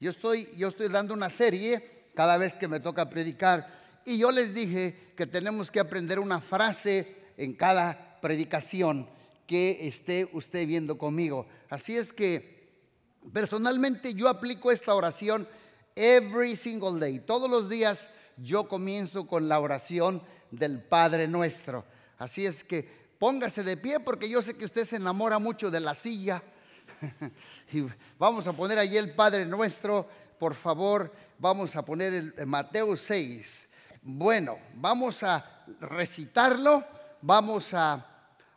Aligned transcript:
Yo 0.00 0.08
estoy, 0.08 0.48
yo 0.56 0.68
estoy 0.68 0.88
dando 0.88 1.12
una 1.12 1.28
serie 1.28 2.08
cada 2.14 2.38
vez 2.38 2.56
que 2.56 2.68
me 2.68 2.80
toca 2.80 3.10
predicar 3.10 4.00
y 4.06 4.16
yo 4.16 4.30
les 4.30 4.54
dije 4.54 5.12
que 5.14 5.26
tenemos 5.26 5.70
que 5.70 5.78
aprender 5.78 6.18
una 6.18 6.40
frase 6.40 7.16
en 7.36 7.52
cada 7.52 8.18
predicación 8.22 9.06
que 9.46 9.86
esté 9.86 10.26
usted 10.32 10.66
viendo 10.66 10.96
conmigo. 10.96 11.46
Así 11.68 11.96
es 11.98 12.14
que 12.14 12.70
personalmente 13.30 14.14
yo 14.14 14.28
aplico 14.28 14.70
esta 14.70 14.94
oración 14.94 15.46
every 15.94 16.56
single 16.56 16.98
day. 16.98 17.20
Todos 17.20 17.50
los 17.50 17.68
días 17.68 18.08
yo 18.38 18.68
comienzo 18.68 19.26
con 19.26 19.48
la 19.48 19.60
oración 19.60 20.22
del 20.50 20.82
Padre 20.82 21.28
nuestro. 21.28 21.84
Así 22.16 22.46
es 22.46 22.64
que 22.64 22.88
póngase 23.18 23.62
de 23.62 23.76
pie 23.76 24.00
porque 24.00 24.30
yo 24.30 24.40
sé 24.40 24.54
que 24.54 24.64
usted 24.64 24.86
se 24.86 24.96
enamora 24.96 25.38
mucho 25.38 25.70
de 25.70 25.80
la 25.80 25.92
silla 25.92 26.42
y 27.72 27.86
vamos 28.18 28.46
a 28.46 28.52
poner 28.52 28.78
allí 28.78 28.96
el 28.96 29.14
Padre 29.14 29.44
nuestro, 29.46 30.06
por 30.38 30.54
favor, 30.54 31.12
vamos 31.38 31.76
a 31.76 31.84
poner 31.84 32.14
el, 32.14 32.46
Mateo 32.46 32.96
6. 32.96 33.68
Bueno, 34.02 34.58
vamos 34.74 35.22
a 35.22 35.64
recitarlo, 35.80 36.84
vamos 37.20 37.74
a 37.74 38.06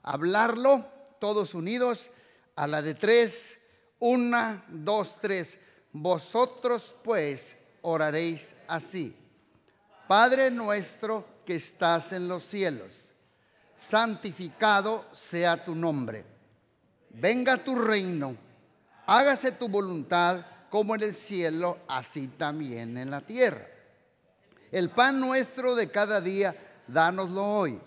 hablarlo 0.01 0.85
todos 1.19 1.53
unidos 1.53 2.11
a 2.55 2.67
la 2.67 2.81
de 2.81 2.93
tres. 2.95 3.59
Una, 3.99 4.63
dos, 4.67 5.19
tres. 5.21 5.57
Vosotros 5.91 6.95
pues 7.03 7.55
oraréis 7.81 8.53
así. 8.67 9.15
Padre 10.07 10.51
nuestro 10.51 11.25
que 11.45 11.55
estás 11.55 12.11
en 12.11 12.27
los 12.27 12.43
cielos, 12.43 13.13
santificado 13.77 15.05
sea 15.13 15.63
tu 15.63 15.75
nombre 15.75 16.33
venga 17.13 17.57
tu 17.57 17.75
reino, 17.75 18.35
hágase 19.05 19.51
tu 19.51 19.67
voluntad 19.67 20.45
como 20.69 20.95
en 20.95 21.03
el 21.03 21.13
cielo, 21.13 21.77
así 21.87 22.27
también 22.27 22.97
en 22.97 23.11
la 23.11 23.21
tierra. 23.21 23.67
El 24.71 24.89
pan 24.89 25.19
nuestro 25.19 25.75
de 25.75 25.87
cada 25.89 26.19
día, 26.19 26.55
dánoslo 26.87 27.45
hoy. 27.45 27.79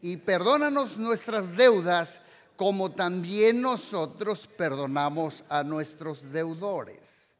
Y 0.00 0.18
perdónanos 0.18 0.98
nuestras 0.98 1.56
deudas, 1.56 2.20
como 2.54 2.92
también 2.92 3.60
nosotros 3.60 4.46
perdonamos 4.56 5.42
a 5.48 5.64
nuestros 5.64 6.32
deudores. 6.32 7.34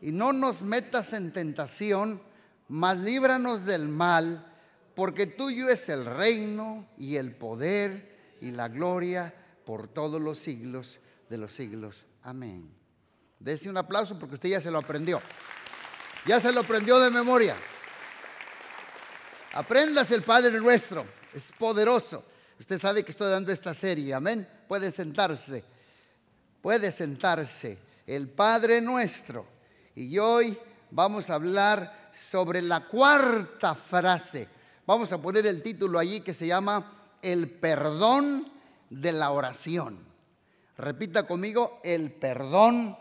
Y 0.00 0.12
no 0.12 0.32
nos 0.32 0.62
metas 0.62 1.12
en 1.12 1.32
tentación, 1.32 2.22
mas 2.68 2.96
líbranos 2.98 3.64
del 3.64 3.88
mal, 3.88 4.46
porque 4.94 5.26
tuyo 5.26 5.68
es 5.68 5.88
el 5.88 6.06
reino 6.06 6.86
y 6.96 7.16
el 7.16 7.34
poder 7.34 8.36
y 8.40 8.52
la 8.52 8.68
gloria 8.68 9.34
por 9.66 9.88
todos 9.88 10.20
los 10.20 10.38
siglos 10.38 11.00
de 11.28 11.38
los 11.38 11.52
siglos. 11.52 12.04
Amén. 12.22 12.70
Dese 13.38 13.68
un 13.68 13.76
aplauso 13.76 14.18
porque 14.18 14.36
usted 14.36 14.48
ya 14.48 14.60
se 14.60 14.70
lo 14.70 14.78
aprendió. 14.78 15.20
Ya 16.26 16.40
se 16.40 16.52
lo 16.52 16.60
aprendió 16.60 16.98
de 16.98 17.10
memoria. 17.10 17.56
Apréndase 19.52 20.14
el 20.14 20.22
Padre 20.22 20.58
nuestro. 20.58 21.04
Es 21.32 21.52
poderoso. 21.52 22.24
Usted 22.58 22.78
sabe 22.78 23.04
que 23.04 23.10
estoy 23.10 23.30
dando 23.30 23.52
esta 23.52 23.74
serie. 23.74 24.14
Amén. 24.14 24.48
Puede 24.66 24.90
sentarse. 24.90 25.64
Puede 26.62 26.90
sentarse. 26.90 27.78
El 28.06 28.28
Padre 28.28 28.80
nuestro. 28.80 29.46
Y 29.94 30.18
hoy 30.18 30.58
vamos 30.90 31.28
a 31.28 31.34
hablar 31.34 32.10
sobre 32.14 32.62
la 32.62 32.80
cuarta 32.86 33.74
frase. 33.74 34.48
Vamos 34.86 35.12
a 35.12 35.20
poner 35.20 35.46
el 35.46 35.62
título 35.62 35.98
allí 35.98 36.20
que 36.20 36.34
se 36.34 36.46
llama 36.46 37.16
El 37.20 37.50
perdón 37.50 38.50
de 38.90 39.12
la 39.12 39.30
oración. 39.30 40.13
Repita 40.76 41.26
conmigo, 41.26 41.80
el 41.84 42.10
perdón 42.10 42.96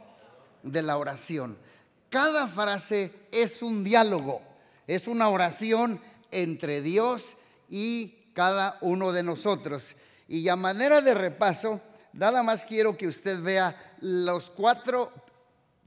de 0.62 0.82
la 0.82 0.98
oración. 0.98 1.58
Cada 2.10 2.48
frase 2.48 3.12
es 3.32 3.62
un 3.64 3.84
diálogo, 3.84 4.42
es 4.86 5.08
una 5.08 5.30
oración 5.30 6.00
entre 6.32 6.82
Dios 6.82 7.38
y 7.70 8.30
cada 8.34 8.78
uno 8.82 9.12
de 9.12 9.24
nosotros. 9.24 9.96
Y 10.28 10.48
a 10.50 10.56
manera 10.56 11.02
de 11.02 11.14
repaso, 11.14 11.82
nada 12.14 12.44
más 12.44 12.66
quiero 12.66 12.96
que 12.98 13.08
usted 13.08 13.42
vea 13.42 13.76
los 14.02 14.50
cuatro 14.50 15.12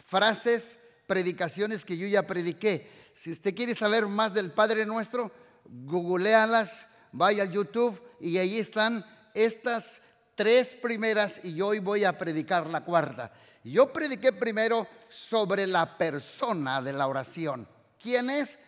frases, 0.07 0.79
predicaciones 1.07 1.85
que 1.85 1.97
yo 1.97 2.07
ya 2.07 2.27
prediqué. 2.27 2.91
Si 3.15 3.31
usted 3.31 3.55
quiere 3.55 3.75
saber 3.75 4.07
más 4.07 4.35
del 4.35 4.51
Padre 4.51 4.85
Nuestro, 4.85 5.31
googlealas, 5.65 6.89
vaya 7.13 7.45
al 7.45 7.53
YouTube 7.53 8.01
y 8.21 8.39
ahí 8.39 8.59
están 8.59 9.05
estas 9.35 10.01
tres 10.37 10.77
primeras 10.81 11.41
y 11.43 11.61
hoy 11.61 11.81
voy 11.81 12.05
a 12.05 12.17
predicar 12.17 12.69
la 12.69 12.85
cuarta. 12.85 13.33
Yo 13.65 13.93
prediqué 13.93 14.33
primero 14.33 14.87
sobre 15.09 15.67
la 15.67 15.99
persona 15.99 16.81
de 16.81 16.93
la 16.93 17.09
oración. 17.09 17.67
¿Quién 18.01 18.31
es? 18.31 18.61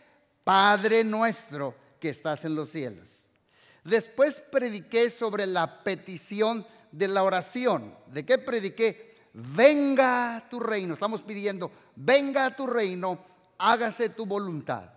Padre 0.42 1.04
nuestro 1.04 1.74
que 2.00 2.08
estás 2.08 2.44
en 2.44 2.56
los 2.56 2.70
cielos. 2.70 3.28
Después 3.84 4.40
prediqué 4.50 5.10
sobre 5.10 5.46
la 5.46 5.84
petición 5.84 6.66
de 6.90 7.06
la 7.06 7.22
oración. 7.22 7.94
¿De 8.08 8.24
qué 8.24 8.38
prediqué? 8.38 9.16
Venga 9.34 10.48
tu 10.50 10.58
reino. 10.58 10.94
Estamos 10.94 11.22
pidiendo, 11.22 11.70
venga 11.94 12.46
a 12.46 12.56
tu 12.56 12.66
reino, 12.66 13.24
hágase 13.58 14.08
tu 14.08 14.26
voluntad. 14.26 14.90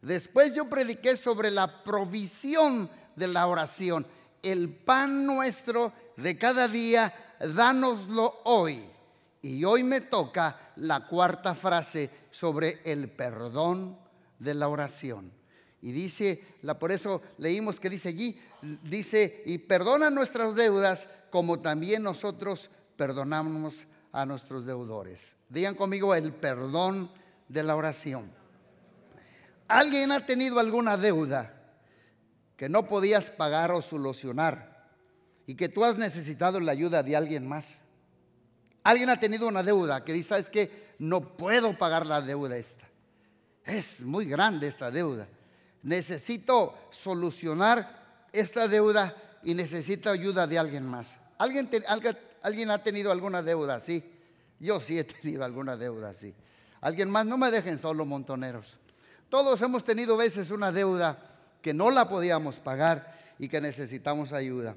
Después 0.00 0.54
yo 0.54 0.68
prediqué 0.70 1.16
sobre 1.16 1.50
la 1.50 1.82
provisión 1.82 2.88
de 3.16 3.28
la 3.28 3.46
oración 3.46 4.06
el 4.42 4.74
pan 4.74 5.24
nuestro 5.24 5.92
de 6.16 6.38
cada 6.38 6.68
día, 6.68 7.12
dánoslo 7.40 8.40
hoy. 8.44 8.84
Y 9.42 9.64
hoy 9.64 9.82
me 9.82 10.00
toca 10.00 10.72
la 10.76 11.06
cuarta 11.06 11.54
frase 11.54 12.10
sobre 12.30 12.80
el 12.84 13.10
perdón 13.10 13.98
de 14.38 14.54
la 14.54 14.68
oración. 14.68 15.32
Y 15.80 15.90
dice, 15.90 16.44
la, 16.62 16.78
por 16.78 16.92
eso 16.92 17.22
leímos 17.38 17.80
que 17.80 17.90
dice 17.90 18.10
allí, 18.10 18.40
dice, 18.84 19.42
y 19.46 19.58
perdona 19.58 20.10
nuestras 20.10 20.54
deudas 20.54 21.08
como 21.30 21.58
también 21.60 22.04
nosotros 22.04 22.70
perdonamos 22.96 23.86
a 24.12 24.24
nuestros 24.24 24.64
deudores. 24.64 25.36
Digan 25.48 25.74
conmigo 25.74 26.14
el 26.14 26.32
perdón 26.32 27.10
de 27.48 27.62
la 27.64 27.74
oración. 27.74 28.30
¿Alguien 29.66 30.12
ha 30.12 30.24
tenido 30.24 30.60
alguna 30.60 30.96
deuda? 30.96 31.58
que 32.62 32.68
no 32.68 32.86
podías 32.86 33.28
pagar 33.28 33.72
o 33.72 33.82
solucionar 33.82 34.71
y 35.52 35.54
que 35.54 35.68
tú 35.68 35.84
has 35.84 35.98
necesitado 35.98 36.58
la 36.60 36.72
ayuda 36.72 37.02
de 37.02 37.14
alguien 37.14 37.46
más. 37.46 37.82
Alguien 38.82 39.10
ha 39.10 39.20
tenido 39.20 39.46
una 39.46 39.62
deuda 39.62 40.02
que 40.02 40.14
dice, 40.14 40.30
¿sabes 40.30 40.48
qué? 40.48 40.94
No 40.98 41.36
puedo 41.36 41.76
pagar 41.76 42.06
la 42.06 42.22
deuda 42.22 42.56
esta. 42.56 42.88
Es 43.62 44.00
muy 44.00 44.24
grande 44.24 44.66
esta 44.66 44.90
deuda. 44.90 45.28
Necesito 45.82 46.74
solucionar 46.90 48.26
esta 48.32 48.66
deuda 48.66 49.14
y 49.42 49.52
necesito 49.52 50.08
ayuda 50.08 50.46
de 50.46 50.58
alguien 50.58 50.86
más. 50.86 51.20
¿Alguien, 51.36 51.68
alguien, 52.40 52.70
ha 52.70 52.82
tenido 52.82 53.12
alguna 53.12 53.42
deuda 53.42 53.74
así? 53.74 54.02
Yo 54.58 54.80
sí 54.80 54.98
he 54.98 55.04
tenido 55.22 55.44
alguna 55.44 55.76
deuda 55.76 56.08
así. 56.08 56.34
¿Alguien 56.80 57.10
más? 57.10 57.26
No 57.26 57.36
me 57.36 57.50
dejen 57.50 57.78
solo 57.78 58.06
montoneros. 58.06 58.78
Todos 59.28 59.60
hemos 59.60 59.84
tenido 59.84 60.16
veces 60.16 60.50
una 60.50 60.72
deuda 60.72 61.18
que 61.60 61.74
no 61.74 61.90
la 61.90 62.08
podíamos 62.08 62.56
pagar 62.56 63.34
y 63.38 63.50
que 63.50 63.60
necesitamos 63.60 64.32
ayuda. 64.32 64.76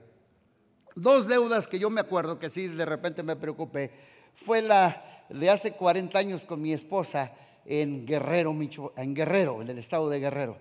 Dos 0.95 1.27
deudas 1.27 1.67
que 1.67 1.77
yo 1.77 1.89
me 1.89 1.99
acuerdo 1.99 2.39
que 2.39 2.49
sí 2.49 2.67
de 2.67 2.85
repente 2.85 3.21
me 3.21 3.35
preocupé 3.35 3.91
fue 4.33 4.61
la 4.61 5.25
de 5.29 5.49
hace 5.49 5.73
40 5.73 6.17
años 6.17 6.45
con 6.45 6.61
mi 6.61 6.71
esposa 6.71 7.33
en 7.65 8.05
Guerrero, 8.05 8.55
en 8.95 9.13
Guerrero, 9.13 9.61
en 9.61 9.69
el 9.69 9.77
estado 9.77 10.09
de 10.09 10.19
Guerrero. 10.19 10.57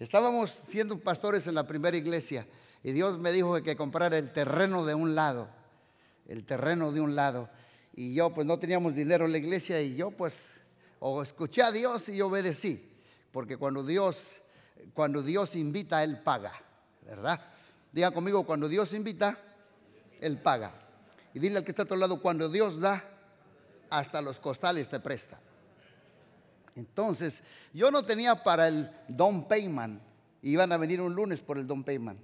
Estábamos 0.00 0.50
siendo 0.50 0.98
pastores 0.98 1.46
en 1.46 1.54
la 1.54 1.66
primera 1.66 1.96
iglesia 1.96 2.46
y 2.82 2.92
Dios 2.92 3.18
me 3.18 3.30
dijo 3.30 3.62
que 3.62 3.76
comprara 3.76 4.18
el 4.18 4.32
terreno 4.32 4.84
de 4.84 4.94
un 4.94 5.14
lado, 5.14 5.48
el 6.26 6.44
terreno 6.44 6.90
de 6.90 7.00
un 7.00 7.14
lado. 7.14 7.48
Y 7.94 8.12
yo 8.12 8.34
pues 8.34 8.46
no 8.46 8.58
teníamos 8.58 8.94
dinero 8.94 9.26
en 9.26 9.32
la 9.32 9.38
iglesia 9.38 9.80
y 9.80 9.94
yo 9.94 10.10
pues 10.10 10.48
o 10.98 11.22
escuché 11.22 11.62
a 11.62 11.70
Dios 11.70 12.08
y 12.08 12.20
obedecí, 12.20 12.90
porque 13.30 13.56
cuando 13.56 13.84
Dios 13.84 14.42
cuando 14.94 15.22
Dios 15.22 15.56
invita, 15.56 16.02
Él 16.02 16.20
paga, 16.20 16.52
¿verdad? 17.02 17.40
Diga 17.92 18.10
conmigo, 18.10 18.44
cuando 18.44 18.68
Dios 18.68 18.92
invita, 18.92 19.38
Él 20.20 20.38
paga. 20.38 20.72
Y 21.34 21.38
dile 21.38 21.58
al 21.58 21.64
que 21.64 21.70
está 21.70 21.82
a 21.82 21.86
tu 21.86 21.96
lado, 21.96 22.20
cuando 22.20 22.48
Dios 22.48 22.80
da, 22.80 23.04
hasta 23.90 24.20
los 24.22 24.40
costales 24.40 24.88
te 24.88 25.00
presta. 25.00 25.38
Entonces, 26.74 27.42
yo 27.72 27.90
no 27.90 28.04
tenía 28.04 28.42
para 28.42 28.68
el 28.68 28.90
Don 29.08 29.48
Payman. 29.48 30.00
Iban 30.42 30.72
a 30.72 30.76
venir 30.76 31.00
un 31.00 31.14
lunes 31.14 31.40
por 31.40 31.58
el 31.58 31.66
Don 31.66 31.84
Payman. 31.84 32.18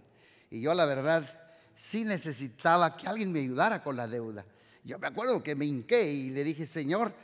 Y 0.50 0.60
yo, 0.60 0.74
la 0.74 0.84
verdad, 0.84 1.24
sí 1.74 2.04
necesitaba 2.04 2.96
que 2.96 3.08
alguien 3.08 3.32
me 3.32 3.40
ayudara 3.40 3.82
con 3.82 3.96
la 3.96 4.06
deuda. 4.06 4.44
Yo 4.84 4.98
me 4.98 5.06
acuerdo 5.06 5.42
que 5.42 5.54
me 5.54 5.64
hinqué 5.64 6.12
y 6.12 6.30
le 6.30 6.44
dije, 6.44 6.66
Señor, 6.66 7.14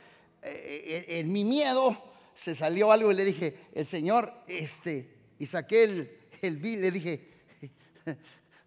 eh, 0.41 1.05
eh, 1.07 1.19
en 1.19 1.31
mi 1.31 1.43
miedo 1.43 1.95
se 2.33 2.55
salió 2.55 2.91
algo 2.91 3.11
y 3.11 3.15
le 3.15 3.25
dije, 3.25 3.67
el 3.73 3.85
Señor, 3.85 4.31
este, 4.47 5.13
y 5.37 5.45
saqué 5.45 5.83
el, 5.83 6.17
el 6.41 6.61
le 6.61 6.91
dije, 6.91 7.29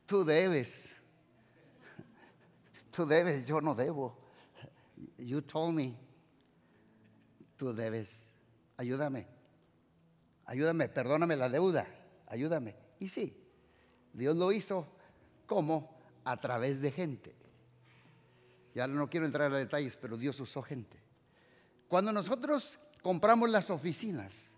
tú 0.06 0.24
debes, 0.24 0.96
tú 2.92 3.06
debes, 3.06 3.46
yo 3.46 3.60
no 3.60 3.74
debo. 3.74 4.16
You 5.18 5.40
told 5.42 5.74
me 5.74 5.96
tú 7.56 7.72
debes, 7.72 8.26
ayúdame, 8.76 9.26
ayúdame, 10.46 10.88
perdóname 10.88 11.36
la 11.36 11.48
deuda, 11.48 11.86
ayúdame. 12.26 12.76
Y 12.98 13.08
sí, 13.08 13.36
Dios 14.12 14.36
lo 14.36 14.52
hizo 14.52 14.86
como 15.46 15.96
a 16.24 16.36
través 16.40 16.80
de 16.80 16.90
gente. 16.90 17.34
Ya 18.74 18.86
no 18.86 19.08
quiero 19.08 19.26
entrar 19.26 19.52
a 19.52 19.58
detalles, 19.58 19.96
pero 19.96 20.16
Dios 20.16 20.38
usó 20.40 20.62
gente. 20.62 21.00
Cuando 21.88 22.12
nosotros 22.12 22.78
compramos 23.02 23.50
las 23.50 23.70
oficinas, 23.70 24.56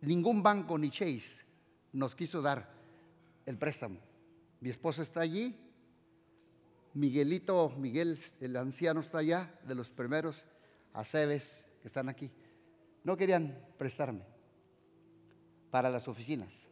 ningún 0.00 0.42
banco 0.42 0.78
ni 0.78 0.90
Chase 0.90 1.44
nos 1.92 2.14
quiso 2.14 2.40
dar 2.40 2.72
el 3.46 3.58
préstamo. 3.58 3.98
Mi 4.60 4.70
esposa 4.70 5.02
está 5.02 5.20
allí, 5.20 5.56
Miguelito, 6.94 7.70
Miguel, 7.70 8.18
el 8.40 8.56
anciano 8.56 9.00
está 9.00 9.18
allá, 9.18 9.54
de 9.64 9.74
los 9.74 9.90
primeros, 9.90 10.46
Aceves, 10.92 11.64
que 11.80 11.86
están 11.86 12.08
aquí. 12.08 12.30
No 13.04 13.16
querían 13.16 13.56
prestarme 13.78 14.22
para 15.70 15.88
las 15.88 16.08
oficinas. 16.08 16.68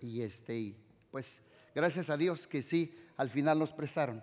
Y 0.00 0.22
este, 0.22 0.76
pues, 1.10 1.42
gracias 1.74 2.10
a 2.10 2.16
Dios 2.16 2.46
que 2.46 2.62
sí, 2.62 2.94
al 3.16 3.28
final 3.28 3.58
nos 3.58 3.72
prestaron. 3.72 4.22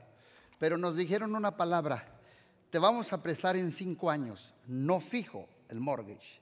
Pero 0.59 0.77
nos 0.77 0.95
dijeron 0.95 1.35
una 1.35 1.57
palabra, 1.57 2.19
te 2.69 2.79
vamos 2.79 3.11
a 3.11 3.21
prestar 3.21 3.57
en 3.57 3.69
cinco 3.69 4.09
años, 4.09 4.53
no 4.65 5.01
fijo 5.01 5.47
el 5.67 5.79
mortgage. 5.79 6.41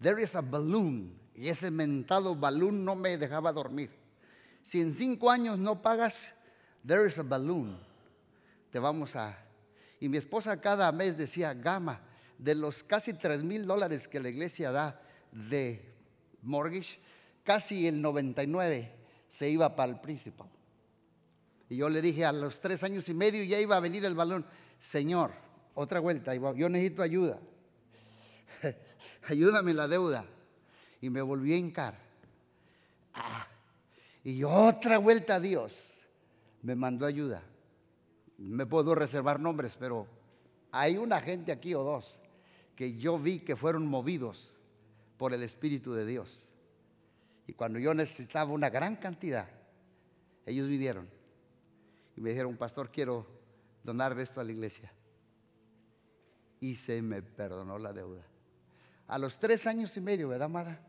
There 0.00 0.22
is 0.22 0.36
a 0.36 0.40
balloon, 0.40 1.18
y 1.34 1.48
ese 1.48 1.70
mentado 1.70 2.36
balloon 2.36 2.84
no 2.84 2.94
me 2.94 3.18
dejaba 3.18 3.52
dormir. 3.52 3.90
Si 4.62 4.80
en 4.80 4.92
cinco 4.92 5.30
años 5.30 5.58
no 5.58 5.82
pagas, 5.82 6.32
there 6.86 7.06
is 7.06 7.18
a 7.18 7.22
balloon. 7.22 7.76
Te 8.70 8.78
vamos 8.78 9.16
a... 9.16 9.36
Y 9.98 10.08
mi 10.08 10.18
esposa 10.18 10.60
cada 10.60 10.90
mes 10.92 11.16
decía, 11.16 11.54
Gama, 11.54 12.00
de 12.38 12.54
los 12.54 12.82
casi 12.82 13.14
tres 13.14 13.42
mil 13.42 13.66
dólares 13.66 14.06
que 14.06 14.20
la 14.20 14.28
iglesia 14.28 14.70
da 14.70 15.00
de 15.32 15.94
mortgage, 16.42 16.98
casi 17.42 17.86
el 17.86 18.00
99 18.02 18.92
se 19.28 19.48
iba 19.48 19.74
para 19.74 19.92
el 19.92 20.00
principal. 20.00 20.48
Y 21.68 21.76
yo 21.76 21.88
le 21.88 22.00
dije 22.00 22.24
a 22.24 22.32
los 22.32 22.60
tres 22.60 22.84
años 22.84 23.08
y 23.08 23.14
medio 23.14 23.42
ya 23.42 23.58
iba 23.58 23.76
a 23.76 23.80
venir 23.80 24.04
el 24.04 24.14
balón. 24.14 24.46
Señor, 24.78 25.32
otra 25.74 26.00
vuelta, 26.00 26.34
yo 26.34 26.68
necesito 26.68 27.02
ayuda. 27.02 27.40
Ayúdame 29.28 29.74
la 29.74 29.88
deuda. 29.88 30.24
Y 31.00 31.10
me 31.10 31.22
volví 31.22 31.52
a 31.52 31.56
hincar. 31.56 31.98
Ah, 33.14 33.46
y 34.22 34.44
otra 34.44 34.98
vuelta 34.98 35.36
a 35.36 35.40
Dios. 35.40 35.95
Me 36.66 36.74
mandó 36.74 37.06
ayuda. 37.06 37.44
Me 38.38 38.66
puedo 38.66 38.96
reservar 38.96 39.38
nombres, 39.38 39.76
pero 39.78 40.08
hay 40.72 40.96
una 40.96 41.20
gente 41.20 41.52
aquí 41.52 41.76
o 41.76 41.84
dos 41.84 42.20
que 42.74 42.96
yo 42.96 43.20
vi 43.20 43.38
que 43.38 43.54
fueron 43.54 43.86
movidos 43.86 44.56
por 45.16 45.32
el 45.32 45.44
Espíritu 45.44 45.92
de 45.92 46.04
Dios. 46.04 46.44
Y 47.46 47.52
cuando 47.52 47.78
yo 47.78 47.94
necesitaba 47.94 48.50
una 48.50 48.68
gran 48.68 48.96
cantidad, 48.96 49.48
ellos 50.44 50.66
vinieron 50.66 51.08
y 52.16 52.20
me 52.20 52.30
dijeron, 52.30 52.56
pastor, 52.56 52.90
quiero 52.90 53.24
donar 53.84 54.18
esto 54.18 54.40
a 54.40 54.44
la 54.44 54.50
iglesia. 54.50 54.92
Y 56.58 56.74
se 56.74 57.00
me 57.00 57.22
perdonó 57.22 57.78
la 57.78 57.92
deuda. 57.92 58.26
A 59.06 59.18
los 59.20 59.38
tres 59.38 59.68
años 59.68 59.96
y 59.96 60.00
medio, 60.00 60.30
¿verdad, 60.30 60.48
Mara? 60.48 60.80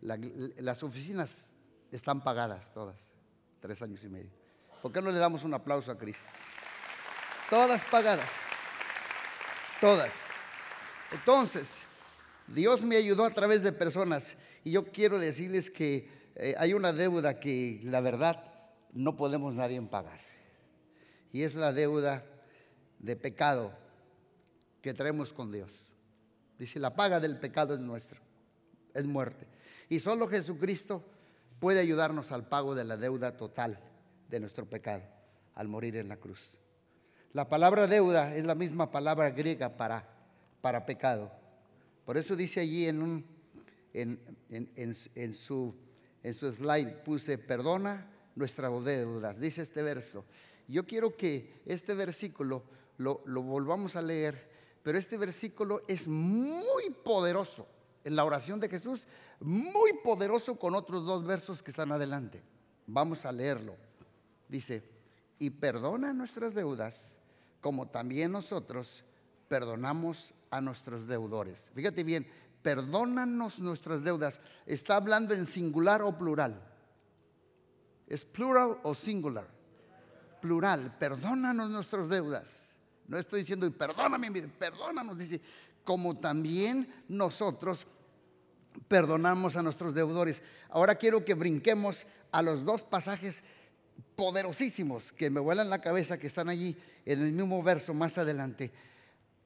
las 0.00 0.82
oficinas 0.82 1.52
están 1.92 2.24
pagadas 2.24 2.72
todas, 2.72 3.06
tres 3.60 3.80
años 3.80 4.02
y 4.02 4.08
medio. 4.08 4.43
¿Por 4.84 4.92
qué 4.92 5.00
no 5.00 5.10
le 5.10 5.18
damos 5.18 5.44
un 5.44 5.54
aplauso 5.54 5.90
a 5.90 5.96
Cristo? 5.96 6.28
Todas 7.48 7.82
pagadas, 7.84 8.30
todas. 9.80 10.12
Entonces, 11.10 11.84
Dios 12.48 12.82
me 12.82 12.96
ayudó 12.96 13.24
a 13.24 13.30
través 13.30 13.62
de 13.62 13.72
personas 13.72 14.36
y 14.62 14.72
yo 14.72 14.84
quiero 14.84 15.18
decirles 15.18 15.70
que 15.70 16.10
eh, 16.34 16.54
hay 16.58 16.74
una 16.74 16.92
deuda 16.92 17.40
que 17.40 17.80
la 17.84 18.02
verdad 18.02 18.44
no 18.92 19.16
podemos 19.16 19.54
nadie 19.54 19.80
pagar. 19.80 20.20
Y 21.32 21.44
es 21.44 21.54
la 21.54 21.72
deuda 21.72 22.22
de 22.98 23.16
pecado 23.16 23.72
que 24.82 24.92
traemos 24.92 25.32
con 25.32 25.50
Dios. 25.50 25.72
Dice, 26.58 26.78
la 26.78 26.94
paga 26.94 27.20
del 27.20 27.38
pecado 27.38 27.72
es 27.72 27.80
nuestro, 27.80 28.20
es 28.92 29.06
muerte. 29.06 29.46
Y 29.88 30.00
solo 30.00 30.28
Jesucristo 30.28 31.02
puede 31.58 31.80
ayudarnos 31.80 32.32
al 32.32 32.46
pago 32.46 32.74
de 32.74 32.84
la 32.84 32.98
deuda 32.98 33.38
total 33.38 33.80
de 34.28 34.40
nuestro 34.40 34.66
pecado 34.66 35.02
al 35.54 35.68
morir 35.68 35.96
en 35.96 36.08
la 36.08 36.16
cruz. 36.16 36.58
La 37.32 37.48
palabra 37.48 37.86
deuda 37.86 38.34
es 38.36 38.44
la 38.44 38.54
misma 38.54 38.90
palabra 38.90 39.30
griega 39.30 39.76
para, 39.76 40.08
para 40.60 40.86
pecado. 40.86 41.32
Por 42.04 42.16
eso 42.16 42.36
dice 42.36 42.60
allí 42.60 42.86
en, 42.86 43.02
un, 43.02 43.24
en, 43.92 44.20
en, 44.50 45.34
su, 45.34 45.74
en 46.22 46.34
su 46.34 46.52
slide, 46.52 47.02
puse, 47.04 47.38
perdona 47.38 48.10
nuestras 48.36 48.84
deudas, 48.84 49.38
dice 49.38 49.62
este 49.62 49.82
verso. 49.82 50.24
Yo 50.68 50.86
quiero 50.86 51.16
que 51.16 51.62
este 51.66 51.94
versículo 51.94 52.64
lo, 52.98 53.22
lo 53.26 53.42
volvamos 53.42 53.96
a 53.96 54.02
leer, 54.02 54.50
pero 54.82 54.98
este 54.98 55.16
versículo 55.16 55.82
es 55.88 56.06
muy 56.06 56.90
poderoso 57.02 57.66
en 58.04 58.16
la 58.16 58.24
oración 58.24 58.60
de 58.60 58.68
Jesús, 58.68 59.08
muy 59.40 59.94
poderoso 60.04 60.56
con 60.56 60.74
otros 60.74 61.06
dos 61.06 61.24
versos 61.24 61.62
que 61.62 61.70
están 61.70 61.90
adelante. 61.90 62.42
Vamos 62.86 63.24
a 63.24 63.32
leerlo. 63.32 63.76
Dice, 64.54 64.84
y 65.40 65.50
perdona 65.50 66.12
nuestras 66.12 66.54
deudas 66.54 67.12
como 67.60 67.88
también 67.88 68.30
nosotros 68.30 69.02
perdonamos 69.48 70.32
a 70.48 70.60
nuestros 70.60 71.08
deudores. 71.08 71.72
Fíjate 71.74 72.04
bien, 72.04 72.24
perdónanos 72.62 73.58
nuestras 73.58 74.04
deudas. 74.04 74.40
¿Está 74.64 74.94
hablando 74.94 75.34
en 75.34 75.46
singular 75.46 76.02
o 76.02 76.16
plural? 76.16 76.62
¿Es 78.06 78.24
plural 78.24 78.78
o 78.84 78.94
singular? 78.94 79.48
Plural, 80.40 80.98
perdónanos 81.00 81.68
nuestras 81.70 82.08
deudas. 82.08 82.76
No 83.08 83.18
estoy 83.18 83.40
diciendo, 83.40 83.68
perdóname, 83.72 84.30
perdónanos, 84.56 85.18
dice, 85.18 85.40
como 85.82 86.16
también 86.16 87.02
nosotros 87.08 87.88
perdonamos 88.86 89.56
a 89.56 89.64
nuestros 89.64 89.96
deudores. 89.96 90.44
Ahora 90.68 90.94
quiero 90.94 91.24
que 91.24 91.34
brinquemos 91.34 92.06
a 92.30 92.40
los 92.40 92.64
dos 92.64 92.84
pasajes 92.84 93.42
poderosísimos 94.16 95.12
que 95.12 95.30
me 95.30 95.40
vuelan 95.40 95.70
la 95.70 95.80
cabeza, 95.80 96.18
que 96.18 96.26
están 96.26 96.48
allí 96.48 96.76
en 97.04 97.22
el 97.22 97.32
mismo 97.32 97.62
verso 97.62 97.94
más 97.94 98.18
adelante. 98.18 98.72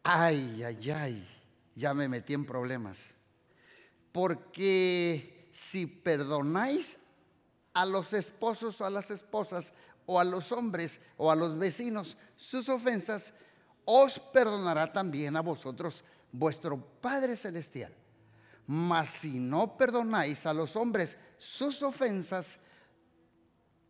Ay, 0.02 0.62
ay, 0.62 0.90
ay, 0.90 1.28
ya 1.74 1.94
me 1.94 2.08
metí 2.08 2.34
en 2.34 2.44
problemas. 2.44 3.14
Porque 4.12 5.50
si 5.52 5.86
perdonáis 5.86 6.98
a 7.72 7.86
los 7.86 8.12
esposos 8.12 8.80
o 8.80 8.86
a 8.86 8.90
las 8.90 9.10
esposas 9.10 9.72
o 10.06 10.18
a 10.18 10.24
los 10.24 10.52
hombres 10.52 11.00
o 11.16 11.30
a 11.30 11.36
los 11.36 11.58
vecinos 11.58 12.16
sus 12.36 12.68
ofensas, 12.68 13.32
os 13.84 14.18
perdonará 14.18 14.92
también 14.92 15.36
a 15.36 15.40
vosotros 15.40 16.04
vuestro 16.32 16.78
Padre 17.00 17.36
Celestial. 17.36 17.94
Mas 18.66 19.08
si 19.08 19.38
no 19.38 19.76
perdonáis 19.78 20.44
a 20.44 20.52
los 20.52 20.76
hombres 20.76 21.16
sus 21.38 21.82
ofensas, 21.82 22.58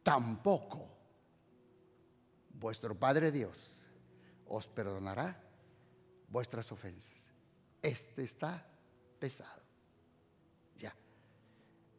tampoco 0.08 0.88
vuestro 2.54 2.94
Padre 2.94 3.30
Dios 3.30 3.76
os 4.46 4.66
perdonará 4.66 5.38
vuestras 6.28 6.72
ofensas. 6.72 7.32
Este 7.82 8.22
está 8.22 8.66
pesado. 9.18 9.68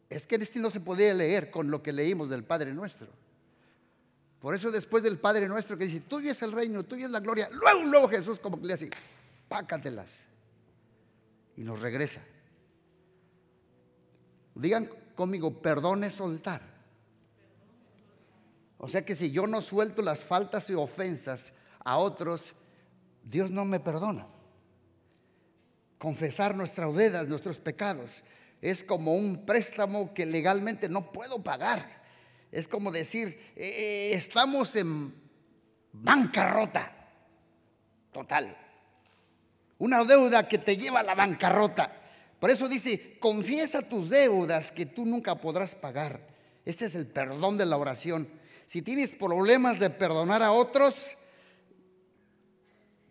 Es 0.09 0.25
que 0.25 0.35
este 0.37 0.59
no 0.59 0.71
se 0.71 0.79
podía 0.79 1.13
leer 1.13 1.51
con 1.51 1.69
lo 1.69 1.83
que 1.83 1.93
leímos 1.93 2.29
del 2.29 2.43
Padre 2.43 2.73
nuestro. 2.73 3.07
Por 4.39 4.55
eso 4.55 4.71
después 4.71 5.03
del 5.03 5.19
Padre 5.19 5.47
nuestro 5.47 5.77
que 5.77 5.85
dice, 5.85 5.99
tuyo 5.99 6.31
es 6.31 6.41
el 6.41 6.51
reino, 6.51 6.83
tuyo 6.83 7.05
es 7.05 7.11
la 7.11 7.19
gloria, 7.19 7.47
luego, 7.51 7.83
luego 7.83 8.09
Jesús 8.09 8.39
como 8.39 8.59
que 8.59 8.65
le 8.65 8.73
hace, 8.73 8.89
pácatelas. 9.47 10.25
Y 11.57 11.63
nos 11.63 11.79
regresa. 11.79 12.21
Digan 14.55 14.89
conmigo, 15.13 15.61
perdone 15.61 16.09
soltar. 16.09 16.68
O 18.79 18.89
sea 18.89 19.05
que 19.05 19.13
si 19.13 19.29
yo 19.29 19.45
no 19.45 19.61
suelto 19.61 20.01
las 20.01 20.23
faltas 20.23 20.69
y 20.69 20.73
ofensas 20.73 21.53
a 21.85 21.97
otros, 21.97 22.55
Dios 23.23 23.51
no 23.51 23.65
me 23.65 23.79
perdona. 23.79 24.25
Confesar 25.99 26.55
nuestras 26.55 26.95
deudas, 26.95 27.27
nuestros 27.27 27.59
pecados 27.59 28.23
es 28.61 28.83
como 28.83 29.15
un 29.15 29.45
préstamo 29.45 30.13
que 30.13 30.25
legalmente 30.25 30.89
no 30.89 31.11
puedo 31.11 31.41
pagar. 31.43 31.99
Es 32.51 32.67
como 32.67 32.91
decir, 32.91 33.39
eh, 33.55 33.67
eh, 33.67 34.11
estamos 34.13 34.75
en 34.75 35.13
bancarrota 35.93 36.91
total. 38.11 38.57
Una 39.77 40.03
deuda 40.03 40.47
que 40.47 40.57
te 40.57 40.75
lleva 40.75 41.01
a 41.01 41.03
la 41.03 41.15
bancarrota. 41.15 41.95
Por 42.39 42.49
eso 42.49 42.67
dice, 42.67 43.17
confiesa 43.19 43.81
tus 43.81 44.09
deudas 44.09 44.71
que 44.71 44.85
tú 44.85 45.05
nunca 45.05 45.35
podrás 45.35 45.75
pagar. 45.75 46.27
Este 46.65 46.85
es 46.85 46.95
el 46.95 47.07
perdón 47.07 47.57
de 47.57 47.65
la 47.65 47.77
oración. 47.77 48.38
Si 48.69 48.83
tienes 48.83 49.09
problemas 49.09 49.79
de 49.79 49.89
perdonar 49.89 50.43
a 50.43 50.51
otros, 50.51 51.17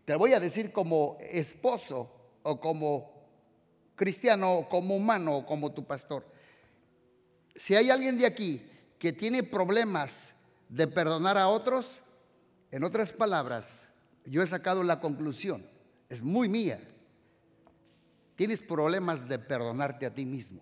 te 0.05 0.15
voy 0.15 0.33
a 0.33 0.39
decir 0.39 0.71
como 0.71 1.19
esposo 1.21 2.13
o 2.45 2.61
como 2.61 3.11
cristiano, 3.97 4.59
o 4.59 4.69
como 4.69 4.95
humano, 4.95 5.39
o 5.39 5.45
como 5.45 5.73
tu 5.73 5.85
pastor. 5.85 6.25
Si 7.57 7.75
hay 7.75 7.91
alguien 7.91 8.17
de 8.19 8.27
aquí 8.27 8.71
que 9.01 9.13
tiene 9.13 9.43
problemas 9.43 10.33
de 10.69 10.87
perdonar 10.87 11.37
a 11.37 11.49
otros, 11.49 12.03
en 12.71 12.85
otras 12.85 13.13
palabras, 13.13 13.69
yo 14.27 14.45
he 14.45 14.47
sacado 14.47 14.85
la 14.85 15.01
conclusión, 15.01 15.69
es 16.09 16.23
muy 16.23 16.49
mía. 16.49 16.81
Tienes 18.37 18.61
problemas 18.61 19.29
de 19.29 19.41
perdonarte 19.41 20.07
a 20.07 20.15
ti 20.15 20.25
mismo. 20.25 20.61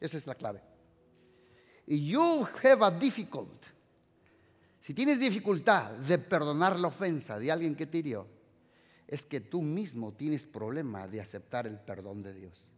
Esa 0.00 0.16
es 0.16 0.26
la 0.26 0.34
clave. 0.34 0.62
You 1.86 2.44
have 2.60 2.84
a 2.84 2.90
difficult. 2.90 3.73
Si 4.84 4.92
tienes 4.92 5.18
dificultad 5.18 5.92
de 5.92 6.18
perdonar 6.18 6.78
la 6.78 6.88
ofensa 6.88 7.38
de 7.38 7.50
alguien 7.50 7.74
que 7.74 7.86
te 7.86 7.96
hirió, 7.96 8.26
es 9.08 9.24
que 9.24 9.40
tú 9.40 9.62
mismo 9.62 10.12
tienes 10.12 10.44
problema 10.44 11.08
de 11.08 11.22
aceptar 11.22 11.66
el 11.66 11.80
perdón 11.80 12.22
de 12.22 12.34
Dios. 12.34 12.68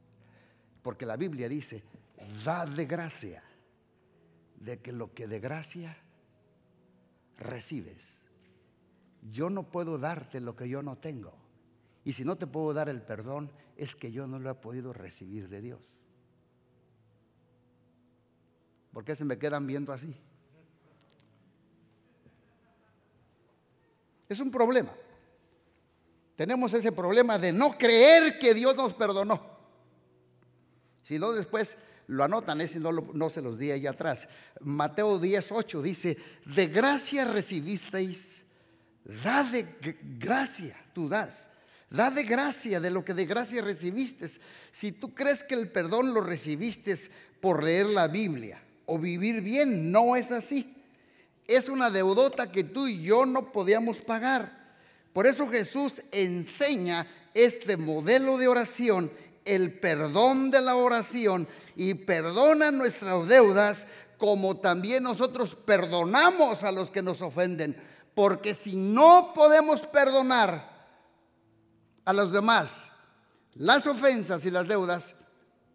Porque 0.83 1.05
la 1.05 1.17
Biblia 1.17 1.49
dice, 1.49 1.83
da 2.45 2.65
de 2.65 2.87
gracia, 2.87 3.43
de 4.55 4.79
que 4.79 4.93
lo 4.93 5.15
que 5.15 5.27
de 5.27 5.41
gracia 5.41 5.97
recibes. 7.39 8.21
Yo 9.29 9.51
no 9.51 9.65
puedo 9.65 9.99
darte 9.99 10.39
lo 10.39 10.55
que 10.55 10.69
yo 10.69 10.85
no 10.85 10.99
tengo. 10.99 11.35
Y 12.05 12.13
si 12.13 12.25
no 12.25 12.37
te 12.37 12.47
puedo 12.47 12.73
dar 12.73 12.89
el 12.89 13.03
perdón, 13.03 13.51
es 13.77 13.97
que 13.97 14.13
yo 14.13 14.29
no 14.29 14.39
lo 14.39 14.49
he 14.49 14.55
podido 14.55 14.93
recibir 14.93 15.49
de 15.49 15.61
Dios. 15.61 16.01
¿Por 18.93 19.05
qué 19.05 19.17
se 19.17 19.25
me 19.25 19.41
quedan 19.41 19.67
viendo 19.67 19.93
así? 19.93 20.15
Es 24.29 24.41
un 24.41 24.51
problema. 24.51 24.93
Tenemos 26.37 26.73
ese 26.75 26.93
problema 26.93 27.39
de 27.39 27.53
no 27.53 27.77
creer 27.79 28.39
que 28.39 28.53
Dios 28.53 28.77
nos 28.77 28.93
perdonó. 28.93 29.57
Si 31.03 31.19
no, 31.19 31.33
después 31.33 31.79
lo 32.09 32.25
anotan, 32.25 32.61
ese 32.61 32.79
no, 32.79 32.93
no 32.93 33.31
se 33.31 33.41
los 33.41 33.59
di 33.59 33.71
ahí 33.71 33.87
atrás. 33.87 34.29
Mateo 34.61 35.19
10, 35.19 35.53
8 35.53 35.83
dice, 35.83 36.19
de 36.45 36.67
gracia 36.67 37.25
recibisteis, 37.25 38.45
da 39.05 39.45
de 39.45 39.67
gracia, 40.19 40.77
tú 40.93 41.09
das. 41.09 41.49
Da 41.89 42.11
de 42.11 42.25
gracia 42.25 42.81
de 42.81 42.91
lo 42.91 43.05
que 43.05 43.15
de 43.15 43.25
gracia 43.25 43.63
recibiste. 43.63 44.29
Si 44.73 44.93
tú 44.93 45.15
crees 45.15 45.43
que 45.43 45.55
el 45.55 45.71
perdón 45.71 46.13
lo 46.13 46.21
recibiste 46.21 46.97
por 47.41 47.63
leer 47.63 47.87
la 47.87 48.09
Biblia 48.09 48.61
o 48.87 48.99
vivir 48.99 49.41
bien, 49.41 49.91
no 49.93 50.17
es 50.17 50.33
así. 50.33 50.76
Es 51.47 51.69
una 51.69 51.91
deudota 51.91 52.51
que 52.51 52.65
tú 52.65 52.89
y 52.89 53.03
yo 53.03 53.27
no 53.27 53.53
podíamos 53.53 53.99
pagar. 53.99 54.67
Por 55.13 55.27
eso 55.27 55.49
Jesús 55.49 56.03
enseña 56.13 57.07
este 57.35 57.77
modelo 57.77 58.39
de 58.39 58.49
oración, 58.49 59.11
el 59.45 59.79
perdón 59.79 60.51
de 60.51 60.61
la 60.61 60.77
oración 60.77 61.47
y 61.77 61.95
perdona 61.95 62.71
nuestras 62.71 63.27
deudas 63.29 63.87
como 64.19 64.57
también 64.59 65.03
nosotros 65.03 65.55
perdonamos 65.55 66.65
a 66.65 66.73
los 66.73 66.91
que 66.91 67.03
nos 67.03 67.23
ofenden. 67.23 67.77
Porque 68.15 68.55
si 68.55 68.77
no 68.77 69.33
podemos 69.35 69.81
perdonar 69.83 70.75
a 72.05 72.13
los 72.13 72.33
demás 72.33 72.91
las 73.55 73.87
ofensas 73.87 74.45
y 74.45 74.51
las 74.51 74.67
deudas, 74.67 75.15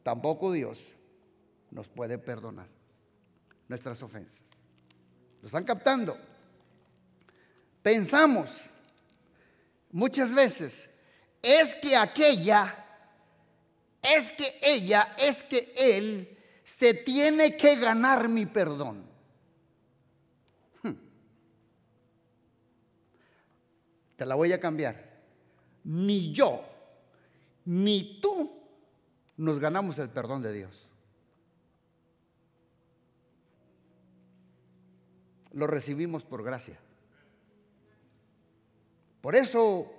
tampoco 0.04 0.52
Dios 0.52 0.96
nos 1.70 1.88
puede 1.88 2.18
perdonar 2.18 2.68
nuestras 3.68 4.02
ofensas. 4.02 4.61
¿Lo 5.42 5.48
están 5.48 5.64
captando? 5.64 6.18
Pensamos 7.82 8.70
muchas 9.92 10.34
veces, 10.34 10.88
es 11.42 11.76
que 11.76 11.96
aquella, 11.96 12.86
es 14.02 14.32
que 14.34 14.60
ella, 14.62 15.16
es 15.18 15.44
que 15.44 15.74
él 15.76 16.38
se 16.64 16.94
tiene 16.94 17.58
que 17.58 17.76
ganar 17.78 18.30
mi 18.30 18.46
perdón. 18.46 19.04
Hmm. 20.84 20.94
Te 24.16 24.26
la 24.26 24.36
voy 24.36 24.54
a 24.54 24.60
cambiar. 24.60 25.10
Ni 25.84 26.32
yo, 26.32 26.64
ni 27.66 28.22
tú 28.22 28.62
nos 29.38 29.60
ganamos 29.60 29.98
el 29.98 30.10
perdón 30.10 30.44
de 30.44 30.54
Dios. 30.54 30.81
Lo 35.54 35.68
recibimos 35.68 36.24
por 36.24 36.44
gracia. 36.44 36.80
Por 39.22 39.36
eso 39.36 39.92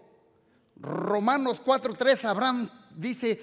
Romanos 0.76 1.60
4:3 1.64 2.24
Abraham 2.24 2.70
dice, 2.96 3.40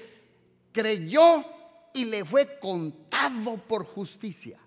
creyó 0.72 1.46
y 1.94 2.06
le 2.06 2.26
fue 2.26 2.60
contado 2.60 3.58
por 3.68 3.86
justicia. 3.86 4.60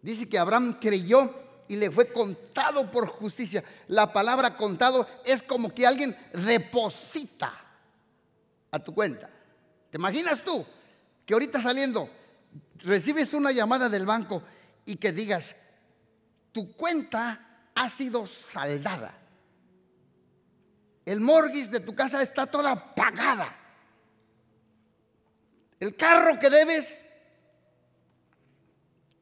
Dice 0.00 0.28
que 0.28 0.38
Abraham 0.38 0.78
creyó 0.80 1.32
y 1.68 1.76
le 1.76 1.90
fue 1.90 2.12
contado 2.12 2.90
por 2.90 3.08
justicia. 3.08 3.62
La 3.88 4.12
palabra 4.12 4.56
contado 4.56 5.06
es 5.24 5.42
como 5.42 5.72
que 5.72 5.86
alguien 5.86 6.16
deposita 6.32 7.52
a 8.70 8.78
tu 8.78 8.94
cuenta. 8.94 9.30
¿Te 9.90 9.98
imaginas 9.98 10.42
tú 10.42 10.66
que 11.24 11.34
ahorita 11.34 11.60
saliendo 11.60 12.08
recibes 12.78 13.32
una 13.32 13.52
llamada 13.52 13.88
del 13.88 14.06
banco 14.06 14.42
y 14.84 14.96
que 14.96 15.12
digas, 15.12 15.71
tu 16.52 16.74
cuenta 16.76 17.70
ha 17.74 17.88
sido 17.88 18.26
saldada? 18.26 19.18
El 21.04 21.20
mortgage 21.20 21.68
de 21.68 21.80
tu 21.80 21.94
casa 21.94 22.22
está 22.22 22.46
toda 22.46 22.94
pagada. 22.94 23.56
El 25.80 25.96
carro 25.96 26.38
que 26.38 26.48
debes, 26.48 27.02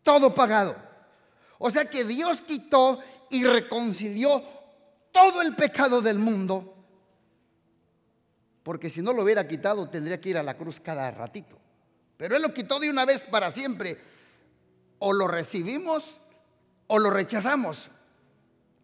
todo 0.03 0.35
pagado. 0.35 0.77
O 1.59 1.71
sea 1.71 1.87
que 1.87 2.05
Dios 2.05 2.43
quitó 2.43 3.01
y 3.31 3.45
reconcilió 3.45 4.43
todo 5.13 5.41
el 5.41 5.55
pecado 5.55 6.03
del 6.03 6.19
mundo. 6.19 6.77
Porque 8.63 8.91
si 8.91 9.01
no 9.01 9.13
lo 9.13 9.23
hubiera 9.23 9.49
quitado, 9.49 9.89
tendría 9.89 10.21
que 10.21 10.29
ir 10.29 10.37
a 10.37 10.43
la 10.43 10.57
cruz 10.57 10.81
cada 10.81 11.11
ratito. 11.11 11.59
Pero 12.17 12.37
Él 12.37 12.43
lo 12.43 12.53
quitó 12.53 12.79
de 12.79 12.91
una 12.91 13.07
vez 13.07 13.23
para 13.23 13.51
siempre. 13.51 13.99
O 14.99 15.15
lo 15.15 15.27
recibimos 15.27 16.21
o 16.93 16.99
lo 16.99 17.11
rechazamos. 17.11 17.89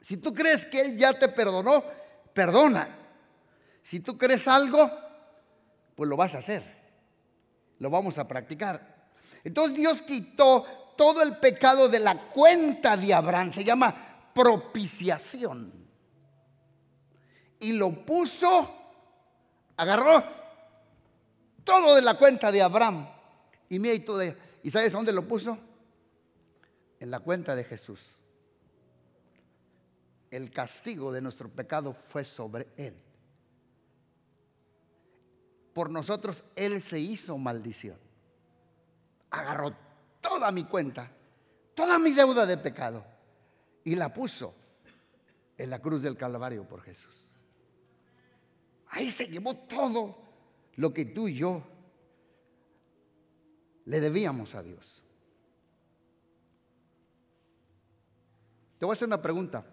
Si 0.01 0.17
tú 0.19 0.33
crees 0.33 0.65
que 0.65 0.81
Él 0.81 0.97
ya 0.97 1.19
te 1.19 1.29
perdonó, 1.29 1.83
perdona. 2.33 2.89
Si 3.83 3.99
tú 3.99 4.17
crees 4.17 4.47
algo, 4.47 4.89
pues 5.97 6.09
lo 6.09 6.17
vas 6.17 6.37
a 6.37 6.39
hacer. 6.39 6.63
Lo 7.81 7.91
vamos 7.91 8.17
a 8.19 8.29
practicar. 8.29 9.09
Entonces 9.43 9.77
Dios 9.77 10.03
quitó 10.03 10.65
todo 10.97 11.21
el 11.21 11.39
pecado 11.39 11.89
de 11.89 11.99
la 11.99 12.29
cuenta 12.29 12.97
de 12.97 13.13
Abraham. 13.13 13.53
Se 13.53 13.65
llama 13.65 14.31
propiciación. 14.33 15.73
Y 17.59 17.73
lo 17.73 17.91
puso, 17.91 18.73
agarró 19.77 20.23
todo 21.65 21.97
de 21.97 22.03
la 22.03 22.15
cuenta 22.15 22.53
de 22.53 22.63
Abraham. 22.63 23.09
Y 23.69 23.81
mira, 23.81 23.95
y, 23.95 24.01
todo, 24.01 24.23
¿y 24.63 24.71
sabes 24.71 24.93
dónde 24.93 25.11
lo 25.11 25.27
puso? 25.27 25.59
En 27.01 27.11
la 27.11 27.21
cuenta 27.21 27.55
de 27.55 27.65
Jesús 27.65 28.17
el 30.31 30.51
castigo 30.51 31.13
de 31.13 31.21
nuestro 31.21 31.49
pecado 31.49 31.93
fue 31.93 32.25
sobre 32.25 32.69
Él. 32.77 32.95
Por 35.73 35.91
nosotros 35.91 36.45
Él 36.55 36.83
se 36.83 36.99
hizo 36.99 37.37
maldición. 37.39 37.99
Agarró 39.31 39.75
toda 40.21 40.51
mi 40.51 40.65
cuenta, 40.65 41.11
toda 41.75 41.99
mi 41.99 42.13
deuda 42.13 42.47
de 42.47 42.57
pecado 42.57 43.05
y 43.85 43.95
la 43.95 44.13
puso 44.13 44.55
en 45.57 45.71
la 45.71 45.81
cruz 45.81 46.03
del 46.03 46.17
Calvario 46.17 46.67
por 46.67 46.83
Jesús. 46.83 47.27
Ahí 48.89 49.11
se 49.11 49.29
llevó 49.29 49.55
todo 49.55 50.19
lo 50.77 50.93
que 50.93 51.05
tú 51.05 51.29
y 51.29 51.37
yo 51.37 51.63
le 53.85 54.01
debíamos 54.01 54.55
a 54.55 54.63
Dios. 54.63 55.03
Voy 58.87 58.95
a 58.95 58.97
hacer 58.97 59.09
una 59.09 59.23
pregunta. 59.23 59.65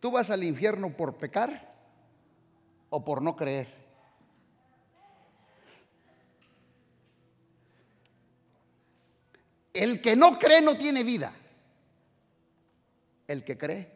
¿Tú 0.00 0.10
vas 0.10 0.30
al 0.30 0.44
infierno 0.44 0.94
por 0.96 1.16
pecar 1.16 1.74
o 2.90 3.04
por 3.04 3.22
no 3.22 3.34
creer? 3.34 3.84
El 9.72 10.00
que 10.00 10.14
no 10.14 10.38
cree 10.38 10.62
no 10.62 10.76
tiene 10.76 11.02
vida. 11.02 11.34
El 13.26 13.44
que 13.44 13.58
cree 13.58 13.90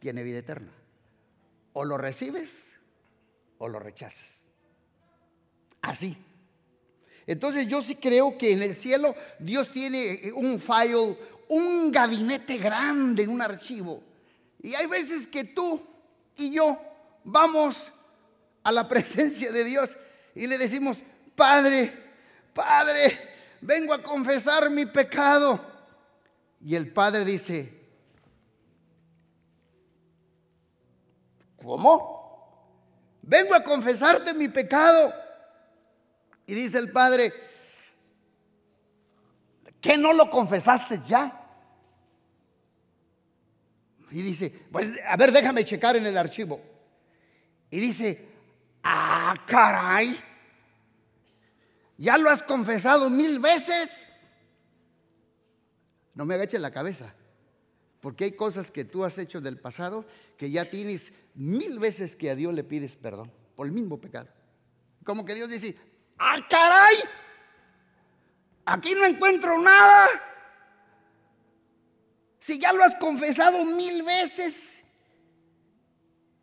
tiene 0.00 0.24
vida 0.24 0.38
eterna. 0.38 0.72
O 1.74 1.84
lo 1.84 1.96
recibes 1.96 2.72
o 3.58 3.68
lo 3.68 3.78
rechazas. 3.78 4.42
Así. 5.80 6.16
Entonces 7.26 7.68
yo 7.68 7.82
sí 7.82 7.94
creo 7.94 8.36
que 8.36 8.50
en 8.50 8.62
el 8.62 8.74
cielo 8.74 9.14
Dios 9.38 9.70
tiene 9.70 10.32
un 10.34 10.58
file, 10.58 11.16
un 11.52 11.92
gabinete 11.92 12.56
grande, 12.58 13.26
un 13.26 13.42
archivo 13.42 14.02
y 14.62 14.74
hay 14.76 14.86
veces 14.86 15.26
que 15.26 15.44
tú 15.44 15.82
y 16.36 16.52
yo 16.52 16.80
vamos 17.24 17.90
a 18.62 18.70
la 18.70 18.88
presencia 18.88 19.50
de 19.50 19.64
Dios 19.64 19.96
y 20.34 20.46
le 20.46 20.56
decimos, 20.56 21.02
Padre, 21.34 21.92
Padre, 22.54 23.18
vengo 23.60 23.92
a 23.92 24.02
confesar 24.02 24.70
mi 24.70 24.86
pecado. 24.86 25.60
Y 26.64 26.76
el 26.76 26.90
Padre 26.92 27.24
dice, 27.24 27.80
¿cómo? 31.60 32.12
Vengo 33.22 33.54
a 33.54 33.64
confesarte 33.64 34.32
mi 34.32 34.48
pecado. 34.48 35.12
Y 36.46 36.54
dice 36.54 36.78
el 36.78 36.92
Padre, 36.92 37.32
¿qué 39.80 39.98
no 39.98 40.12
lo 40.12 40.30
confesaste 40.30 41.00
ya? 41.04 41.41
Y 44.12 44.20
dice, 44.20 44.50
pues 44.70 44.92
a 45.06 45.16
ver, 45.16 45.32
déjame 45.32 45.64
checar 45.64 45.96
en 45.96 46.04
el 46.04 46.18
archivo. 46.18 46.60
Y 47.70 47.80
dice, 47.80 48.28
ah, 48.82 49.34
caray, 49.46 50.14
ya 51.96 52.18
lo 52.18 52.28
has 52.28 52.42
confesado 52.42 53.08
mil 53.08 53.38
veces. 53.38 53.90
No 56.14 56.26
me 56.26 56.34
agaches 56.34 56.60
la 56.60 56.70
cabeza, 56.70 57.14
porque 58.02 58.24
hay 58.24 58.32
cosas 58.32 58.70
que 58.70 58.84
tú 58.84 59.02
has 59.02 59.16
hecho 59.16 59.40
del 59.40 59.58
pasado 59.58 60.04
que 60.36 60.50
ya 60.50 60.68
tienes 60.68 61.14
mil 61.34 61.78
veces 61.78 62.14
que 62.14 62.28
a 62.28 62.36
Dios 62.36 62.52
le 62.52 62.64
pides 62.64 62.96
perdón 62.96 63.32
por 63.56 63.66
el 63.66 63.72
mismo 63.72 63.98
pecado. 63.98 64.28
Como 65.04 65.24
que 65.24 65.34
Dios 65.34 65.48
dice, 65.48 65.74
ah, 66.18 66.36
caray, 66.50 66.96
aquí 68.66 68.94
no 68.94 69.06
encuentro 69.06 69.58
nada. 69.58 70.08
Si 72.42 72.58
ya 72.58 72.72
lo 72.72 72.82
has 72.82 72.96
confesado 72.96 73.64
mil 73.64 74.02
veces, 74.02 74.82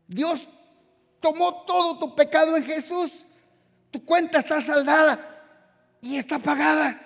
Dios 0.08 0.48
tomó 1.20 1.66
todo 1.66 2.00
tu 2.00 2.16
pecado 2.16 2.56
en 2.56 2.64
Jesús. 2.64 3.26
Tu 3.92 4.06
cuenta 4.06 4.40
está 4.40 4.62
saldada 4.62 5.20
y 6.00 6.16
está 6.16 6.40
pagada. 6.40 7.02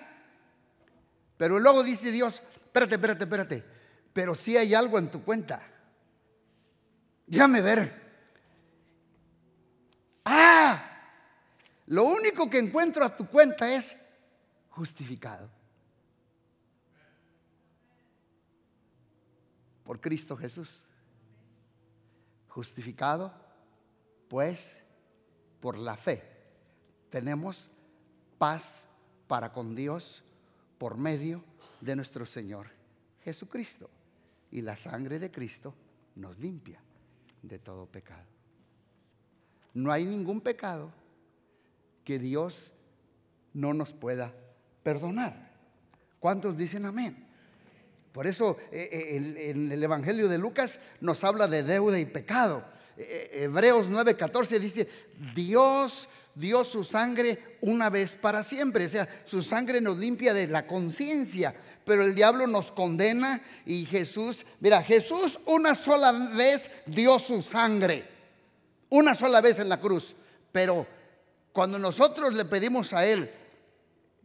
Pero 1.36 1.58
luego 1.58 1.82
dice 1.82 2.12
Dios, 2.12 2.40
espérate, 2.66 2.94
espérate, 2.94 3.24
espérate. 3.24 3.64
Pero 4.12 4.36
si 4.36 4.56
hay 4.56 4.74
algo 4.74 4.96
en 5.00 5.10
tu 5.10 5.24
cuenta. 5.24 5.60
Déjame 7.26 7.62
ver. 7.62 8.00
Ah, 10.24 11.00
lo 11.86 12.04
único 12.04 12.48
que 12.48 12.58
encuentro 12.58 13.04
a 13.04 13.16
tu 13.16 13.26
cuenta 13.26 13.68
es 13.74 13.96
justificado. 14.70 15.50
Por 19.84 20.00
Cristo 20.00 20.36
Jesús. 20.36 20.84
Justificado, 22.48 23.32
pues, 24.28 24.80
por 25.60 25.78
la 25.78 25.96
fe. 25.96 26.22
Tenemos 27.10 27.70
paz 28.38 28.86
para 29.28 29.52
con 29.52 29.74
Dios 29.74 30.24
por 30.78 30.96
medio 30.96 31.44
de 31.80 31.96
nuestro 31.96 32.26
Señor 32.26 32.68
Jesucristo. 33.22 33.88
Y 34.50 34.62
la 34.62 34.76
sangre 34.76 35.18
de 35.18 35.30
Cristo 35.30 35.74
nos 36.16 36.38
limpia 36.38 36.80
de 37.42 37.58
todo 37.58 37.86
pecado. 37.86 38.26
No 39.74 39.90
hay 39.90 40.04
ningún 40.04 40.40
pecado 40.40 40.92
que 42.04 42.18
Dios 42.18 42.72
no 43.52 43.74
nos 43.74 43.92
pueda 43.92 44.32
perdonar. 44.82 45.52
¿Cuántos 46.20 46.56
dicen 46.56 46.86
amén? 46.86 47.26
Por 48.14 48.28
eso 48.28 48.58
eh, 48.70 48.88
eh, 48.92 49.50
en 49.50 49.72
el 49.72 49.82
Evangelio 49.82 50.28
de 50.28 50.38
Lucas 50.38 50.78
nos 51.00 51.24
habla 51.24 51.48
de 51.48 51.64
deuda 51.64 51.98
y 51.98 52.04
pecado. 52.04 52.64
Eh, 52.96 53.40
Hebreos 53.42 53.88
9:14 53.88 54.60
dice, 54.60 54.88
Dios 55.34 56.08
dio 56.32 56.62
su 56.62 56.84
sangre 56.84 57.56
una 57.60 57.90
vez 57.90 58.14
para 58.14 58.44
siempre. 58.44 58.86
O 58.86 58.88
sea, 58.88 59.08
su 59.26 59.42
sangre 59.42 59.80
nos 59.80 59.98
limpia 59.98 60.32
de 60.32 60.46
la 60.46 60.64
conciencia. 60.64 61.56
Pero 61.84 62.04
el 62.04 62.14
diablo 62.14 62.46
nos 62.46 62.70
condena 62.70 63.42
y 63.66 63.84
Jesús, 63.84 64.46
mira, 64.60 64.80
Jesús 64.84 65.40
una 65.46 65.74
sola 65.74 66.12
vez 66.12 66.70
dio 66.86 67.18
su 67.18 67.42
sangre. 67.42 68.04
Una 68.90 69.16
sola 69.16 69.40
vez 69.40 69.58
en 69.58 69.68
la 69.68 69.80
cruz. 69.80 70.14
Pero 70.52 70.86
cuando 71.52 71.80
nosotros 71.80 72.32
le 72.32 72.44
pedimos 72.44 72.92
a 72.92 73.04
Él 73.06 73.28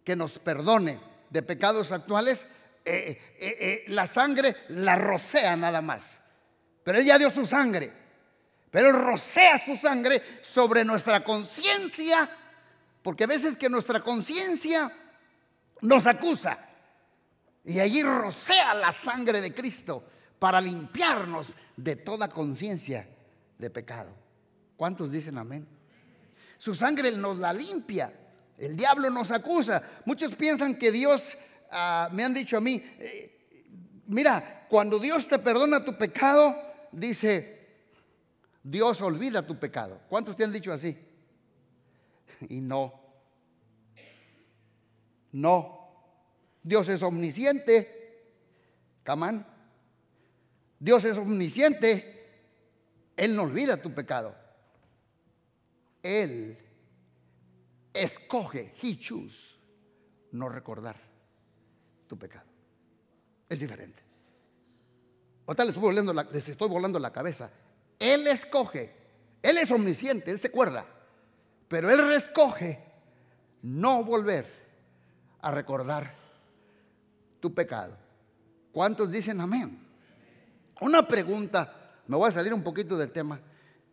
que 0.03 0.15
nos 0.15 0.37
perdone 0.37 0.99
de 1.31 1.41
pecados 1.41 1.91
actuales, 1.91 2.45
eh, 2.85 3.35
eh, 3.39 3.57
eh, 3.59 3.83
la 3.87 4.07
sangre 4.07 4.55
la 4.69 4.95
rocea 4.95 5.55
nada 5.55 5.81
más. 5.81 6.17
Pero 6.83 6.99
Él 6.99 7.05
ya 7.05 7.17
dio 7.17 7.29
su 7.29 7.45
sangre. 7.45 7.91
Pero 8.71 8.89
Él 8.89 8.95
rocea 8.95 9.57
su 9.57 9.75
sangre 9.75 10.21
sobre 10.41 10.83
nuestra 10.83 11.23
conciencia. 11.23 12.29
Porque 13.01 13.25
a 13.25 13.27
veces 13.27 13.57
que 13.57 13.69
nuestra 13.69 14.01
conciencia 14.01 14.91
nos 15.81 16.07
acusa. 16.07 16.57
Y 17.65 17.79
allí 17.79 18.03
rocea 18.03 18.73
la 18.73 18.91
sangre 18.91 19.41
de 19.41 19.53
Cristo 19.53 20.03
para 20.39 20.61
limpiarnos 20.61 21.55
de 21.75 21.95
toda 21.97 22.29
conciencia 22.29 23.07
de 23.57 23.69
pecado. 23.69 24.11
¿Cuántos 24.77 25.11
dicen 25.11 25.37
amén? 25.37 25.67
Su 26.57 26.73
sangre 26.73 27.11
nos 27.11 27.37
la 27.37 27.53
limpia. 27.53 28.11
El 28.57 28.75
diablo 28.75 29.09
nos 29.09 29.31
acusa. 29.31 29.81
Muchos 30.05 30.35
piensan 30.35 30.75
que 30.75 30.91
Dios 30.91 31.37
Ah, 31.71 32.09
me 32.11 32.23
han 32.23 32.33
dicho 32.33 32.57
a 32.57 32.61
mí, 32.61 32.81
eh, 32.99 34.03
mira, 34.07 34.65
cuando 34.69 34.99
Dios 34.99 35.27
te 35.27 35.39
perdona 35.39 35.85
tu 35.85 35.97
pecado, 35.97 36.55
dice, 36.91 37.67
Dios 38.63 39.01
olvida 39.01 39.45
tu 39.45 39.57
pecado. 39.59 40.01
¿Cuántos 40.09 40.35
te 40.35 40.43
han 40.43 40.53
dicho 40.53 40.73
así? 40.73 40.97
Y 42.49 42.61
no. 42.61 42.93
No. 45.33 45.89
Dios 46.63 46.87
es 46.87 47.01
omnisciente. 47.03 48.23
Camán. 49.03 49.45
Dios 50.79 51.03
es 51.03 51.17
omnisciente. 51.17 52.15
Él 53.17 53.35
no 53.35 53.43
olvida 53.43 53.81
tu 53.81 53.93
pecado. 53.93 54.33
Él 56.01 56.57
escoge, 57.93 58.73
he 58.81 58.97
choose, 58.97 59.57
no 60.31 60.47
recordar 60.47 61.08
tu 62.09 62.17
pecado. 62.17 62.45
Es 63.47 63.59
diferente. 63.59 64.01
Ahorita 65.45 65.63
les 65.63 65.73
estoy, 65.73 65.83
volando 65.89 66.13
la, 66.13 66.23
les 66.23 66.49
estoy 66.49 66.67
volando 66.67 66.99
la 66.99 67.13
cabeza. 67.13 67.49
Él 67.97 68.27
escoge. 68.27 68.93
Él 69.41 69.57
es 69.57 69.71
omnisciente, 69.71 70.31
Él 70.31 70.39
se 70.39 70.47
acuerda. 70.47 70.85
Pero 71.69 71.89
Él 71.89 71.99
escoge 72.11 72.83
no 73.61 74.03
volver 74.03 74.45
a 75.41 75.51
recordar 75.51 76.13
tu 77.39 77.53
pecado. 77.53 77.95
¿Cuántos 78.71 79.09
dicen 79.11 79.39
amén? 79.39 79.79
Una 80.81 81.07
pregunta, 81.07 82.01
me 82.07 82.17
voy 82.17 82.29
a 82.29 82.33
salir 82.33 82.53
un 82.53 82.63
poquito 82.63 82.97
del 82.97 83.11
tema. 83.11 83.39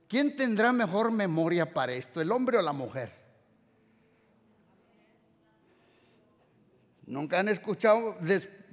¿Quién 0.09 0.37
tendrá 0.37 0.72
mejor 0.72 1.11
memoria 1.12 1.72
para 1.72 1.92
esto, 1.92 2.20
el 2.20 2.33
hombre 2.33 2.59
o 2.59 2.62
la 2.62 2.72
mujer? 2.72 3.26
Nunca 7.07 7.38
han 7.38 7.49
escuchado 7.49 8.16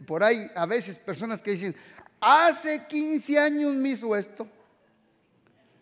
por 0.07 0.23
ahí 0.23 0.49
a 0.55 0.65
veces 0.65 0.97
personas 0.97 1.41
que 1.41 1.51
dicen, 1.51 1.75
hace 2.19 2.85
15 2.87 3.39
años 3.39 3.73
me 3.75 3.89
hizo 3.89 4.15
esto. 4.15 4.47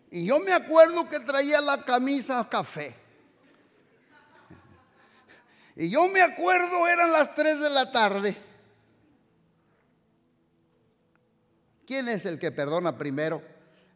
Y 0.09 0.25
yo 0.25 0.39
me 0.39 0.51
acuerdo 0.51 1.07
que 1.09 1.21
traía 1.21 1.61
la 1.61 1.83
camisa 1.85 2.45
café. 2.49 2.93
Y 5.77 5.89
yo 5.89 6.09
me 6.09 6.21
acuerdo, 6.21 6.85
eran 6.87 7.13
las 7.13 7.33
3 7.33 7.61
de 7.61 7.69
la 7.69 7.91
tarde. 7.91 8.35
¿Quién 11.87 12.09
es 12.09 12.25
el 12.25 12.37
que 12.37 12.51
perdona 12.51 12.97
primero? 12.97 13.41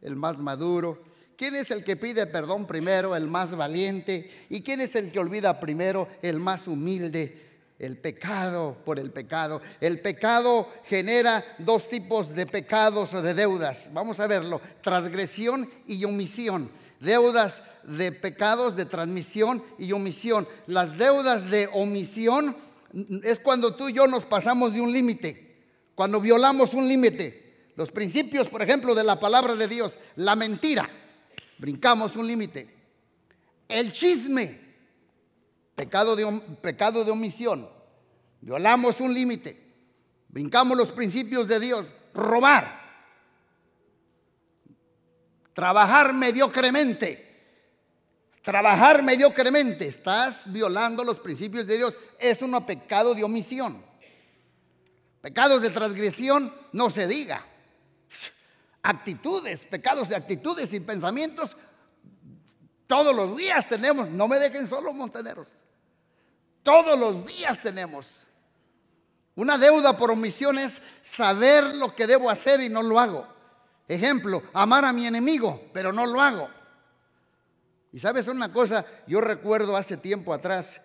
El 0.01 0.15
más 0.15 0.39
maduro. 0.39 1.03
¿Quién 1.37 1.55
es 1.55 1.71
el 1.71 1.83
que 1.83 1.97
pide 1.97 2.25
perdón 2.27 2.65
primero? 2.65 3.15
El 3.15 3.27
más 3.27 3.55
valiente. 3.55 4.47
¿Y 4.49 4.61
quién 4.61 4.79
es 4.79 4.95
el 4.95 5.11
que 5.11 5.19
olvida 5.19 5.59
primero? 5.59 6.07
El 6.21 6.39
más 6.39 6.67
humilde. 6.67 7.44
El 7.77 7.97
pecado 7.97 8.77
por 8.85 8.99
el 8.99 9.11
pecado. 9.11 9.61
El 9.81 9.99
pecado 9.99 10.69
genera 10.85 11.43
dos 11.57 11.89
tipos 11.89 12.33
de 12.33 12.45
pecados 12.45 13.13
o 13.13 13.21
de 13.21 13.33
deudas. 13.33 13.89
Vamos 13.93 14.19
a 14.19 14.27
verlo. 14.27 14.61
Transgresión 14.81 15.69
y 15.85 16.03
omisión. 16.05 16.71
Deudas 17.01 17.63
de 17.83 18.13
pecados 18.13 18.77
de 18.77 18.85
transmisión 18.85 19.61
y 19.77 19.91
omisión. 19.91 20.47
Las 20.67 20.97
deudas 20.97 21.49
de 21.49 21.67
omisión 21.73 22.55
es 23.23 23.39
cuando 23.39 23.75
tú 23.75 23.89
y 23.89 23.93
yo 23.93 24.07
nos 24.07 24.25
pasamos 24.25 24.73
de 24.73 24.79
un 24.79 24.93
límite. 24.93 25.57
Cuando 25.95 26.21
violamos 26.21 26.73
un 26.73 26.87
límite. 26.87 27.71
Los 27.75 27.91
principios, 27.91 28.47
por 28.47 28.61
ejemplo, 28.61 28.95
de 28.95 29.03
la 29.03 29.19
palabra 29.19 29.53
de 29.53 29.67
Dios. 29.67 29.99
La 30.15 30.37
mentira. 30.37 30.89
Brincamos 31.57 32.15
un 32.15 32.25
límite. 32.25 32.73
El 33.67 33.91
chisme 33.91 34.64
pecado 35.75 36.15
de, 36.15 36.25
pecado 36.61 37.03
de 37.03 37.11
omisión, 37.11 37.69
violamos 38.41 38.99
un 38.99 39.13
límite, 39.13 39.61
brincamos 40.29 40.77
los 40.77 40.91
principios 40.91 41.47
de 41.47 41.59
Dios, 41.59 41.85
robar, 42.13 42.81
trabajar 45.53 46.13
mediocremente, 46.13 47.25
Trabajar 48.45 49.01
mediocremente, 49.01 49.87
estás 49.87 50.43
violando 50.53 51.03
los 51.03 51.17
principios 51.17 51.65
de 51.65 51.77
Dios, 51.77 51.97
es 52.19 52.43
un 52.43 52.63
pecado 52.63 53.15
de 53.15 53.23
omisión. 53.23 53.83
Pecados 55.19 55.63
de 55.63 55.71
transgresión, 55.71 56.53
no 56.71 56.91
se 56.91 57.07
diga. 57.07 57.43
Actitudes, 58.83 59.65
pecados 59.65 60.09
de 60.09 60.15
actitudes 60.15 60.71
y 60.73 60.79
pensamientos, 60.79 61.57
todos 62.85 63.15
los 63.15 63.35
días 63.35 63.67
tenemos. 63.67 64.09
No 64.09 64.27
me 64.27 64.37
dejen 64.37 64.67
solo, 64.67 64.93
montaneros. 64.93 65.47
Todos 66.65 66.99
los 66.99 67.23
días 67.27 67.61
tenemos. 67.61 68.23
Una 69.35 69.55
deuda 69.55 69.95
por 69.95 70.09
omisión 70.09 70.57
es 70.57 70.81
saber 71.03 71.75
lo 71.75 71.93
que 71.93 72.07
debo 72.07 72.27
hacer 72.27 72.59
y 72.59 72.69
no 72.69 72.81
lo 72.81 72.99
hago. 72.99 73.27
Ejemplo, 73.87 74.41
amar 74.51 74.83
a 74.83 74.91
mi 74.91 75.05
enemigo, 75.05 75.61
pero 75.73 75.93
no 75.93 76.07
lo 76.07 76.19
hago. 76.19 76.49
Y 77.93 77.99
sabes 77.99 78.27
una 78.27 78.51
cosa, 78.51 78.83
yo 79.05 79.21
recuerdo 79.21 79.77
hace 79.77 79.95
tiempo 79.95 80.33
atrás, 80.33 80.81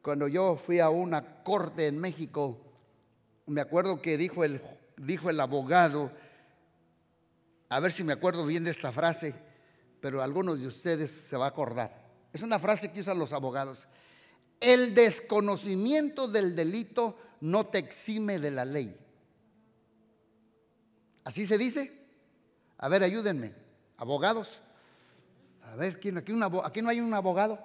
cuando 0.00 0.28
yo 0.28 0.56
fui 0.56 0.80
a 0.80 0.88
una 0.88 1.42
corte 1.42 1.88
en 1.88 1.98
México, 1.98 2.58
me 3.44 3.60
acuerdo 3.60 4.00
que 4.00 4.16
dijo 4.16 4.44
el, 4.44 4.62
dijo 4.96 5.28
el 5.28 5.40
abogado, 5.40 6.10
a 7.68 7.80
ver 7.80 7.92
si 7.92 8.02
me 8.02 8.14
acuerdo 8.14 8.46
bien 8.46 8.64
de 8.64 8.70
esta 8.70 8.92
frase, 8.92 9.34
pero 10.00 10.22
algunos 10.22 10.58
de 10.58 10.68
ustedes 10.68 11.10
se 11.10 11.36
va 11.36 11.44
a 11.44 11.50
acordar. 11.50 12.08
Es 12.32 12.40
una 12.40 12.58
frase 12.58 12.90
que 12.90 13.00
usan 13.00 13.18
los 13.18 13.34
abogados. 13.34 13.86
El 14.60 14.94
desconocimiento 14.94 16.28
del 16.28 16.56
delito 16.56 17.16
no 17.40 17.66
te 17.66 17.78
exime 17.78 18.38
de 18.38 18.50
la 18.50 18.64
ley. 18.64 18.96
¿Así 21.24 21.46
se 21.46 21.58
dice? 21.58 21.92
A 22.78 22.88
ver, 22.88 23.02
ayúdenme, 23.02 23.54
abogados. 23.96 24.60
A 25.70 25.76
ver, 25.76 26.00
¿quién, 26.00 26.16
aquí, 26.18 26.32
no 26.32 26.88
hay 26.88 27.00
un 27.00 27.12
abogado. 27.14 27.58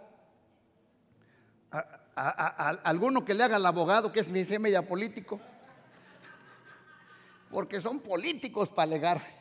alguno 2.15 3.23
que 3.23 3.34
le 3.34 3.43
haga 3.43 3.56
al 3.56 3.65
abogado 3.65 4.12
que 4.12 4.19
es 4.19 4.29
media 4.60 4.86
político. 4.86 5.39
Porque 7.49 7.79
son 7.79 7.99
políticos 7.99 8.69
para 8.69 8.84
alegar. 8.84 9.33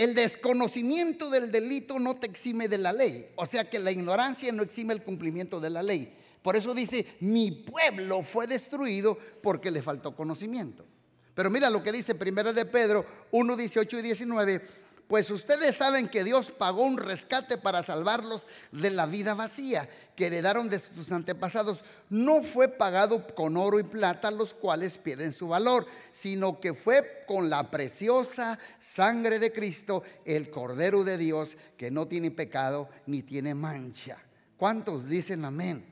El 0.00 0.14
desconocimiento 0.14 1.28
del 1.28 1.52
delito 1.52 1.98
no 1.98 2.16
te 2.16 2.26
exime 2.26 2.68
de 2.68 2.78
la 2.78 2.90
ley. 2.90 3.28
O 3.36 3.44
sea 3.44 3.68
que 3.68 3.78
la 3.78 3.90
ignorancia 3.90 4.50
no 4.50 4.62
exime 4.62 4.94
el 4.94 5.02
cumplimiento 5.02 5.60
de 5.60 5.68
la 5.68 5.82
ley. 5.82 6.16
Por 6.40 6.56
eso 6.56 6.72
dice, 6.72 7.04
mi 7.20 7.50
pueblo 7.50 8.22
fue 8.22 8.46
destruido 8.46 9.18
porque 9.42 9.70
le 9.70 9.82
faltó 9.82 10.16
conocimiento. 10.16 10.86
Pero 11.34 11.50
mira 11.50 11.68
lo 11.68 11.82
que 11.82 11.92
dice 11.92 12.14
primero 12.14 12.54
de 12.54 12.64
Pedro 12.64 13.04
1, 13.30 13.56
18 13.58 13.98
y 13.98 14.02
19 14.02 14.62
pues 15.10 15.28
ustedes 15.32 15.74
saben 15.74 16.06
que 16.06 16.22
Dios 16.22 16.52
pagó 16.52 16.84
un 16.84 16.96
rescate 16.96 17.58
para 17.58 17.82
salvarlos 17.82 18.44
de 18.70 18.92
la 18.92 19.06
vida 19.06 19.34
vacía 19.34 19.88
que 20.14 20.28
heredaron 20.28 20.68
de 20.68 20.78
sus 20.78 21.10
antepasados. 21.10 21.80
No 22.10 22.44
fue 22.44 22.68
pagado 22.68 23.26
con 23.34 23.56
oro 23.56 23.80
y 23.80 23.82
plata, 23.82 24.30
los 24.30 24.54
cuales 24.54 24.98
pierden 24.98 25.32
su 25.32 25.48
valor, 25.48 25.84
sino 26.12 26.60
que 26.60 26.74
fue 26.74 27.24
con 27.26 27.50
la 27.50 27.72
preciosa 27.72 28.60
sangre 28.78 29.40
de 29.40 29.52
Cristo, 29.52 30.04
el 30.24 30.48
Cordero 30.48 31.02
de 31.02 31.18
Dios, 31.18 31.56
que 31.76 31.90
no 31.90 32.06
tiene 32.06 32.30
pecado 32.30 32.88
ni 33.06 33.24
tiene 33.24 33.52
mancha. 33.52 34.16
¿Cuántos 34.56 35.08
dicen 35.08 35.44
amén? 35.44 35.84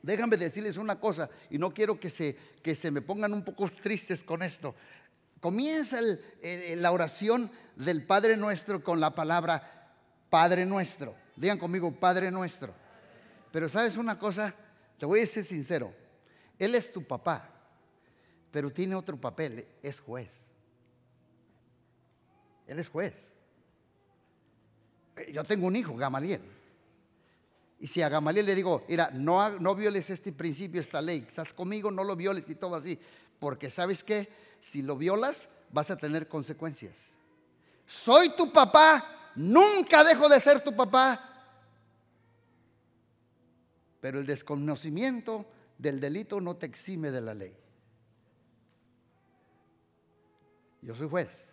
Déjame 0.00 0.38
decirles 0.38 0.78
una 0.78 0.98
cosa, 0.98 1.28
y 1.50 1.58
no 1.58 1.74
quiero 1.74 2.00
que 2.00 2.08
se, 2.08 2.34
que 2.62 2.74
se 2.74 2.90
me 2.90 3.02
pongan 3.02 3.34
un 3.34 3.44
poco 3.44 3.68
tristes 3.68 4.24
con 4.24 4.42
esto. 4.42 4.74
Comienza 5.44 5.98
la 6.40 6.90
oración 6.90 7.50
del 7.76 8.06
Padre 8.06 8.34
Nuestro 8.34 8.82
con 8.82 8.98
la 8.98 9.12
palabra 9.12 9.90
Padre 10.30 10.64
Nuestro. 10.64 11.14
Digan 11.36 11.58
conmigo, 11.58 11.92
Padre 11.92 12.30
Nuestro. 12.30 12.72
Pero 13.52 13.68
sabes 13.68 13.98
una 13.98 14.18
cosa, 14.18 14.54
te 14.96 15.04
voy 15.04 15.20
a 15.20 15.26
ser 15.26 15.44
sincero. 15.44 15.92
Él 16.58 16.74
es 16.74 16.90
tu 16.90 17.04
papá, 17.04 17.46
pero 18.50 18.72
tiene 18.72 18.94
otro 18.94 19.20
papel, 19.20 19.66
es 19.82 20.00
juez. 20.00 20.46
Él 22.66 22.78
es 22.78 22.88
juez. 22.88 23.34
Yo 25.30 25.44
tengo 25.44 25.66
un 25.66 25.76
hijo, 25.76 25.94
Gamaliel. 25.94 26.40
Y 27.80 27.86
si 27.86 28.00
a 28.00 28.08
Gamaliel 28.08 28.46
le 28.46 28.54
digo, 28.54 28.82
mira, 28.88 29.10
no, 29.12 29.58
no 29.58 29.74
violes 29.74 30.08
este 30.08 30.32
principio, 30.32 30.80
esta 30.80 31.02
ley, 31.02 31.26
estás 31.28 31.52
conmigo, 31.52 31.90
no 31.90 32.02
lo 32.02 32.16
violes 32.16 32.48
y 32.48 32.54
todo 32.54 32.76
así, 32.76 32.98
porque 33.38 33.68
sabes 33.68 34.02
que 34.02 34.53
si 34.64 34.82
lo 34.82 34.96
violas 34.96 35.48
vas 35.70 35.90
a 35.90 35.96
tener 35.96 36.26
consecuencias 36.26 37.14
soy 37.86 38.34
tu 38.34 38.52
papá, 38.52 39.32
nunca 39.34 40.04
dejo 40.04 40.28
de 40.28 40.40
ser 40.40 40.62
tu 40.62 40.74
papá. 40.74 41.20
Pero 44.00 44.18
el 44.20 44.26
desconocimiento 44.26 45.46
del 45.78 46.00
delito 46.00 46.40
no 46.40 46.56
te 46.56 46.66
exime 46.66 47.10
de 47.10 47.20
la 47.20 47.34
ley. 47.34 47.56
Yo 50.82 50.94
soy 50.94 51.08
juez. 51.08 51.46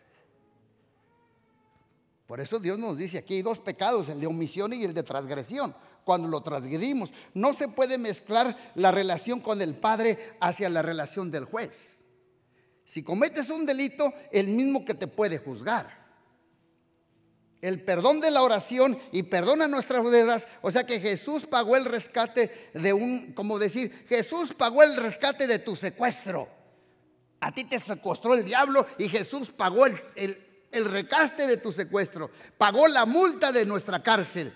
Por 2.27 2.39
eso 2.39 2.59
Dios 2.59 2.79
nos 2.79 2.97
dice 2.97 3.17
aquí 3.17 3.35
hay 3.35 3.41
dos 3.41 3.59
pecados, 3.59 4.07
el 4.09 4.19
de 4.19 4.27
omisión 4.27 4.73
y 4.73 4.83
el 4.83 4.93
de 4.93 5.03
transgresión. 5.03 5.75
Cuando 6.03 6.27
lo 6.27 6.41
transgredimos, 6.41 7.11
no 7.33 7.53
se 7.53 7.67
puede 7.67 7.97
mezclar 7.97 8.57
la 8.75 8.91
relación 8.91 9.39
con 9.39 9.61
el 9.61 9.75
Padre 9.75 10.35
hacia 10.39 10.69
la 10.69 10.81
relación 10.81 11.29
del 11.29 11.45
juez. 11.45 12.00
Si 12.85 13.03
cometes 13.03 13.49
un 13.49 13.65
delito, 13.65 14.13
el 14.31 14.47
mismo 14.47 14.83
que 14.83 14.93
te 14.93 15.07
puede 15.07 15.37
juzgar 15.37 16.01
el 17.61 17.81
perdón 17.81 18.19
de 18.19 18.31
la 18.31 18.41
oración 18.41 18.97
y 19.11 19.23
perdona 19.23 19.67
nuestras 19.67 20.03
deudas. 20.11 20.47
O 20.61 20.71
sea 20.71 20.83
que 20.83 20.99
Jesús 20.99 21.45
pagó 21.45 21.75
el 21.75 21.85
rescate 21.85 22.71
de 22.73 22.93
un, 22.93 23.33
como 23.33 23.59
decir, 23.59 24.05
Jesús 24.09 24.53
pagó 24.53 24.83
el 24.83 24.97
rescate 24.97 25.47
de 25.47 25.59
tu 25.59 25.75
secuestro. 25.75 26.49
A 27.39 27.51
ti 27.53 27.63
te 27.63 27.79
secuestró 27.79 28.33
el 28.33 28.43
diablo 28.43 28.85
y 28.97 29.07
Jesús 29.09 29.49
pagó 29.49 29.85
el, 29.85 29.95
el, 30.71 30.85
recaste 30.85 31.47
de 31.47 31.57
tu 31.57 31.71
secuestro. 31.71 32.31
Pagó 32.57 32.87
la 32.87 33.05
multa 33.05 33.51
de 33.51 33.65
nuestra 33.65 34.01
cárcel. 34.03 34.53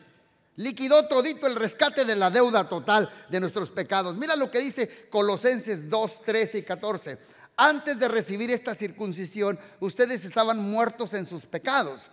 Liquidó 0.58 1.08
todito 1.08 1.48
el 1.48 1.56
rescate 1.56 2.06
de 2.06 2.16
la 2.16 2.30
deuda 2.30 2.70
total 2.70 3.12
de 3.30 3.40
nuestros 3.40 3.70
pecados. 3.72 4.16
Mira 4.16 4.36
lo 4.36 4.50
que 4.50 4.60
dice 4.60 5.08
Colosenses 5.10 5.90
2, 5.90 6.22
13 6.24 6.60
y 6.60 6.64
14. 6.64 7.18
Antes 7.58 7.98
de 7.98 8.08
recibir 8.08 8.52
esta 8.52 8.76
circuncisión, 8.76 9.60
ustedes 9.80 10.26
estaban 10.26 10.60
muertos 10.60 11.14
en 11.14 11.26
sus 11.26 11.46
pecados 11.46 12.10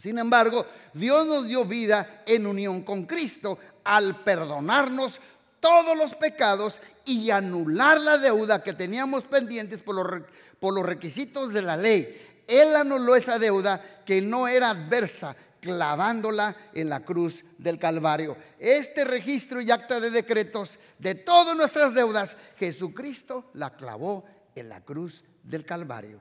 sin 0.00 0.18
embargo, 0.18 0.64
Dios 0.94 1.26
nos 1.26 1.46
dio 1.46 1.66
vida 1.66 2.22
en 2.24 2.46
unión 2.46 2.82
con 2.82 3.04
Cristo 3.04 3.58
al 3.84 4.22
perdonarnos 4.24 5.20
todos 5.60 5.94
los 5.94 6.14
pecados 6.14 6.80
y 7.04 7.28
anular 7.30 8.00
la 8.00 8.16
deuda 8.16 8.62
que 8.62 8.72
teníamos 8.72 9.24
pendientes 9.24 9.82
por 9.82 9.94
los, 9.94 10.86
requisitos 10.86 11.52
de 11.52 11.60
la 11.60 11.76
ley. 11.76 12.42
Él 12.46 12.74
anuló 12.76 13.14
esa 13.14 13.38
deuda 13.38 14.00
que 14.06 14.22
no 14.22 14.48
era 14.48 14.70
adversa, 14.70 15.36
clavándola 15.60 16.56
en 16.72 16.88
la 16.88 17.00
cruz 17.00 17.44
del 17.58 17.78
Calvario. 17.78 18.38
Este 18.58 19.04
registro 19.04 19.60
y 19.60 19.70
acta 19.70 20.00
de 20.00 20.10
decretos 20.10 20.78
de 20.98 21.14
todas 21.14 21.54
nuestras 21.54 21.92
deudas, 21.92 22.38
Jesucristo 22.58 23.50
la 23.52 23.76
clavó 23.76 24.24
en 24.60 24.68
la 24.68 24.80
cruz 24.82 25.24
del 25.42 25.64
Calvario. 25.64 26.20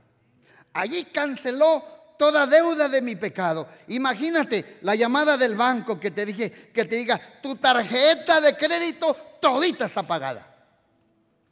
Allí 0.73 1.05
canceló 1.05 1.83
toda 2.17 2.45
deuda 2.45 2.89
de 2.89 3.01
mi 3.01 3.15
pecado. 3.15 3.67
Imagínate 3.87 4.79
la 4.81 4.95
llamada 4.95 5.37
del 5.37 5.55
banco 5.55 5.99
que 5.99 6.11
te 6.11 6.25
dije, 6.25 6.71
que 6.73 6.85
te 6.85 6.97
diga, 6.97 7.19
tu 7.41 7.55
tarjeta 7.55 8.41
de 8.41 8.55
crédito 8.55 9.15
todita 9.39 9.85
está 9.85 10.05
pagada. 10.05 10.45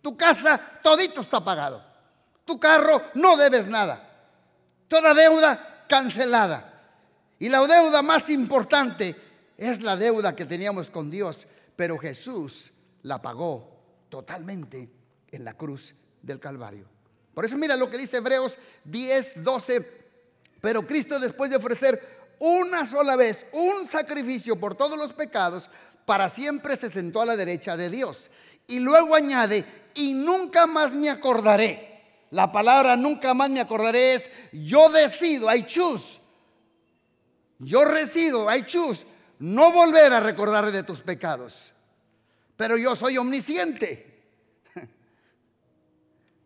Tu 0.02 0.16
casa 0.16 0.60
todito 0.82 1.22
está 1.22 1.44
pagado. 1.44 1.84
Tu 2.44 2.60
carro 2.60 3.02
no 3.14 3.38
debes 3.38 3.68
nada. 3.68 4.04
Toda 4.88 5.14
deuda 5.14 5.86
cancelada. 5.88 6.74
Y 7.40 7.50
la 7.50 7.66
deuda 7.66 8.02
más 8.02 8.30
importante 8.30 9.16
es 9.58 9.82
la 9.82 9.96
deuda 9.96 10.36
que 10.36 10.46
teníamos 10.46 10.90
con 10.90 11.10
Dios, 11.10 11.48
pero 11.76 11.98
Jesús 11.98 12.72
la 13.04 13.22
pagó 13.22 13.78
totalmente 14.10 14.90
en 15.32 15.44
la 15.46 15.54
cruz 15.54 15.94
del 16.28 16.40
Calvario. 16.40 16.86
Por 17.34 17.46
eso 17.46 17.58
mira 17.58 17.76
lo 17.76 17.90
que 17.90 17.98
dice 17.98 18.18
Hebreos 18.18 18.60
10, 18.86 19.44
12 19.44 19.98
pero 20.62 20.86
Cristo 20.86 21.20
después 21.20 21.50
de 21.50 21.58
ofrecer 21.58 22.36
una 22.40 22.86
sola 22.86 23.16
vez 23.16 23.46
un 23.52 23.88
sacrificio 23.88 24.60
por 24.60 24.76
todos 24.76 24.98
los 24.98 25.14
pecados, 25.14 25.70
para 26.06 26.30
siempre 26.30 26.76
se 26.76 26.90
sentó 26.90 27.22
a 27.22 27.26
la 27.26 27.36
derecha 27.36 27.76
de 27.76 27.90
Dios. 27.90 28.30
Y 28.68 28.80
luego 28.80 29.16
añade, 29.16 29.66
y 29.96 30.14
nunca 30.14 30.68
más 30.68 30.96
me 30.96 31.10
acordaré. 31.10 32.26
La 32.32 32.52
palabra 32.52 32.96
nunca 32.96 33.34
más 33.34 33.50
me 33.50 33.60
acordaré 33.60 34.16
es, 34.16 34.30
yo 34.52 34.90
decido, 34.90 35.54
I 35.54 35.66
choose. 35.66 36.20
Yo 37.60 37.86
resido, 37.86 38.54
I 38.54 38.66
choose, 38.66 39.06
no 39.40 39.72
volver 39.72 40.14
a 40.14 40.20
recordar 40.20 40.72
de 40.72 40.84
tus 40.84 41.00
pecados. 41.02 41.74
Pero 42.56 42.78
yo 42.78 42.96
soy 42.96 43.18
omnisciente. 43.18 44.17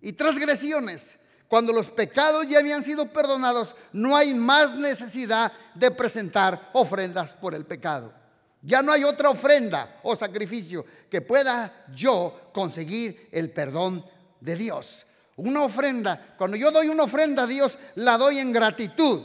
Y 0.02 0.14
transgresiones 0.14 1.18
Cuando 1.48 1.74
los 1.74 1.88
pecados 1.88 2.48
ya 2.48 2.60
habían 2.60 2.82
sido 2.82 3.08
perdonados, 3.08 3.76
no 3.92 4.16
hay 4.16 4.34
más 4.34 4.76
necesidad 4.76 5.52
de 5.76 5.92
presentar 5.92 6.70
ofrendas 6.72 7.34
por 7.34 7.54
el 7.54 7.66
pecado. 7.66 8.14
Ya 8.62 8.82
no 8.82 8.94
hay 8.94 9.04
otra 9.04 9.30
ofrenda 9.30 10.00
o 10.04 10.16
sacrificio 10.16 10.86
que 11.10 11.20
pueda 11.20 11.86
yo 11.94 12.52
conseguir 12.54 13.28
el 13.34 13.52
perdón 13.52 14.06
de 14.40 14.56
Dios. 14.56 15.06
Una 15.36 15.64
ofrenda, 15.64 16.36
cuando 16.38 16.56
yo 16.56 16.72
doy 16.72 16.88
una 16.88 17.04
ofrenda 17.04 17.44
a 17.44 17.48
Dios, 17.48 17.78
la 17.96 18.18
doy 18.18 18.40
en 18.40 18.54
gratitud 18.54 19.22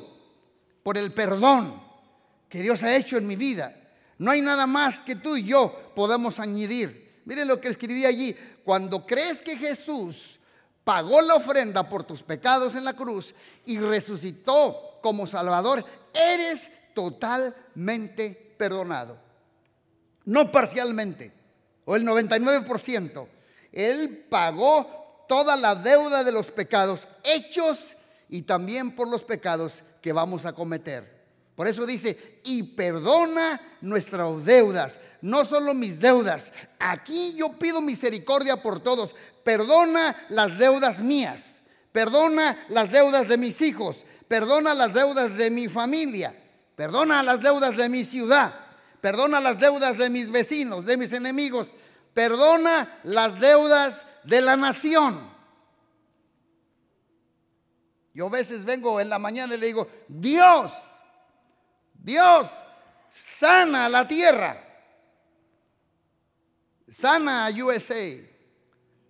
por 0.82 0.96
el 0.96 1.12
perdón 1.12 1.82
que 2.48 2.62
Dios 2.62 2.82
ha 2.82 2.96
hecho 2.96 3.18
en 3.18 3.26
mi 3.26 3.36
vida. 3.36 3.74
No 4.18 4.30
hay 4.30 4.40
nada 4.40 4.66
más 4.66 5.02
que 5.02 5.16
tú 5.16 5.36
y 5.36 5.44
yo 5.44 5.92
podamos 5.94 6.40
añadir. 6.40 7.20
Miren 7.24 7.48
lo 7.48 7.60
que 7.60 7.68
escribí 7.68 8.06
allí. 8.06 8.34
Cuando 8.64 9.04
crees 9.04 9.42
que 9.42 9.58
Jesús 9.58 10.36
pagó 10.87 11.20
la 11.20 11.35
ofrenda 11.35 11.88
por 11.88 12.05
tus 12.05 12.22
pecados 12.22 12.77
en 12.77 12.85
la 12.85 12.94
cruz 12.94 13.35
y 13.64 13.77
resucitó 13.77 15.01
como 15.03 15.27
Salvador, 15.27 15.85
eres 16.14 16.70
totalmente 16.94 18.55
perdonado. 18.57 19.18
No 20.27 20.53
parcialmente, 20.53 21.33
o 21.87 21.96
el 21.96 22.05
99%. 22.05 23.27
Él 23.72 24.27
pagó 24.31 25.25
toda 25.29 25.57
la 25.57 25.75
deuda 25.75 26.22
de 26.22 26.31
los 26.31 26.53
pecados 26.53 27.09
hechos 27.25 27.96
y 28.29 28.42
también 28.42 28.94
por 28.94 29.09
los 29.09 29.25
pecados 29.25 29.83
que 30.01 30.12
vamos 30.12 30.46
a 30.46 30.53
cometer. 30.53 31.16
Por 31.57 31.66
eso 31.66 31.85
dice, 31.85 32.38
y 32.44 32.62
perdona 32.62 33.61
nuestras 33.81 34.44
deudas, 34.44 35.01
no 35.20 35.44
solo 35.44 35.75
mis 35.75 35.99
deudas. 35.99 36.53
Aquí 36.79 37.35
yo 37.35 37.55
pido 37.55 37.81
misericordia 37.81 38.62
por 38.62 38.81
todos. 38.81 39.16
Perdona 39.46 40.26
las 40.30 40.59
deudas 40.59 41.00
mías, 41.00 41.62
perdona 41.92 42.66
las 42.68 42.90
deudas 42.90 43.28
de 43.28 43.37
mis 43.38 43.61
hijos, 43.61 44.04
perdona 44.26 44.74
las 44.74 44.92
deudas 44.92 45.37
de 45.37 45.50
mi 45.50 45.68
familia, 45.68 46.35
perdona 46.74 47.22
las 47.22 47.40
deudas 47.40 47.76
de 47.76 47.88
mi 47.88 48.02
ciudad, 48.02 48.52
perdona 49.00 49.38
las 49.38 49.61
deudas 49.61 49.98
de 49.98 50.11
mis 50.11 50.32
vecinos, 50.32 50.85
de 50.85 50.96
mis 50.96 51.12
enemigos, 51.12 51.72
perdona 52.12 52.98
las 53.04 53.38
deudas 53.38 54.04
de 54.24 54.40
la 54.40 54.56
nación. 54.56 55.20
Yo 58.14 58.26
a 58.26 58.30
veces 58.30 58.64
vengo 58.64 59.00
en 59.00 59.09
la 59.09 59.20
mañana 59.20 59.54
y 59.54 59.59
le 59.59 59.66
digo, 59.66 59.88
Dios, 60.09 60.72
Dios, 61.94 62.50
sana 63.09 63.88
la 63.88 64.09
tierra. 64.09 64.61
Sana 66.90 67.46
a 67.46 67.50
USA. 67.52 68.36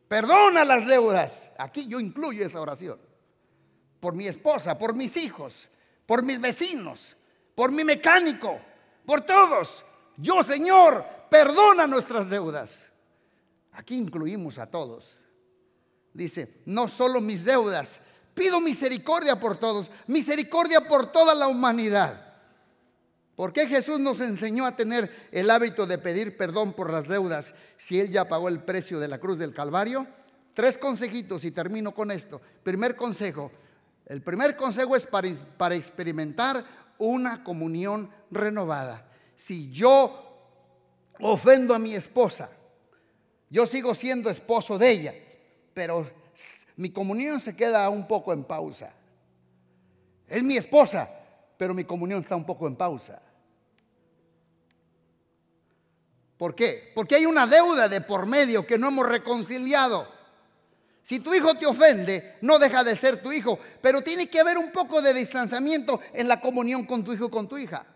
Perdona 0.08 0.64
las 0.64 0.86
deudas. 0.86 1.50
Aquí 1.58 1.86
yo 1.86 1.98
incluyo 2.00 2.44
esa 2.44 2.60
oración. 2.60 2.98
Por 4.00 4.14
mi 4.14 4.26
esposa, 4.26 4.78
por 4.78 4.94
mis 4.94 5.16
hijos, 5.16 5.68
por 6.06 6.22
mis 6.22 6.40
vecinos, 6.40 7.16
por 7.54 7.72
mi 7.72 7.82
mecánico, 7.82 8.60
por 9.04 9.22
todos. 9.22 9.84
Yo, 10.16 10.42
Señor, 10.42 11.04
perdona 11.28 11.86
nuestras 11.86 12.30
deudas. 12.30 12.92
Aquí 13.72 13.96
incluimos 13.96 14.58
a 14.58 14.66
todos. 14.66 15.18
Dice, 16.12 16.62
no 16.64 16.88
solo 16.88 17.20
mis 17.20 17.44
deudas, 17.44 18.00
pido 18.34 18.60
misericordia 18.60 19.38
por 19.38 19.56
todos, 19.56 19.90
misericordia 20.06 20.82
por 20.82 21.12
toda 21.12 21.34
la 21.34 21.48
humanidad. 21.48 22.25
¿Por 23.36 23.52
qué 23.52 23.66
Jesús 23.66 24.00
nos 24.00 24.20
enseñó 24.20 24.64
a 24.64 24.76
tener 24.76 25.28
el 25.30 25.50
hábito 25.50 25.86
de 25.86 25.98
pedir 25.98 26.38
perdón 26.38 26.72
por 26.72 26.90
las 26.90 27.06
deudas 27.06 27.54
si 27.76 28.00
Él 28.00 28.10
ya 28.10 28.26
pagó 28.26 28.48
el 28.48 28.60
precio 28.60 28.98
de 28.98 29.08
la 29.08 29.18
cruz 29.18 29.38
del 29.38 29.52
Calvario? 29.52 30.06
Tres 30.54 30.78
consejitos 30.78 31.44
y 31.44 31.50
termino 31.50 31.94
con 31.94 32.10
esto. 32.10 32.40
Primer 32.62 32.96
consejo. 32.96 33.52
El 34.06 34.22
primer 34.22 34.56
consejo 34.56 34.96
es 34.96 35.04
para, 35.04 35.28
para 35.58 35.74
experimentar 35.74 36.64
una 36.96 37.44
comunión 37.44 38.10
renovada. 38.30 39.06
Si 39.36 39.70
yo 39.70 40.22
ofendo 41.20 41.74
a 41.74 41.78
mi 41.78 41.94
esposa, 41.94 42.48
yo 43.50 43.66
sigo 43.66 43.94
siendo 43.94 44.30
esposo 44.30 44.78
de 44.78 44.90
ella, 44.90 45.14
pero 45.74 46.10
mi 46.76 46.88
comunión 46.88 47.38
se 47.38 47.54
queda 47.54 47.86
un 47.90 48.08
poco 48.08 48.32
en 48.32 48.44
pausa. 48.44 48.94
Es 50.26 50.42
mi 50.42 50.56
esposa, 50.56 51.10
pero 51.58 51.74
mi 51.74 51.84
comunión 51.84 52.20
está 52.20 52.34
un 52.34 52.46
poco 52.46 52.66
en 52.66 52.76
pausa. 52.76 53.20
¿Por 56.38 56.54
qué? 56.54 56.92
Porque 56.94 57.16
hay 57.16 57.26
una 57.26 57.46
deuda 57.46 57.88
de 57.88 58.00
por 58.00 58.26
medio 58.26 58.66
que 58.66 58.78
no 58.78 58.88
hemos 58.88 59.06
reconciliado. 59.06 60.06
Si 61.02 61.20
tu 61.20 61.32
hijo 61.32 61.54
te 61.54 61.66
ofende, 61.66 62.34
no 62.40 62.58
deja 62.58 62.82
de 62.82 62.96
ser 62.96 63.22
tu 63.22 63.32
hijo, 63.32 63.58
pero 63.80 64.02
tiene 64.02 64.28
que 64.28 64.40
haber 64.40 64.58
un 64.58 64.72
poco 64.72 65.00
de 65.00 65.14
distanciamiento 65.14 66.00
en 66.12 66.26
la 66.26 66.40
comunión 66.40 66.84
con 66.84 67.04
tu 67.04 67.12
hijo 67.12 67.30
con 67.30 67.48
tu 67.48 67.56
hija, 67.56 67.86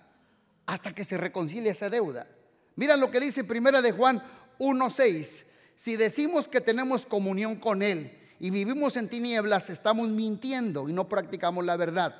hasta 0.64 0.94
que 0.94 1.04
se 1.04 1.18
reconcilie 1.18 1.70
esa 1.70 1.90
deuda. 1.90 2.28
Mira 2.76 2.96
lo 2.96 3.10
que 3.10 3.20
dice 3.20 3.42
Primera 3.44 3.82
de 3.82 3.92
Juan 3.92 4.22
1:6. 4.58 5.44
Si 5.74 5.96
decimos 5.96 6.46
que 6.46 6.60
tenemos 6.60 7.04
comunión 7.04 7.56
con 7.56 7.82
él 7.82 8.16
y 8.38 8.50
vivimos 8.50 8.96
en 8.96 9.08
tinieblas, 9.08 9.70
estamos 9.70 10.08
mintiendo 10.08 10.88
y 10.88 10.92
no 10.92 11.08
practicamos 11.08 11.64
la 11.64 11.76
verdad. 11.76 12.14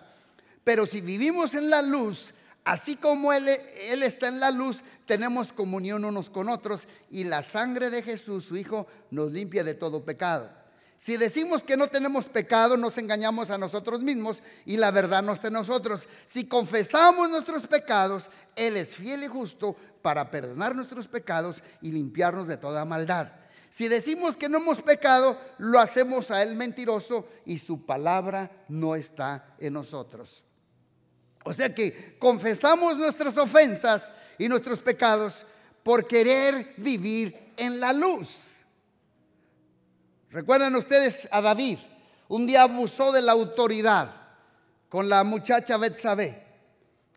Pero 0.65 0.87
si 0.87 1.01
vivimos 1.01 1.55
en 1.55 1.71
la 1.71 1.83
luz, 1.83 2.35
Así 2.65 2.97
como 2.97 3.33
él, 3.33 3.49
está 3.49 4.29
en 4.29 4.39
la 4.39 4.51
luz, 4.51 4.83
tenemos 5.07 5.53
comunión 5.53 6.05
unos 6.05 6.29
con 6.29 6.49
otros 6.49 6.87
y 7.11 7.25
la 7.25 7.43
sangre 7.43 7.91
de 7.91 8.03
Jesús, 8.03 8.45
su 8.45 8.57
Hijo, 8.57 8.87
nos 9.11 9.33
limpia 9.33 9.65
de 9.65 9.75
todo 9.75 10.05
pecado. 10.05 10.51
Si 10.99 11.17
decimos 11.17 11.63
que 11.63 11.79
no 11.79 11.89
tenemos 11.89 12.27
pecado, 12.27 12.77
nos 12.77 12.99
engañamos 12.99 13.51
a 13.51 13.57
nosotros 13.57 14.03
mismos 14.03 14.43
y 14.67 14.77
la 14.77 14.91
verdad 14.91 15.23
no 15.23 15.33
está 15.33 15.49
en 15.49 15.55
nosotros. 15.55 16.07
Si 16.27 16.47
confesamos 16.47 17.31
nuestros 17.31 17.67
pecados, 17.67 18.29
Él 18.55 18.77
es 18.77 18.95
fiel 18.95 19.25
y 19.25 19.27
justo 19.27 19.75
para 20.03 20.31
perdonar 20.31 20.77
nuestros 20.77 21.09
pecados 21.09 21.63
y 21.81 21.91
limpiarnos 21.91 22.47
de 22.47 22.59
toda 22.59 22.85
maldad. 22.85 23.33
Si 23.71 23.89
decimos 23.89 24.37
que 24.37 24.51
no 24.51 24.59
hemos 24.59 24.83
pecado, 24.83 25.41
lo 25.57 25.81
hacemos 25.81 26.31
a 26.31 26.43
Él 26.43 26.55
mentiroso 26.55 27.27
y 27.47 27.59
su 27.59 27.87
palabra 27.87 28.51
no 28.69 28.95
está 28.95 29.55
en 29.59 29.73
nosotros. 29.73 30.45
O 31.45 31.53
sea 31.53 31.75
que 31.75 32.17
confesamos 32.19 32.97
nuestras 32.97 33.37
ofensas 33.37 34.13
y 34.39 34.49
nuestros 34.49 34.81
pecados 34.81 35.45
por 35.83 36.07
querer 36.07 36.75
vivir 36.77 37.53
en 37.57 37.81
la 37.81 37.93
luz. 37.93 38.59
Recuerdan 40.31 40.77
ustedes 40.77 41.29
a 41.31 41.41
David, 41.41 41.79
un 42.29 42.47
día 42.47 42.63
abusó 42.63 43.11
de 43.11 43.23
la 43.23 43.33
autoridad 43.33 44.15
con 44.89 45.09
la 45.09 45.25
muchacha 45.25 45.77
Betsabé. 45.77 46.47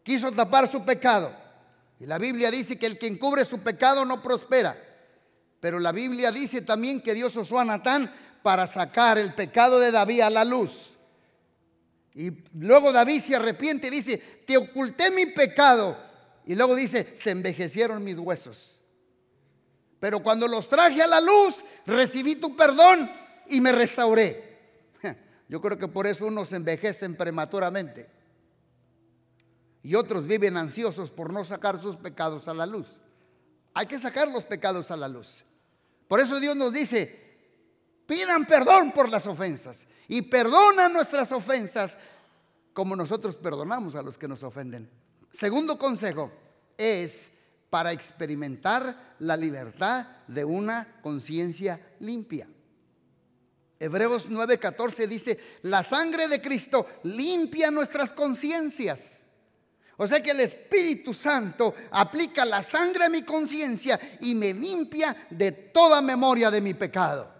Quiso 0.03 0.31
tapar 0.31 0.67
su 0.67 0.83
pecado. 0.83 1.35
Y 1.99 2.05
la 2.05 2.17
Biblia 2.17 2.51
dice 2.51 2.77
que 2.77 2.85
el 2.85 2.97
que 2.99 3.07
encubre 3.07 3.45
su 3.45 3.59
pecado 3.59 4.03
no 4.03 4.21
prospera. 4.21 4.75
Pero 5.59 5.79
la 5.79 5.91
Biblia 5.91 6.31
dice 6.31 6.61
también 6.61 7.01
que 7.01 7.13
Dios 7.13 7.35
usó 7.35 7.59
a 7.59 7.65
Natán 7.65 8.13
para 8.41 8.67
sacar 8.67 9.17
el 9.17 9.33
pecado 9.33 9.79
de 9.79 9.91
David 9.91 10.21
a 10.21 10.29
la 10.29 10.43
luz. 10.43 10.92
Y 12.15 12.31
luego 12.53 12.91
David 12.91 13.21
se 13.21 13.35
arrepiente 13.35 13.87
y 13.87 13.91
dice, 13.91 14.17
te 14.45 14.57
oculté 14.57 15.09
mi 15.09 15.27
pecado. 15.27 15.97
Y 16.45 16.55
luego 16.55 16.75
dice, 16.75 17.15
se 17.15 17.31
envejecieron 17.31 18.03
mis 18.03 18.19
huesos. 18.19 18.81
Pero 19.99 20.21
cuando 20.21 20.47
los 20.47 20.67
traje 20.67 21.01
a 21.01 21.07
la 21.07 21.21
luz, 21.21 21.63
recibí 21.85 22.35
tu 22.35 22.55
perdón 22.55 23.09
y 23.49 23.61
me 23.61 23.71
restauré. 23.71 24.59
Yo 25.47 25.61
creo 25.61 25.77
que 25.77 25.87
por 25.87 26.05
eso 26.05 26.27
unos 26.27 26.51
envejecen 26.51 27.15
prematuramente. 27.15 28.09
Y 29.81 29.95
otros 29.95 30.27
viven 30.27 30.57
ansiosos 30.57 31.09
por 31.09 31.33
no 31.33 31.43
sacar 31.43 31.81
sus 31.81 31.95
pecados 31.95 32.47
a 32.47 32.53
la 32.53 32.65
luz. 32.65 32.87
Hay 33.73 33.87
que 33.87 33.97
sacar 33.97 34.27
los 34.27 34.43
pecados 34.43 34.91
a 34.91 34.97
la 34.97 35.07
luz. 35.07 35.43
Por 36.07 36.19
eso 36.19 36.39
Dios 36.39 36.55
nos 36.55 36.71
dice, 36.73 37.22
Pidan 38.13 38.45
perdón 38.45 38.91
por 38.91 39.09
las 39.09 39.25
ofensas 39.25 39.87
y 40.07 40.21
perdona 40.21 40.87
nuestras 40.87 41.31
ofensas 41.31 41.97
como 42.71 42.95
nosotros 42.95 43.35
perdonamos 43.35 43.95
a 43.95 44.03
los 44.03 44.19
que 44.19 44.27
nos 44.27 44.43
ofenden. 44.43 44.87
Segundo 45.31 45.79
consejo 45.79 46.31
es 46.77 47.31
para 47.71 47.91
experimentar 47.91 49.15
la 49.17 49.35
libertad 49.35 50.05
de 50.27 50.45
una 50.45 50.99
conciencia 51.01 51.95
limpia. 52.01 52.47
Hebreos 53.79 54.29
9:14 54.29 55.07
dice, 55.07 55.39
la 55.63 55.81
sangre 55.81 56.27
de 56.27 56.39
Cristo 56.39 56.85
limpia 57.05 57.71
nuestras 57.71 58.13
conciencias. 58.13 59.23
O 59.97 60.05
sea 60.05 60.21
que 60.21 60.29
el 60.29 60.41
Espíritu 60.41 61.15
Santo 61.15 61.73
aplica 61.89 62.45
la 62.45 62.61
sangre 62.61 63.05
a 63.05 63.09
mi 63.09 63.23
conciencia 63.23 63.99
y 64.21 64.35
me 64.35 64.53
limpia 64.53 65.15
de 65.31 65.51
toda 65.51 65.99
memoria 65.99 66.51
de 66.51 66.61
mi 66.61 66.75
pecado. 66.75 67.32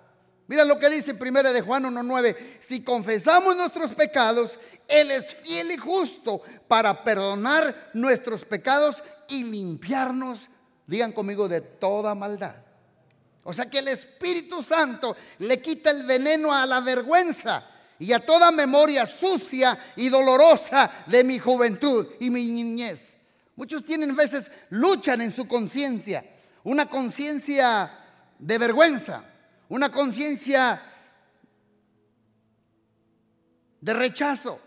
Mira 0.53 0.65
lo 0.65 0.77
que 0.77 0.87
dice 0.87 1.17
1 1.19 1.51
de 1.51 1.61
Juan 1.61 1.83
1.9. 1.83 2.35
Si 2.59 2.83
confesamos 2.83 3.55
nuestros 3.55 3.89
pecados, 3.95 4.59
Él 4.87 5.09
es 5.09 5.33
fiel 5.33 5.71
y 5.71 5.77
justo 5.77 6.43
para 6.67 7.03
perdonar 7.03 7.89
nuestros 7.95 8.45
pecados 8.45 9.03
y 9.27 9.45
limpiarnos, 9.45 10.51
digan 10.85 11.11
conmigo, 11.11 11.49
de 11.49 11.61
toda 11.61 12.13
maldad. 12.13 12.53
O 13.43 13.51
sea 13.51 13.65
que 13.65 13.79
el 13.79 13.87
Espíritu 13.87 14.61
Santo 14.61 15.17
le 15.39 15.59
quita 15.59 15.89
el 15.89 16.05
veneno 16.05 16.53
a 16.53 16.67
la 16.67 16.81
vergüenza. 16.81 17.71
y 17.97 18.13
a 18.13 18.19
toda 18.19 18.51
memoria 18.51 19.07
sucia 19.07 19.93
y 19.95 20.09
dolorosa 20.09 21.03
de 21.07 21.23
mi 21.23 21.39
juventud 21.39 22.09
y 22.19 22.29
mi 22.29 22.45
niñez. 22.45 23.17
Muchos 23.55 23.83
tienen 23.83 24.15
veces, 24.15 24.51
luchan 24.69 25.21
en 25.21 25.31
su 25.31 25.47
conciencia, 25.47 26.23
una 26.63 26.87
conciencia 26.87 27.89
de 28.37 28.57
vergüenza, 28.59 29.32
una 29.73 29.91
conciencia 29.91 30.79
de 33.81 33.93
rechazo, 33.95 34.59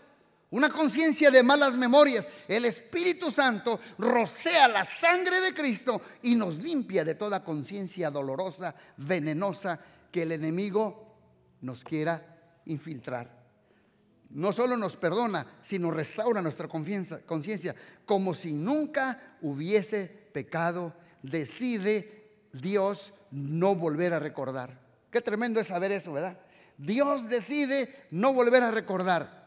una 0.49 0.69
conciencia 0.69 1.31
de 1.31 1.43
malas 1.43 1.75
memorias. 1.75 2.29
El 2.45 2.65
Espíritu 2.65 3.31
Santo 3.31 3.79
rocea 3.99 4.67
la 4.67 4.83
sangre 4.83 5.39
de 5.39 5.53
Cristo 5.53 6.01
y 6.23 6.35
nos 6.35 6.57
limpia 6.57 7.05
de 7.05 7.15
toda 7.15 7.41
conciencia 7.41 8.11
dolorosa, 8.11 8.75
venenosa 8.97 9.79
que 10.11 10.23
el 10.23 10.33
enemigo 10.33 11.15
nos 11.61 11.85
quiera 11.85 12.61
infiltrar. 12.65 13.31
No 14.31 14.51
solo 14.51 14.75
nos 14.75 14.97
perdona, 14.97 15.59
sino 15.61 15.89
restaura 15.89 16.41
nuestra 16.41 16.67
conciencia 16.67 17.73
como 18.05 18.33
si 18.33 18.51
nunca 18.51 19.37
hubiese 19.41 20.29
pecado. 20.33 20.93
Decide 21.23 22.49
Dios 22.51 23.13
no 23.31 23.73
volver 23.73 24.13
a 24.13 24.19
recordar. 24.19 24.86
Qué 25.11 25.21
tremendo 25.21 25.59
es 25.59 25.67
saber 25.67 25.91
eso, 25.91 26.13
¿verdad? 26.13 26.37
Dios 26.77 27.27
decide 27.29 28.07
no 28.11 28.33
volver 28.33 28.63
a 28.63 28.71
recordar. 28.71 29.37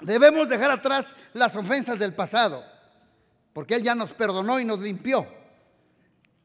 Debemos 0.00 0.48
dejar 0.48 0.70
atrás 0.70 1.14
las 1.32 1.54
ofensas 1.56 1.98
del 1.98 2.14
pasado, 2.14 2.64
porque 3.52 3.74
Él 3.74 3.82
ya 3.82 3.94
nos 3.94 4.12
perdonó 4.12 4.60
y 4.60 4.64
nos 4.64 4.80
limpió. 4.80 5.26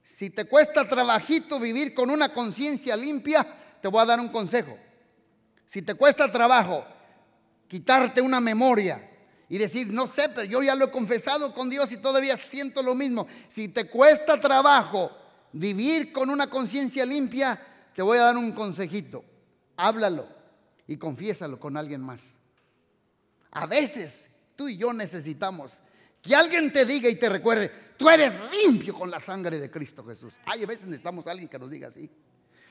Si 0.04 0.30
te 0.30 0.46
cuesta 0.46 0.88
trabajito 0.88 1.60
vivir 1.60 1.94
con 1.94 2.10
una 2.10 2.34
conciencia 2.34 2.96
limpia, 2.96 3.46
te 3.82 3.88
voy 3.88 4.02
a 4.02 4.06
dar 4.06 4.20
un 4.20 4.30
consejo. 4.30 4.78
Si 5.66 5.82
te 5.82 5.94
cuesta 5.94 6.32
trabajo 6.32 6.86
quitarte 7.68 8.22
una 8.22 8.42
memoria 8.42 9.08
y 9.48 9.58
decir, 9.58 9.88
no 9.88 10.08
sé, 10.08 10.30
pero 10.30 10.44
yo 10.46 10.62
ya 10.62 10.76
lo 10.76 10.86
he 10.86 10.92
confesado 10.92 11.54
con 11.54 11.70
Dios 11.70 11.92
y 11.92 11.98
todavía 11.98 12.36
siento 12.36 12.84
lo 12.84 12.96
mismo. 12.96 13.28
Si 13.48 13.70
te 13.70 13.86
cuesta 13.86 14.40
trabajo 14.42 15.12
vivir 15.54 16.12
con 16.12 16.30
una 16.30 16.50
conciencia 16.50 17.06
limpia, 17.06 17.60
te 18.00 18.04
voy 18.04 18.18
a 18.18 18.22
dar 18.22 18.38
un 18.38 18.54
consejito 18.54 19.26
háblalo 19.76 20.26
y 20.88 20.96
confiésalo 20.96 21.60
con 21.60 21.76
alguien 21.76 22.00
más. 22.00 22.38
A 23.52 23.66
veces 23.66 24.30
tú 24.56 24.70
y 24.70 24.78
yo 24.78 24.94
necesitamos 24.94 25.82
que 26.22 26.34
alguien 26.34 26.72
te 26.72 26.86
diga 26.86 27.10
y 27.10 27.16
te 27.16 27.28
recuerde, 27.28 27.70
tú 27.98 28.10
eres 28.10 28.40
limpio 28.54 28.94
con 28.94 29.12
la 29.12 29.20
sangre 29.20 29.60
de 29.60 29.70
Cristo 29.70 30.02
Jesús. 30.06 30.34
Hay 30.46 30.64
veces 30.64 30.86
necesitamos 30.86 31.28
a 31.28 31.32
alguien 31.32 31.50
que 31.50 31.60
nos 31.60 31.70
diga 31.70 31.90
así. 31.90 32.10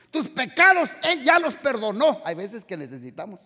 Tus 0.09 0.29
pecados 0.29 0.89
Él 1.03 1.23
ya 1.23 1.37
los 1.37 1.53
perdonó. 1.57 2.23
Hay 2.25 2.33
veces 2.33 2.65
que 2.65 2.75
necesitamos. 2.75 3.39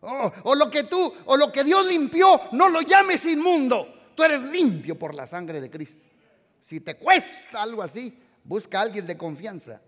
Oh, 0.00 0.32
o 0.44 0.54
lo 0.54 0.70
que 0.70 0.84
tú, 0.84 1.12
o 1.26 1.36
lo 1.36 1.52
que 1.52 1.62
Dios 1.62 1.84
limpió, 1.84 2.40
no 2.52 2.70
lo 2.70 2.80
llames 2.80 3.26
inmundo. 3.26 4.12
Tú 4.14 4.22
eres 4.22 4.42
limpio 4.44 4.98
por 4.98 5.14
la 5.14 5.26
sangre 5.26 5.60
de 5.60 5.68
Cristo. 5.68 6.06
Si 6.58 6.80
te 6.80 6.96
cuesta 6.96 7.60
algo 7.60 7.82
así, 7.82 8.18
busca 8.42 8.78
a 8.78 8.82
alguien 8.84 9.06
de 9.06 9.18
confianza 9.18 9.82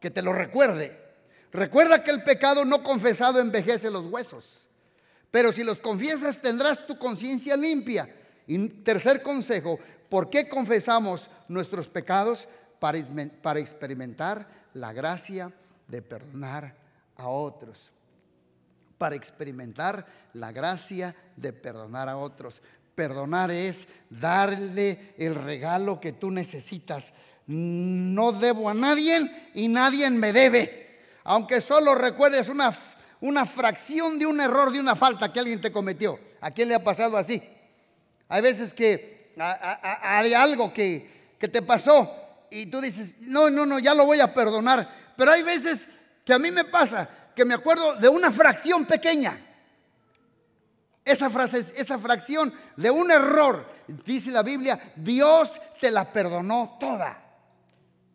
que 0.00 0.10
te 0.10 0.22
lo 0.22 0.32
recuerde 0.32 1.08
Recuerda 1.52 2.04
que 2.04 2.10
el 2.10 2.22
pecado 2.22 2.64
no 2.64 2.82
confesado 2.82 3.40
envejece 3.40 3.90
los 3.90 4.06
huesos. 4.06 4.68
Pero 5.30 5.52
si 5.52 5.64
los 5.64 5.78
confiesas 5.78 6.40
tendrás 6.40 6.86
tu 6.86 6.98
conciencia 6.98 7.56
limpia. 7.56 8.14
Y 8.46 8.68
tercer 8.68 9.22
consejo, 9.22 9.78
¿por 10.08 10.30
qué 10.30 10.48
confesamos 10.48 11.28
nuestros 11.48 11.88
pecados? 11.88 12.48
Para, 12.78 12.98
para 13.42 13.60
experimentar 13.60 14.48
la 14.74 14.92
gracia 14.92 15.52
de 15.88 16.02
perdonar 16.02 16.74
a 17.16 17.28
otros. 17.28 17.90
Para 18.98 19.16
experimentar 19.16 20.06
la 20.34 20.52
gracia 20.52 21.14
de 21.36 21.52
perdonar 21.52 22.08
a 22.08 22.16
otros. 22.16 22.60
Perdonar 22.94 23.50
es 23.50 23.86
darle 24.10 25.14
el 25.18 25.34
regalo 25.34 26.00
que 26.00 26.12
tú 26.12 26.30
necesitas. 26.30 27.12
No 27.48 28.32
debo 28.32 28.70
a 28.70 28.74
nadie 28.74 29.50
y 29.54 29.68
nadie 29.68 30.08
me 30.10 30.32
debe 30.32 30.88
aunque 31.28 31.60
solo 31.60 31.94
recuerdes 31.94 32.48
una, 32.48 32.74
una 33.20 33.44
fracción 33.44 34.18
de 34.18 34.24
un 34.24 34.40
error, 34.40 34.72
de 34.72 34.80
una 34.80 34.96
falta 34.96 35.30
que 35.30 35.38
alguien 35.38 35.60
te 35.60 35.70
cometió. 35.70 36.18
¿A 36.40 36.50
quién 36.50 36.70
le 36.70 36.74
ha 36.74 36.82
pasado 36.82 37.18
así? 37.18 37.42
Hay 38.30 38.40
veces 38.40 38.72
que 38.72 39.34
hay 39.36 40.32
algo 40.32 40.72
que, 40.72 41.34
que 41.38 41.48
te 41.48 41.60
pasó 41.60 42.10
y 42.50 42.64
tú 42.66 42.80
dices, 42.80 43.16
no, 43.20 43.50
no, 43.50 43.66
no, 43.66 43.78
ya 43.78 43.92
lo 43.92 44.06
voy 44.06 44.20
a 44.20 44.32
perdonar. 44.32 44.88
Pero 45.18 45.30
hay 45.30 45.42
veces 45.42 45.86
que 46.24 46.32
a 46.32 46.38
mí 46.38 46.50
me 46.50 46.64
pasa 46.64 47.06
que 47.36 47.44
me 47.44 47.52
acuerdo 47.52 47.96
de 47.96 48.08
una 48.08 48.32
fracción 48.32 48.86
pequeña. 48.86 49.38
Esa, 51.04 51.28
frase, 51.28 51.58
esa 51.76 51.98
fracción 51.98 52.54
de 52.74 52.90
un 52.90 53.10
error, 53.10 53.66
dice 54.06 54.30
la 54.30 54.42
Biblia, 54.42 54.92
Dios 54.96 55.60
te 55.78 55.90
la 55.90 56.10
perdonó 56.10 56.78
toda. 56.80 57.27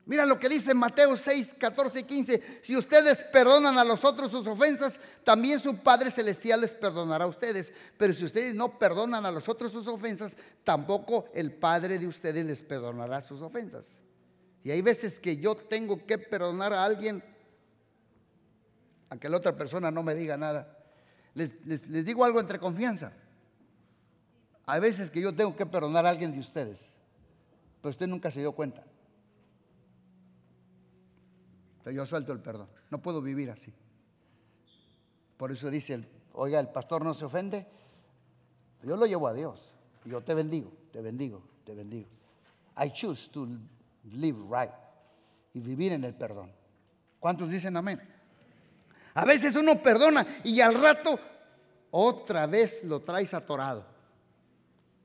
Mira 0.06 0.26
lo 0.26 0.38
que 0.38 0.50
dice 0.50 0.74
Mateo 0.74 1.16
6, 1.16 1.56
14 1.58 2.00
y 2.00 2.04
15. 2.04 2.60
Si 2.62 2.76
ustedes 2.76 3.22
perdonan 3.22 3.78
a 3.78 3.86
los 3.86 4.04
otros 4.04 4.32
sus 4.32 4.46
ofensas, 4.48 5.00
también 5.24 5.62
su 5.62 5.82
Padre 5.82 6.12
Celestial 6.12 6.60
les 6.60 6.74
perdonará 6.74 7.24
a 7.24 7.28
ustedes. 7.28 7.72
Pero 7.98 8.14
si 8.14 8.26
ustedes 8.26 8.54
no 8.54 8.78
perdonan 8.78 9.26
a 9.26 9.32
los 9.32 9.48
otros 9.48 9.72
sus 9.72 9.88
ofensas, 9.88 10.36
tampoco 10.66 11.26
el 11.34 11.54
Padre 11.54 12.00
de 12.00 12.08
ustedes 12.08 12.46
les 12.46 12.62
perdonará 12.62 13.22
sus 13.22 13.42
ofensas. 13.42 14.02
Y 14.62 14.72
hay 14.72 14.82
veces 14.82 15.22
que 15.22 15.38
yo 15.38 15.56
tengo 15.56 16.06
que 16.06 16.18
perdonar 16.18 16.74
a 16.74 16.84
alguien, 16.84 17.24
a 19.10 19.18
que 19.18 19.30
la 19.30 19.38
otra 19.38 19.56
persona 19.56 19.90
no 19.90 20.04
me 20.04 20.16
diga 20.16 20.36
nada. 20.36 20.80
Les, 21.34 21.56
les 21.66 22.06
digo 22.06 22.26
algo 22.26 22.42
entre 22.42 22.60
confianza. 22.60 23.14
Hay 24.66 24.82
veces 24.82 25.10
que 25.10 25.22
yo 25.22 25.34
tengo 25.34 25.56
que 25.56 25.66
perdonar 25.66 26.06
a 26.06 26.10
alguien 26.10 26.34
de 26.34 26.40
ustedes, 26.40 26.90
pero 27.82 27.92
usted 27.92 28.08
nunca 28.08 28.30
se 28.30 28.42
dio 28.42 28.52
cuenta 28.52 28.84
yo 31.92 32.06
suelto 32.06 32.32
el 32.32 32.40
perdón. 32.40 32.68
No 32.90 33.02
puedo 33.02 33.22
vivir 33.22 33.52
así. 33.52 33.74
Por 35.38 35.52
eso 35.52 35.70
dice, 35.70 36.08
oiga, 36.34 36.60
el 36.60 36.70
pastor 36.70 37.04
no 37.04 37.14
se 37.14 37.26
ofende. 37.26 37.68
Yo 38.84 38.96
lo 38.96 39.06
llevo 39.06 39.28
a 39.28 39.34
Dios. 39.34 39.74
Yo 40.06 40.22
te 40.22 40.34
bendigo, 40.34 40.72
te 40.92 41.02
bendigo, 41.02 41.42
te 41.66 41.74
bendigo. 41.74 42.08
I 42.78 42.92
choose 42.92 43.30
to 43.30 43.48
live 44.12 44.40
right 44.50 44.72
y 45.54 45.60
vivir 45.60 45.94
en 45.94 46.04
el 46.04 46.14
perdón. 46.14 46.52
¿Cuántos 47.20 47.50
dicen 47.50 47.78
amén? 47.78 48.02
A 49.14 49.26
veces 49.26 49.56
uno 49.56 49.82
perdona 49.82 50.26
y 50.44 50.60
al 50.60 50.82
rato 50.82 51.20
otra 51.92 52.48
vez 52.48 52.84
lo 52.84 53.02
traes 53.02 53.34
atorado. 53.34 53.86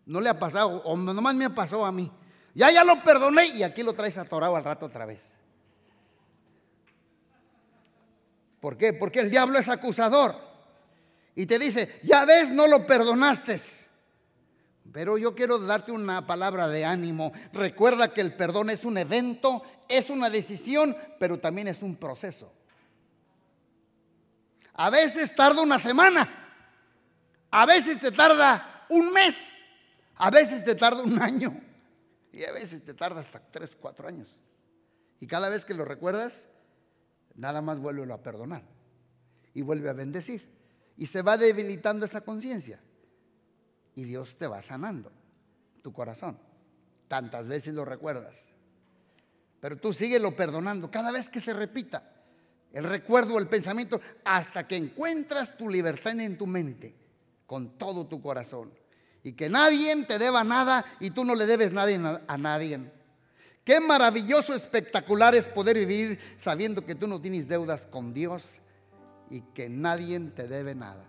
No 0.06 0.20
le 0.20 0.30
ha 0.30 0.38
pasado, 0.38 0.82
o 0.84 0.96
nomás 0.96 1.34
me 1.34 1.44
ha 1.44 1.50
pasado 1.50 1.84
a 1.84 1.92
mí. 1.92 2.10
Ya, 2.54 2.70
ya 2.70 2.82
lo 2.82 3.02
perdoné 3.04 3.46
y 3.46 3.62
aquí 3.62 3.82
lo 3.82 3.92
traes 3.92 4.16
atorado 4.16 4.56
al 4.56 4.64
rato 4.64 4.86
otra 4.86 5.04
vez. 5.04 5.37
¿Por 8.60 8.76
qué? 8.76 8.92
Porque 8.92 9.20
el 9.20 9.30
diablo 9.30 9.58
es 9.58 9.68
acusador. 9.68 10.34
Y 11.34 11.46
te 11.46 11.58
dice, 11.58 12.00
ya 12.02 12.24
ves, 12.24 12.50
no 12.50 12.66
lo 12.66 12.86
perdonaste. 12.86 13.60
Pero 14.92 15.18
yo 15.18 15.34
quiero 15.34 15.58
darte 15.58 15.92
una 15.92 16.26
palabra 16.26 16.66
de 16.66 16.84
ánimo. 16.84 17.32
Recuerda 17.52 18.12
que 18.12 18.20
el 18.20 18.34
perdón 18.34 18.70
es 18.70 18.84
un 18.84 18.98
evento, 18.98 19.62
es 19.88 20.10
una 20.10 20.30
decisión, 20.30 20.96
pero 21.18 21.38
también 21.38 21.68
es 21.68 21.82
un 21.82 21.96
proceso. 21.96 22.52
A 24.74 24.90
veces 24.90 25.34
tarda 25.34 25.62
una 25.62 25.78
semana, 25.78 26.28
a 27.50 27.66
veces 27.66 28.00
te 28.00 28.12
tarda 28.12 28.86
un 28.88 29.12
mes, 29.12 29.64
a 30.16 30.30
veces 30.30 30.64
te 30.64 30.74
tarda 30.74 31.02
un 31.02 31.20
año 31.20 31.60
y 32.32 32.44
a 32.44 32.52
veces 32.52 32.84
te 32.84 32.94
tarda 32.94 33.20
hasta 33.20 33.40
tres, 33.40 33.76
cuatro 33.78 34.06
años. 34.06 34.28
Y 35.20 35.26
cada 35.26 35.48
vez 35.48 35.64
que 35.64 35.74
lo 35.74 35.84
recuerdas, 35.84 36.46
nada 37.38 37.62
más 37.62 37.78
vuelve 37.78 38.12
a 38.12 38.22
perdonar 38.22 38.62
y 39.54 39.62
vuelve 39.62 39.88
a 39.88 39.94
bendecir. 39.94 40.46
Y 40.96 41.06
se 41.06 41.22
va 41.22 41.38
debilitando 41.38 42.04
esa 42.04 42.20
conciencia. 42.20 42.80
Y 43.94 44.04
Dios 44.04 44.36
te 44.36 44.46
va 44.46 44.60
sanando 44.60 45.10
tu 45.82 45.92
corazón. 45.92 46.38
Tantas 47.06 47.46
veces 47.46 47.72
lo 47.74 47.84
recuerdas. 47.84 48.52
Pero 49.60 49.76
tú 49.76 49.92
síguelo 49.92 50.36
perdonando 50.36 50.90
cada 50.90 51.12
vez 51.12 51.28
que 51.28 51.40
se 51.40 51.54
repita 51.54 52.12
el 52.72 52.84
recuerdo, 52.84 53.38
el 53.38 53.48
pensamiento, 53.48 54.00
hasta 54.24 54.66
que 54.66 54.76
encuentras 54.76 55.56
tu 55.56 55.68
libertad 55.70 56.18
en 56.20 56.36
tu 56.36 56.46
mente, 56.46 56.94
con 57.46 57.78
todo 57.78 58.06
tu 58.06 58.20
corazón. 58.20 58.72
Y 59.22 59.32
que 59.32 59.48
nadie 59.48 60.04
te 60.04 60.18
deba 60.18 60.44
nada 60.44 60.84
y 61.00 61.10
tú 61.10 61.24
no 61.24 61.34
le 61.34 61.46
debes 61.46 61.72
nada 61.72 62.22
a 62.26 62.36
nadie. 62.36 62.80
Qué 63.68 63.80
maravilloso, 63.80 64.54
espectacular 64.54 65.34
es 65.34 65.46
poder 65.46 65.76
vivir 65.76 66.18
sabiendo 66.38 66.86
que 66.86 66.94
tú 66.94 67.06
no 67.06 67.20
tienes 67.20 67.48
deudas 67.48 67.84
con 67.84 68.14
Dios 68.14 68.62
y 69.28 69.42
que 69.42 69.68
nadie 69.68 70.18
te 70.20 70.48
debe 70.48 70.74
nada. 70.74 71.04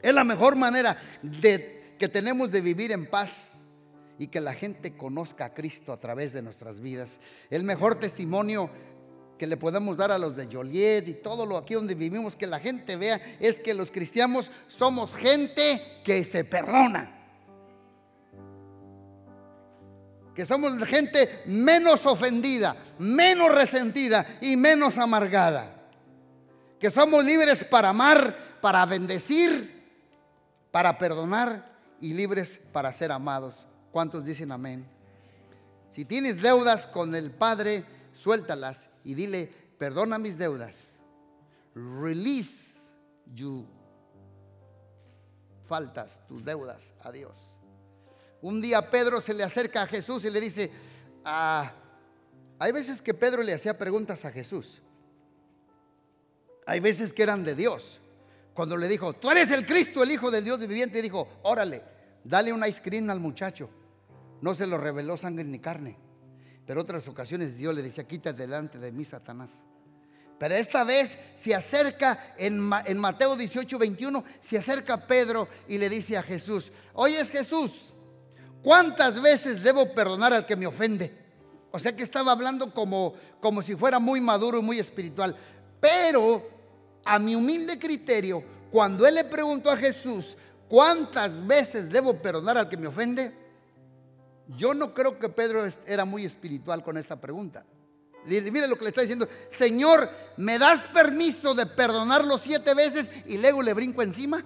Es 0.00 0.14
la 0.14 0.24
mejor 0.24 0.56
manera 0.56 0.96
de, 1.20 1.96
que 1.98 2.08
tenemos 2.08 2.50
de 2.50 2.62
vivir 2.62 2.92
en 2.92 3.10
paz 3.10 3.60
y 4.18 4.28
que 4.28 4.40
la 4.40 4.54
gente 4.54 4.96
conozca 4.96 5.44
a 5.44 5.52
Cristo 5.52 5.92
a 5.92 6.00
través 6.00 6.32
de 6.32 6.40
nuestras 6.40 6.80
vidas. 6.80 7.20
El 7.50 7.62
mejor 7.62 8.00
testimonio 8.00 8.70
que 9.36 9.46
le 9.46 9.58
podemos 9.58 9.98
dar 9.98 10.10
a 10.10 10.16
los 10.16 10.34
de 10.34 10.48
Joliet 10.50 11.06
y 11.08 11.12
todo 11.12 11.44
lo 11.44 11.58
aquí 11.58 11.74
donde 11.74 11.94
vivimos, 11.94 12.36
que 12.36 12.46
la 12.46 12.58
gente 12.58 12.96
vea, 12.96 13.20
es 13.38 13.60
que 13.60 13.74
los 13.74 13.90
cristianos 13.90 14.50
somos 14.66 15.14
gente 15.14 15.82
que 16.06 16.24
se 16.24 16.44
perdona. 16.44 17.17
Que 20.38 20.46
somos 20.46 20.80
gente 20.84 21.42
menos 21.46 22.06
ofendida, 22.06 22.76
menos 23.00 23.52
resentida 23.52 24.38
y 24.40 24.56
menos 24.56 24.96
amargada. 24.96 25.90
Que 26.78 26.90
somos 26.90 27.24
libres 27.24 27.64
para 27.64 27.88
amar, 27.88 28.36
para 28.60 28.86
bendecir, 28.86 29.90
para 30.70 30.96
perdonar 30.96 31.68
y 32.00 32.14
libres 32.14 32.60
para 32.72 32.92
ser 32.92 33.10
amados. 33.10 33.66
¿Cuántos 33.90 34.24
dicen 34.24 34.52
amén? 34.52 34.86
Si 35.90 36.04
tienes 36.04 36.40
deudas 36.40 36.86
con 36.86 37.16
el 37.16 37.32
Padre, 37.32 37.84
suéltalas 38.12 38.88
y 39.02 39.14
dile, 39.14 39.52
perdona 39.76 40.18
mis 40.18 40.38
deudas. 40.38 40.92
Release 41.74 42.78
you. 43.34 43.66
Faltas 45.66 46.24
tus 46.28 46.44
deudas 46.44 46.92
a 47.00 47.10
Dios. 47.10 47.57
Un 48.42 48.60
día 48.60 48.90
Pedro 48.90 49.20
se 49.20 49.34
le 49.34 49.42
acerca 49.42 49.82
a 49.82 49.86
Jesús 49.86 50.24
y 50.24 50.30
le 50.30 50.40
dice, 50.40 50.70
ah, 51.24 51.72
hay 52.58 52.72
veces 52.72 53.02
que 53.02 53.14
Pedro 53.14 53.42
le 53.42 53.54
hacía 53.54 53.76
preguntas 53.76 54.24
a 54.24 54.30
Jesús. 54.30 54.82
Hay 56.66 56.80
veces 56.80 57.12
que 57.12 57.22
eran 57.22 57.44
de 57.44 57.54
Dios. 57.54 58.00
Cuando 58.54 58.76
le 58.76 58.88
dijo, 58.88 59.12
tú 59.12 59.30
eres 59.30 59.50
el 59.50 59.64
Cristo, 59.66 60.02
el 60.02 60.10
Hijo 60.10 60.30
del 60.30 60.44
Dios 60.44 60.58
viviente, 60.58 61.00
dijo, 61.00 61.28
órale, 61.42 61.82
dale 62.24 62.52
un 62.52 62.64
ice 62.64 62.82
cream 62.82 63.08
al 63.10 63.20
muchacho. 63.20 63.70
No 64.40 64.54
se 64.54 64.66
lo 64.66 64.78
reveló 64.78 65.16
sangre 65.16 65.44
ni 65.44 65.58
carne. 65.58 65.96
Pero 66.66 66.82
otras 66.82 67.08
ocasiones 67.08 67.56
Dios 67.56 67.74
le 67.74 67.82
decía, 67.82 68.06
quítate 68.06 68.42
delante 68.42 68.78
de 68.78 68.92
mí, 68.92 69.04
Satanás. 69.04 69.50
Pero 70.38 70.54
esta 70.54 70.84
vez 70.84 71.18
se 71.34 71.54
acerca 71.54 72.34
en, 72.36 72.58
Mateo 72.60 73.36
18, 73.36 73.78
21, 73.78 74.24
se 74.40 74.58
acerca 74.58 75.06
Pedro 75.06 75.48
y 75.66 75.78
le 75.78 75.88
dice 75.88 76.16
a 76.16 76.22
Jesús, 76.22 76.70
oye 76.92 77.24
Jesús, 77.24 77.92
¿cuántas 78.62 79.20
veces 79.20 79.62
debo 79.62 79.92
perdonar 79.92 80.32
al 80.32 80.46
que 80.46 80.56
me 80.56 80.66
ofende? 80.66 81.14
O 81.70 81.78
sea 81.78 81.94
que 81.94 82.02
estaba 82.02 82.32
hablando 82.32 82.72
como, 82.72 83.14
como 83.40 83.62
si 83.62 83.76
fuera 83.76 83.98
muy 83.98 84.20
maduro 84.20 84.58
y 84.58 84.62
muy 84.62 84.78
espiritual. 84.78 85.36
Pero 85.80 86.42
a 87.04 87.18
mi 87.18 87.34
humilde 87.34 87.78
criterio, 87.78 88.42
cuando 88.70 89.06
él 89.06 89.14
le 89.14 89.24
preguntó 89.24 89.70
a 89.70 89.76
Jesús, 89.76 90.36
¿cuántas 90.68 91.46
veces 91.46 91.90
debo 91.90 92.14
perdonar 92.20 92.58
al 92.58 92.68
que 92.68 92.76
me 92.76 92.86
ofende? 92.86 93.32
Yo 94.56 94.72
no 94.72 94.94
creo 94.94 95.18
que 95.18 95.28
Pedro 95.28 95.66
era 95.86 96.04
muy 96.04 96.24
espiritual 96.24 96.82
con 96.82 96.96
esta 96.96 97.16
pregunta. 97.16 97.64
Mire 98.24 98.66
lo 98.66 98.76
que 98.76 98.84
le 98.84 98.88
está 98.90 99.02
diciendo, 99.02 99.28
Señor, 99.48 100.10
¿me 100.36 100.58
das 100.58 100.80
permiso 100.80 101.54
de 101.54 101.66
perdonarlo 101.66 102.36
siete 102.38 102.74
veces 102.74 103.10
y 103.26 103.38
luego 103.38 103.62
le 103.62 103.72
brinco 103.72 104.02
encima? 104.02 104.44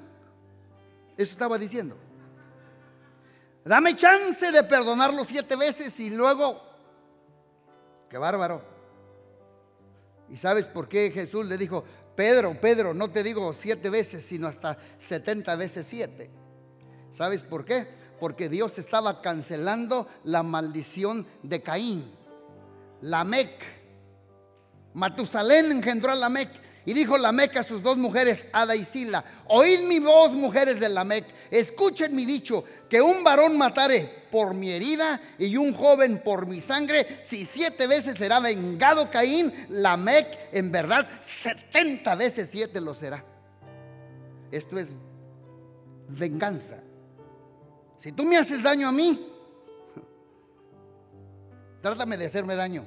Eso 1.17 1.33
estaba 1.33 1.59
diciendo. 1.59 1.97
Dame 3.65 3.95
chance 3.97 4.51
de 4.51 4.63
perdonarlo 4.65 5.25
siete 5.25 5.57
veces 5.57 5.99
y 6.01 6.11
luego, 6.11 6.61
qué 8.11 8.19
bárbaro. 8.19 8.63
¿Y 10.29 10.37
sabes 10.37 10.67
por 10.67 10.89
qué 10.89 11.11
Jesús 11.11 11.47
le 11.47 11.57
dijo, 11.59 11.85
Pedro, 12.17 12.59
Pedro, 12.61 12.95
no 12.95 13.11
te 13.11 13.23
digo 13.23 13.53
siete 13.53 13.91
veces, 13.91 14.25
sino 14.25 14.49
hasta 14.49 14.79
setenta 14.99 15.57
veces 15.57 15.87
siete? 15.87 16.31
¿Sabes 17.13 17.43
por 17.43 17.65
qué? 17.65 18.03
porque 18.23 18.49
Dios 18.49 18.79
estaba 18.79 19.21
cancelando 19.21 20.07
la 20.23 20.45
maldición 20.45 21.27
de 21.43 21.61
Caín. 21.61 22.05
Lamec. 23.01 23.49
Matusalén 24.95 25.73
engendró 25.73 26.13
a 26.13 26.15
Lamec. 26.15 26.49
Y 26.87 26.93
dijo 26.93 27.19
Lamec 27.19 27.57
a 27.57 27.65
sus 27.65 27.83
dos 27.83 27.97
mujeres, 27.97 28.47
Ada 28.53 28.77
y 28.77 28.85
Sila, 28.85 29.25
oíd 29.49 29.81
mi 29.89 29.99
voz, 29.99 30.33
mujeres 30.35 30.79
de 30.79 30.89
Lamec, 30.89 31.25
escuchen 31.51 32.15
mi 32.15 32.25
dicho, 32.25 32.63
que 32.93 33.01
un 33.01 33.25
varón 33.25 33.57
matare 33.57 34.07
por 34.31 34.53
mi 34.53 34.71
herida 34.71 35.19
y 35.39 35.57
un 35.57 35.73
joven 35.73 36.21
por 36.23 36.45
mi 36.45 36.61
sangre, 36.61 37.21
si 37.23 37.47
siete 37.47 37.87
veces 37.87 38.19
será 38.19 38.39
vengado 38.39 39.11
Caín, 39.11 39.51
Lamec 39.71 40.27
en 40.53 40.71
verdad 40.71 41.09
setenta 41.23 42.15
veces 42.15 42.51
siete 42.51 42.83
lo 42.83 42.93
será. 42.93 43.25
Esto 44.51 44.79
es 44.79 44.93
venganza. 46.07 46.81
Si 47.97 48.13
tú 48.13 48.27
me 48.27 48.37
haces 48.37 48.63
daño 48.63 48.89
a 48.89 48.93
mí, 48.93 49.27
trátame 51.81 52.19
de 52.19 52.27
hacerme 52.27 52.57
daño. 52.57 52.85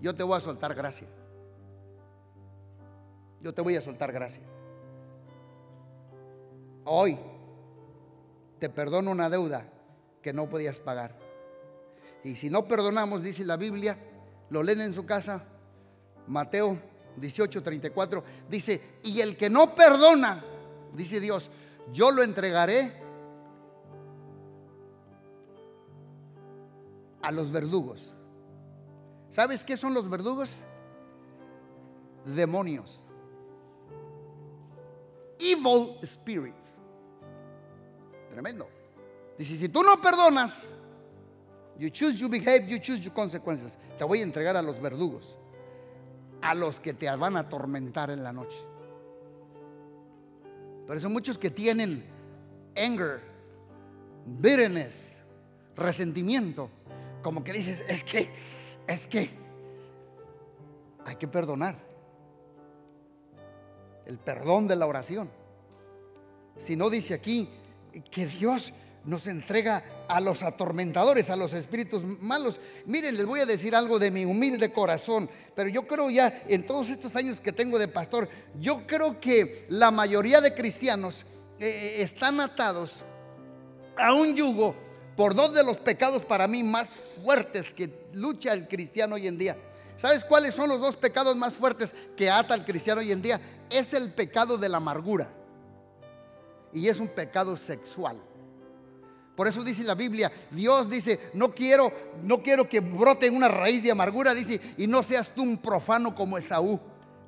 Yo 0.00 0.14
te 0.14 0.22
voy 0.22 0.36
a 0.36 0.40
soltar 0.40 0.72
gracia. 0.72 1.08
Yo 3.42 3.52
te 3.52 3.60
voy 3.60 3.74
a 3.74 3.80
soltar 3.80 4.12
gracia. 4.12 4.44
Hoy 6.84 7.18
te 8.58 8.68
perdono 8.68 9.10
una 9.10 9.28
deuda 9.28 9.68
que 10.22 10.32
no 10.32 10.48
podías 10.48 10.78
pagar. 10.78 11.14
Y 12.24 12.36
si 12.36 12.50
no 12.50 12.66
perdonamos, 12.66 13.22
dice 13.22 13.44
la 13.44 13.56
Biblia, 13.56 13.96
lo 14.50 14.62
leen 14.62 14.80
en 14.80 14.94
su 14.94 15.04
casa, 15.06 15.44
Mateo 16.26 16.78
18, 17.16 17.62
34, 17.62 18.24
dice, 18.48 18.98
y 19.02 19.20
el 19.20 19.36
que 19.36 19.48
no 19.48 19.74
perdona, 19.74 20.44
dice 20.94 21.20
Dios, 21.20 21.50
yo 21.92 22.10
lo 22.10 22.22
entregaré 22.22 22.92
a 27.22 27.32
los 27.32 27.50
verdugos. 27.50 28.12
¿Sabes 29.30 29.64
qué 29.64 29.76
son 29.76 29.94
los 29.94 30.08
verdugos? 30.08 30.60
Demonios. 32.24 33.02
Evil 35.38 35.96
spirits. 36.04 36.75
Tremendo. 38.36 38.68
Dice, 39.38 39.56
si 39.56 39.66
tú 39.70 39.82
no 39.82 39.98
perdonas, 39.98 40.74
you 41.78 41.88
choose 41.88 42.18
your 42.18 42.28
behave, 42.28 42.68
you 42.68 42.78
choose 42.78 43.00
your 43.00 43.14
consequences. 43.14 43.78
Te 43.96 44.04
voy 44.04 44.20
a 44.20 44.24
entregar 44.24 44.54
a 44.58 44.60
los 44.60 44.78
verdugos, 44.78 45.38
a 46.42 46.54
los 46.54 46.78
que 46.78 46.92
te 46.92 47.08
van 47.16 47.38
a 47.38 47.40
atormentar 47.40 48.10
en 48.10 48.22
la 48.22 48.34
noche. 48.34 48.58
Pero 50.86 51.00
son 51.00 51.14
muchos 51.14 51.38
que 51.38 51.48
tienen 51.48 52.04
anger, 52.76 53.22
bitterness, 54.26 55.18
resentimiento 55.74 56.68
como 57.22 57.42
que 57.42 57.54
dices, 57.54 57.82
es 57.88 58.04
que, 58.04 58.28
es 58.86 59.06
que 59.06 59.30
hay 61.06 61.16
que 61.16 61.26
perdonar. 61.26 61.74
El 64.04 64.18
perdón 64.18 64.68
de 64.68 64.76
la 64.76 64.86
oración. 64.86 65.30
Si 66.58 66.76
no 66.76 66.90
dice 66.90 67.14
aquí 67.14 67.48
que 68.02 68.26
Dios 68.26 68.72
nos 69.06 69.26
entrega 69.26 69.82
a 70.08 70.20
los 70.20 70.42
atormentadores, 70.42 71.30
a 71.30 71.36
los 71.36 71.52
espíritus 71.52 72.02
malos. 72.20 72.60
Miren, 72.84 73.16
les 73.16 73.24
voy 73.24 73.40
a 73.40 73.46
decir 73.46 73.74
algo 73.74 73.98
de 73.98 74.10
mi 74.10 74.24
humilde 74.24 74.72
corazón, 74.72 75.30
pero 75.54 75.68
yo 75.68 75.86
creo 75.86 76.10
ya 76.10 76.42
en 76.48 76.66
todos 76.66 76.90
estos 76.90 77.14
años 77.16 77.40
que 77.40 77.52
tengo 77.52 77.78
de 77.78 77.88
pastor, 77.88 78.28
yo 78.60 78.86
creo 78.86 79.20
que 79.20 79.66
la 79.68 79.90
mayoría 79.90 80.40
de 80.40 80.54
cristianos 80.54 81.24
eh, 81.58 81.96
están 81.98 82.40
atados 82.40 83.04
a 83.96 84.12
un 84.12 84.34
yugo 84.34 84.74
por 85.16 85.34
dos 85.34 85.54
de 85.54 85.64
los 85.64 85.78
pecados 85.78 86.24
para 86.24 86.46
mí 86.46 86.62
más 86.62 86.92
fuertes 87.22 87.72
que 87.72 88.08
lucha 88.12 88.52
el 88.52 88.68
cristiano 88.68 89.14
hoy 89.14 89.28
en 89.28 89.38
día. 89.38 89.56
¿Sabes 89.96 90.24
cuáles 90.24 90.54
son 90.54 90.68
los 90.68 90.80
dos 90.80 90.96
pecados 90.96 91.36
más 91.36 91.54
fuertes 91.54 91.94
que 92.16 92.28
ata 92.28 92.52
al 92.52 92.66
cristiano 92.66 93.00
hoy 93.00 93.12
en 93.12 93.22
día? 93.22 93.40
Es 93.70 93.94
el 93.94 94.12
pecado 94.12 94.58
de 94.58 94.68
la 94.68 94.76
amargura 94.76 95.30
y 96.76 96.88
es 96.88 97.00
un 97.00 97.08
pecado 97.08 97.56
sexual. 97.56 98.18
Por 99.34 99.48
eso 99.48 99.64
dice 99.64 99.82
la 99.82 99.94
Biblia, 99.94 100.30
Dios 100.50 100.90
dice, 100.90 101.30
no 101.32 101.54
quiero, 101.54 101.90
no 102.22 102.42
quiero 102.42 102.68
que 102.68 102.80
brote 102.80 103.30
una 103.30 103.48
raíz 103.48 103.82
de 103.82 103.90
amargura, 103.90 104.34
dice, 104.34 104.60
y 104.76 104.86
no 104.86 105.02
seas 105.02 105.30
tú 105.30 105.42
un 105.42 105.56
profano 105.56 106.14
como 106.14 106.36
Esaú. 106.36 106.78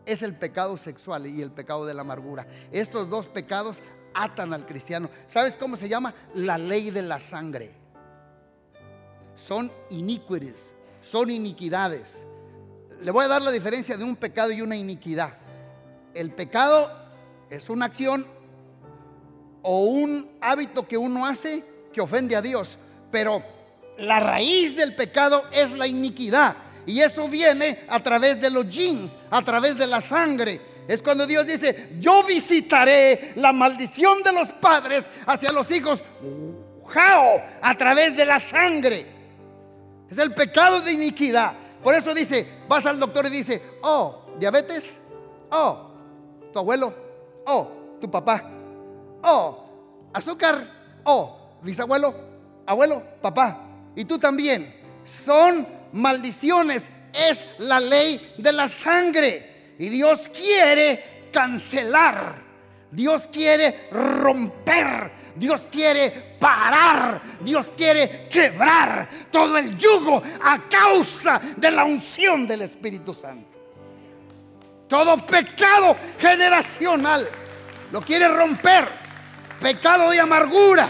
Es 0.05 0.23
el 0.23 0.37
pecado 0.37 0.77
sexual 0.77 1.27
y 1.27 1.41
el 1.41 1.51
pecado 1.51 1.87
de 1.87 1.95
la 1.95 2.03
amargura. 2.03 2.47
Estos 2.73 3.09
dos 3.09 3.27
pecados 3.27 3.83
atan 4.13 4.53
al 4.53 4.67
cristiano. 4.67 5.09
¿Sabes 5.27 5.57
cómo 5.57 5.79
se 5.79 5.89
llama? 5.89 6.15
La 6.35 6.59
ley 6.59 6.91
de 6.91 7.03
la 7.03 7.19
sangre 7.19 7.73
son 9.35 9.73
iniquities, 9.89 10.75
son 11.01 11.31
iniquidades. 11.31 12.27
Le 13.01 13.11
voy 13.11 13.25
a 13.25 13.29
dar 13.29 13.41
la 13.41 13.51
diferencia 13.51 13.97
de 13.97 14.05
un 14.05 14.17
pecado 14.17 14.51
y 14.51 14.61
una 14.61 14.77
iniquidad. 14.77 15.35
El 16.13 16.33
pecado 16.33 16.91
es 17.49 17.71
una 17.71 17.87
acción 17.87 18.27
o 19.71 19.81
un 19.81 20.27
hábito 20.41 20.89
que 20.89 20.97
uno 20.97 21.27
hace 21.27 21.62
que 21.93 22.01
ofende 22.01 22.35
a 22.35 22.41
Dios, 22.41 22.79
pero 23.12 23.43
la 23.99 24.19
raíz 24.19 24.75
del 24.75 24.95
pecado 24.95 25.43
es 25.53 25.73
la 25.73 25.87
iniquidad. 25.87 26.57
Y 26.87 27.03
eso 27.03 27.29
viene 27.29 27.81
a 27.87 28.01
través 28.01 28.41
de 28.41 28.49
los 28.49 28.66
jeans, 28.71 29.19
a 29.31 29.43
través 29.43 29.77
de 29.77 29.87
la 29.87 30.01
sangre. 30.01 30.59
Es 30.89 31.03
cuando 31.03 31.27
Dios 31.27 31.45
dice, 31.45 31.91
yo 32.01 32.23
visitaré 32.23 33.35
la 33.37 33.53
maldición 33.53 34.23
de 34.23 34.33
los 34.33 34.49
padres 34.55 35.05
hacia 35.27 35.53
los 35.53 35.71
hijos, 35.71 36.03
jao, 36.87 37.43
a 37.61 37.77
través 37.77 38.16
de 38.16 38.25
la 38.25 38.39
sangre. 38.39 39.05
Es 40.11 40.16
el 40.16 40.33
pecado 40.33 40.81
de 40.81 40.93
iniquidad. 40.93 41.53
Por 41.83 41.95
eso 41.95 42.14
dice, 42.14 42.47
vas 42.66 42.87
al 42.87 42.99
doctor 42.99 43.27
y 43.27 43.31
dice, 43.31 43.61
oh, 43.83 44.35
diabetes, 44.39 45.03
oh, 45.51 45.91
tu 46.55 46.59
abuelo, 46.59 46.95
oh, 47.45 47.99
tu 48.01 48.11
papá, 48.11 48.58
oh, 49.23 49.64
azúcar, 50.12 50.66
oh, 51.05 51.59
bisabuelo, 51.62 52.14
abuelo, 52.66 53.03
papá, 53.21 53.61
y 53.95 54.05
tú 54.05 54.19
también. 54.19 54.75
Son 55.05 55.66
maldiciones, 55.93 56.91
es 57.12 57.47
la 57.59 57.81
ley 57.81 58.35
de 58.37 58.53
la 58.53 58.69
sangre. 58.69 59.75
Y 59.79 59.89
Dios 59.89 60.29
quiere 60.29 61.31
cancelar, 61.33 62.43
Dios 62.91 63.29
quiere 63.33 63.89
romper 63.91 65.19
Dios 65.39 65.69
quiere 65.71 66.37
parar, 66.39 67.21
Dios 67.41 67.73
quiere 67.77 68.27
quebrar 68.29 69.09
todo 69.31 69.57
el 69.57 69.77
yugo 69.79 70.23
a 70.43 70.59
causa 70.69 71.41
de 71.57 71.71
la 71.71 71.85
unción 71.85 72.47
del 72.47 72.62
Espíritu 72.62 73.14
Santo. 73.14 73.57
Todo 74.89 75.16
pecado 75.19 75.97
generacional 76.19 77.29
lo 77.93 78.01
quiere 78.01 78.27
romper. 78.29 78.89
Pecado 79.61 80.11
de 80.11 80.21
amargura 80.21 80.89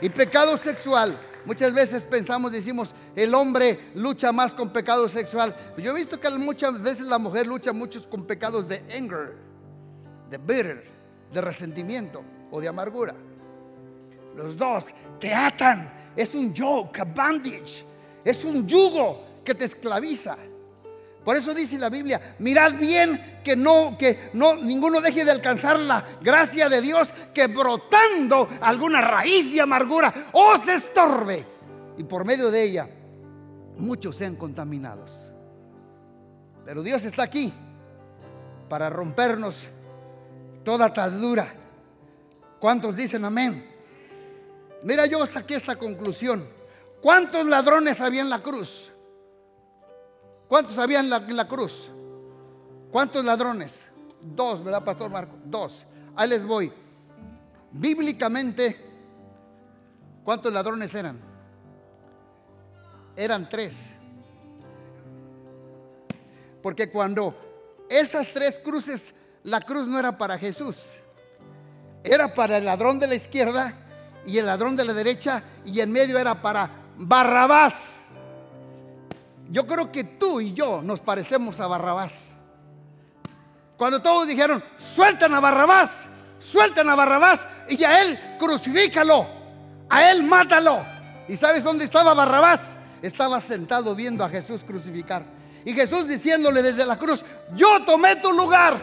y 0.00 0.08
pecado 0.08 0.56
sexual. 0.56 1.18
Muchas 1.44 1.72
veces 1.72 2.02
pensamos, 2.02 2.52
decimos, 2.52 2.94
el 3.16 3.34
hombre 3.34 3.90
lucha 3.94 4.32
más 4.32 4.54
con 4.54 4.70
pecado 4.70 5.08
sexual. 5.08 5.54
Yo 5.76 5.92
he 5.92 5.94
visto 5.94 6.20
que 6.20 6.30
muchas 6.30 6.80
veces 6.82 7.06
la 7.06 7.18
mujer 7.18 7.46
lucha 7.46 7.72
muchos 7.72 8.06
con 8.06 8.24
pecados 8.26 8.68
de 8.68 8.82
anger, 8.96 9.36
de 10.30 10.38
bitter, 10.38 10.84
de 11.32 11.40
resentimiento 11.40 12.22
o 12.50 12.60
de 12.60 12.68
amargura. 12.68 13.14
Los 14.36 14.56
dos 14.56 14.86
te 15.18 15.32
atan. 15.34 16.12
Es 16.16 16.34
un 16.34 16.52
yoke, 16.52 17.00
a 17.00 17.04
bandage. 17.04 17.84
Es 18.24 18.44
un 18.44 18.66
yugo 18.66 19.24
que 19.44 19.54
te 19.54 19.64
esclaviza. 19.64 20.36
Por 21.24 21.36
eso 21.36 21.52
dice 21.52 21.78
la 21.78 21.90
Biblia, 21.90 22.34
mirad 22.38 22.74
bien 22.74 23.40
que 23.44 23.54
no 23.54 23.96
que 23.98 24.30
no 24.32 24.56
ninguno 24.56 25.00
deje 25.00 25.24
de 25.24 25.30
alcanzar 25.30 25.78
la 25.78 26.02
gracia 26.20 26.68
de 26.68 26.80
Dios 26.80 27.12
que 27.34 27.46
brotando 27.46 28.48
alguna 28.60 29.00
raíz 29.02 29.52
de 29.52 29.60
amargura 29.60 30.28
os 30.32 30.66
estorbe 30.66 31.44
y 31.98 32.04
por 32.04 32.24
medio 32.24 32.50
de 32.50 32.62
ella 32.62 32.88
muchos 33.76 34.16
sean 34.16 34.36
contaminados. 34.36 35.10
Pero 36.64 36.82
Dios 36.82 37.04
está 37.04 37.24
aquí 37.24 37.52
para 38.68 38.88
rompernos 38.88 39.66
toda 40.64 40.86
atadura. 40.86 41.52
¿Cuántos 42.58 42.96
dicen 42.96 43.24
amén? 43.24 43.66
Mira, 44.82 45.06
yo 45.06 45.24
saqué 45.26 45.56
esta 45.56 45.76
conclusión. 45.76 46.48
¿Cuántos 47.02 47.46
ladrones 47.46 48.00
había 48.00 48.20
en 48.20 48.30
la 48.30 48.40
cruz? 48.40 48.89
¿Cuántos 50.50 50.76
había 50.78 50.98
en 50.98 51.08
la, 51.08 51.46
cruz? 51.46 51.92
¿Cuántos 52.90 53.24
ladrones? 53.24 53.88
Dos, 54.20 54.64
¿verdad, 54.64 54.82
Pastor 54.82 55.08
Marco? 55.08 55.36
Dos. 55.44 55.86
Ahí 56.16 56.28
les 56.28 56.44
voy. 56.44 56.72
Bíblicamente, 57.70 58.76
¿cuántos 60.24 60.52
ladrones 60.52 60.92
eran? 60.92 61.20
Eran 63.14 63.48
tres. 63.48 63.94
Porque 66.60 66.90
cuando 66.90 67.86
esas 67.88 68.32
tres 68.32 68.58
cruces, 68.58 69.14
la 69.44 69.60
cruz 69.60 69.86
no 69.86 70.00
era 70.00 70.18
para 70.18 70.36
Jesús, 70.36 70.96
era 72.02 72.34
para 72.34 72.58
el 72.58 72.64
ladrón 72.64 72.98
de 72.98 73.06
la 73.06 73.14
izquierda 73.14 73.72
y 74.26 74.38
el 74.38 74.46
ladrón 74.46 74.74
de 74.74 74.84
la 74.84 74.94
derecha 74.94 75.44
y 75.64 75.78
en 75.78 75.92
medio 75.92 76.18
era 76.18 76.42
para 76.42 76.88
Barrabás. 76.96 77.99
Yo 79.50 79.66
creo 79.66 79.90
que 79.90 80.04
tú 80.04 80.40
y 80.40 80.52
yo 80.52 80.80
nos 80.80 81.00
parecemos 81.00 81.58
a 81.60 81.66
Barrabás. 81.66 82.40
Cuando 83.76 84.00
todos 84.00 84.28
dijeron, 84.28 84.62
sueltan 84.78 85.34
a 85.34 85.40
Barrabás, 85.40 86.08
sueltan 86.38 86.88
a 86.88 86.94
Barrabás 86.94 87.46
y 87.68 87.82
a 87.82 88.02
él 88.02 88.18
crucifícalo, 88.38 89.26
a 89.88 90.10
él 90.10 90.22
mátalo. 90.22 90.84
¿Y 91.28 91.36
sabes 91.36 91.64
dónde 91.64 91.84
estaba 91.84 92.14
Barrabás? 92.14 92.76
Estaba 93.02 93.40
sentado 93.40 93.94
viendo 93.94 94.24
a 94.24 94.28
Jesús 94.28 94.62
crucificar. 94.64 95.24
Y 95.64 95.72
Jesús 95.72 96.06
diciéndole 96.06 96.62
desde 96.62 96.86
la 96.86 96.98
cruz, 96.98 97.24
yo 97.54 97.84
tomé 97.84 98.16
tu 98.16 98.32
lugar. 98.32 98.76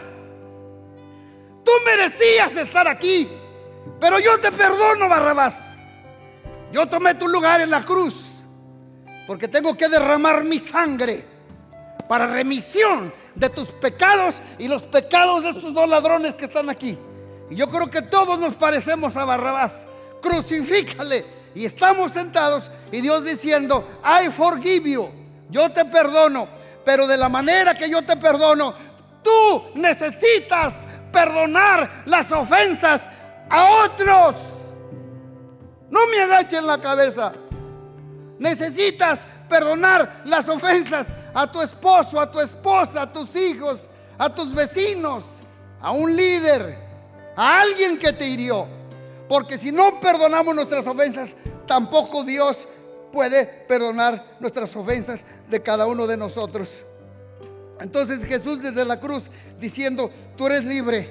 Tú 1.64 1.70
merecías 1.86 2.56
estar 2.56 2.86
aquí. 2.88 3.28
Pero 4.00 4.18
yo 4.18 4.38
te 4.38 4.52
perdono, 4.52 5.08
Barrabás. 5.08 5.78
Yo 6.72 6.86
tomé 6.86 7.14
tu 7.14 7.26
lugar 7.26 7.60
en 7.60 7.70
la 7.70 7.82
cruz. 7.82 8.27
Porque 9.28 9.46
tengo 9.46 9.76
que 9.76 9.90
derramar 9.90 10.42
mi 10.42 10.58
sangre 10.58 11.22
para 12.08 12.26
remisión 12.26 13.12
de 13.34 13.50
tus 13.50 13.68
pecados 13.72 14.40
y 14.58 14.68
los 14.68 14.80
pecados 14.84 15.44
de 15.44 15.50
estos 15.50 15.74
dos 15.74 15.86
ladrones 15.86 16.32
que 16.32 16.46
están 16.46 16.70
aquí. 16.70 16.96
Y 17.50 17.54
yo 17.54 17.68
creo 17.68 17.90
que 17.90 18.00
todos 18.00 18.38
nos 18.38 18.54
parecemos 18.54 19.18
a 19.18 19.26
Barrabás. 19.26 19.86
Crucifícale. 20.22 21.26
Y 21.54 21.66
estamos 21.66 22.12
sentados 22.12 22.70
y 22.90 23.02
Dios 23.02 23.22
diciendo, 23.22 23.86
I 24.02 24.30
forgive 24.30 24.90
you. 24.90 25.10
Yo 25.50 25.70
te 25.72 25.84
perdono. 25.84 26.48
Pero 26.82 27.06
de 27.06 27.18
la 27.18 27.28
manera 27.28 27.76
que 27.76 27.90
yo 27.90 28.00
te 28.00 28.16
perdono, 28.16 28.74
tú 29.22 29.64
necesitas 29.74 30.86
perdonar 31.12 32.04
las 32.06 32.32
ofensas 32.32 33.06
a 33.50 33.84
otros. 33.84 34.36
No 35.90 36.06
me 36.06 36.18
agachen 36.18 36.66
la 36.66 36.80
cabeza. 36.80 37.30
Necesitas 38.38 39.26
perdonar 39.48 40.22
las 40.24 40.48
ofensas 40.48 41.14
a 41.34 41.50
tu 41.50 41.60
esposo, 41.60 42.20
a 42.20 42.30
tu 42.30 42.40
esposa, 42.40 43.02
a 43.02 43.12
tus 43.12 43.34
hijos, 43.34 43.88
a 44.16 44.32
tus 44.32 44.54
vecinos, 44.54 45.24
a 45.80 45.92
un 45.92 46.14
líder, 46.14 46.76
a 47.36 47.60
alguien 47.60 47.98
que 47.98 48.12
te 48.12 48.26
hirió. 48.26 48.66
Porque 49.28 49.58
si 49.58 49.72
no 49.72 50.00
perdonamos 50.00 50.54
nuestras 50.54 50.86
ofensas, 50.86 51.36
tampoco 51.66 52.24
Dios 52.24 52.66
puede 53.12 53.46
perdonar 53.66 54.24
nuestras 54.40 54.74
ofensas 54.76 55.24
de 55.48 55.62
cada 55.62 55.86
uno 55.86 56.06
de 56.06 56.16
nosotros. 56.16 56.70
Entonces 57.80 58.24
Jesús 58.24 58.62
desde 58.62 58.84
la 58.84 58.98
cruz 58.98 59.30
diciendo, 59.58 60.10
tú 60.36 60.46
eres 60.46 60.64
libre. 60.64 61.08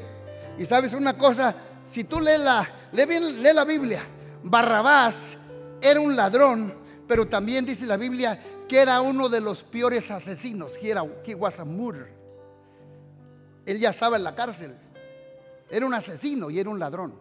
Y 0.57 0.65
sabes 0.65 0.93
una 0.93 1.13
cosa, 1.13 1.55
si 1.86 2.03
tú 2.03 2.19
lees 2.19 2.39
la, 2.39 2.67
lee, 2.91 3.53
la 3.53 3.63
Biblia, 3.63 4.03
Barrabás 4.43 5.38
era 5.82 5.99
un 5.99 6.15
ladrón, 6.15 6.73
pero 7.08 7.28
también 7.28 7.66
dice 7.66 7.86
la 7.86 7.97
Biblia 7.97 8.39
que 8.68 8.80
era 8.80 9.01
uno 9.01 9.30
de 9.30 9.41
los 9.41 9.64
peores 9.64 10.12
asesinos. 10.12 10.78
He, 10.82 10.89
era, 10.89 11.05
he 11.26 11.34
was 11.34 11.60
a. 11.60 11.66
Él 13.66 13.80
ya 13.80 13.89
estaba 13.89 14.18
en 14.18 14.24
la 14.24 14.36
cárcel. 14.36 14.76
Era 15.70 15.86
un 15.86 15.93
asesino 15.93 16.49
y 16.49 16.60
era 16.60 16.70
un 16.70 16.80
ladrón. 16.80 17.14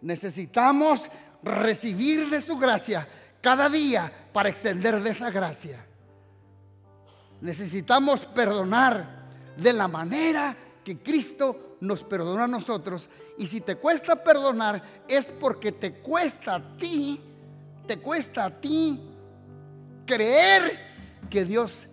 Necesitamos 0.00 1.10
recibir 1.42 2.28
de 2.28 2.40
su 2.40 2.56
gracia 2.58 3.06
cada 3.40 3.68
día 3.68 4.12
para 4.32 4.48
extender 4.48 5.00
de 5.02 5.10
esa 5.10 5.30
gracia. 5.30 5.84
Necesitamos 7.40 8.26
perdonar 8.26 9.28
de 9.56 9.72
la 9.72 9.88
manera 9.88 10.56
que 10.84 10.98
Cristo 10.98 11.76
nos 11.80 12.02
perdonó 12.02 12.42
a 12.42 12.48
nosotros. 12.48 13.08
Y 13.38 13.46
si 13.46 13.60
te 13.60 13.76
cuesta 13.76 14.22
perdonar 14.22 14.82
es 15.08 15.26
porque 15.26 15.72
te 15.72 15.94
cuesta 15.94 16.56
a 16.56 16.76
ti, 16.76 17.20
te 17.86 17.98
cuesta 17.98 18.44
a 18.44 18.50
ti 18.50 19.00
creer 20.04 20.78
que 21.28 21.44
Dios 21.44 21.86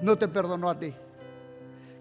no 0.00 0.16
te 0.16 0.28
perdonó 0.28 0.70
a 0.70 0.78
ti. 0.78 0.94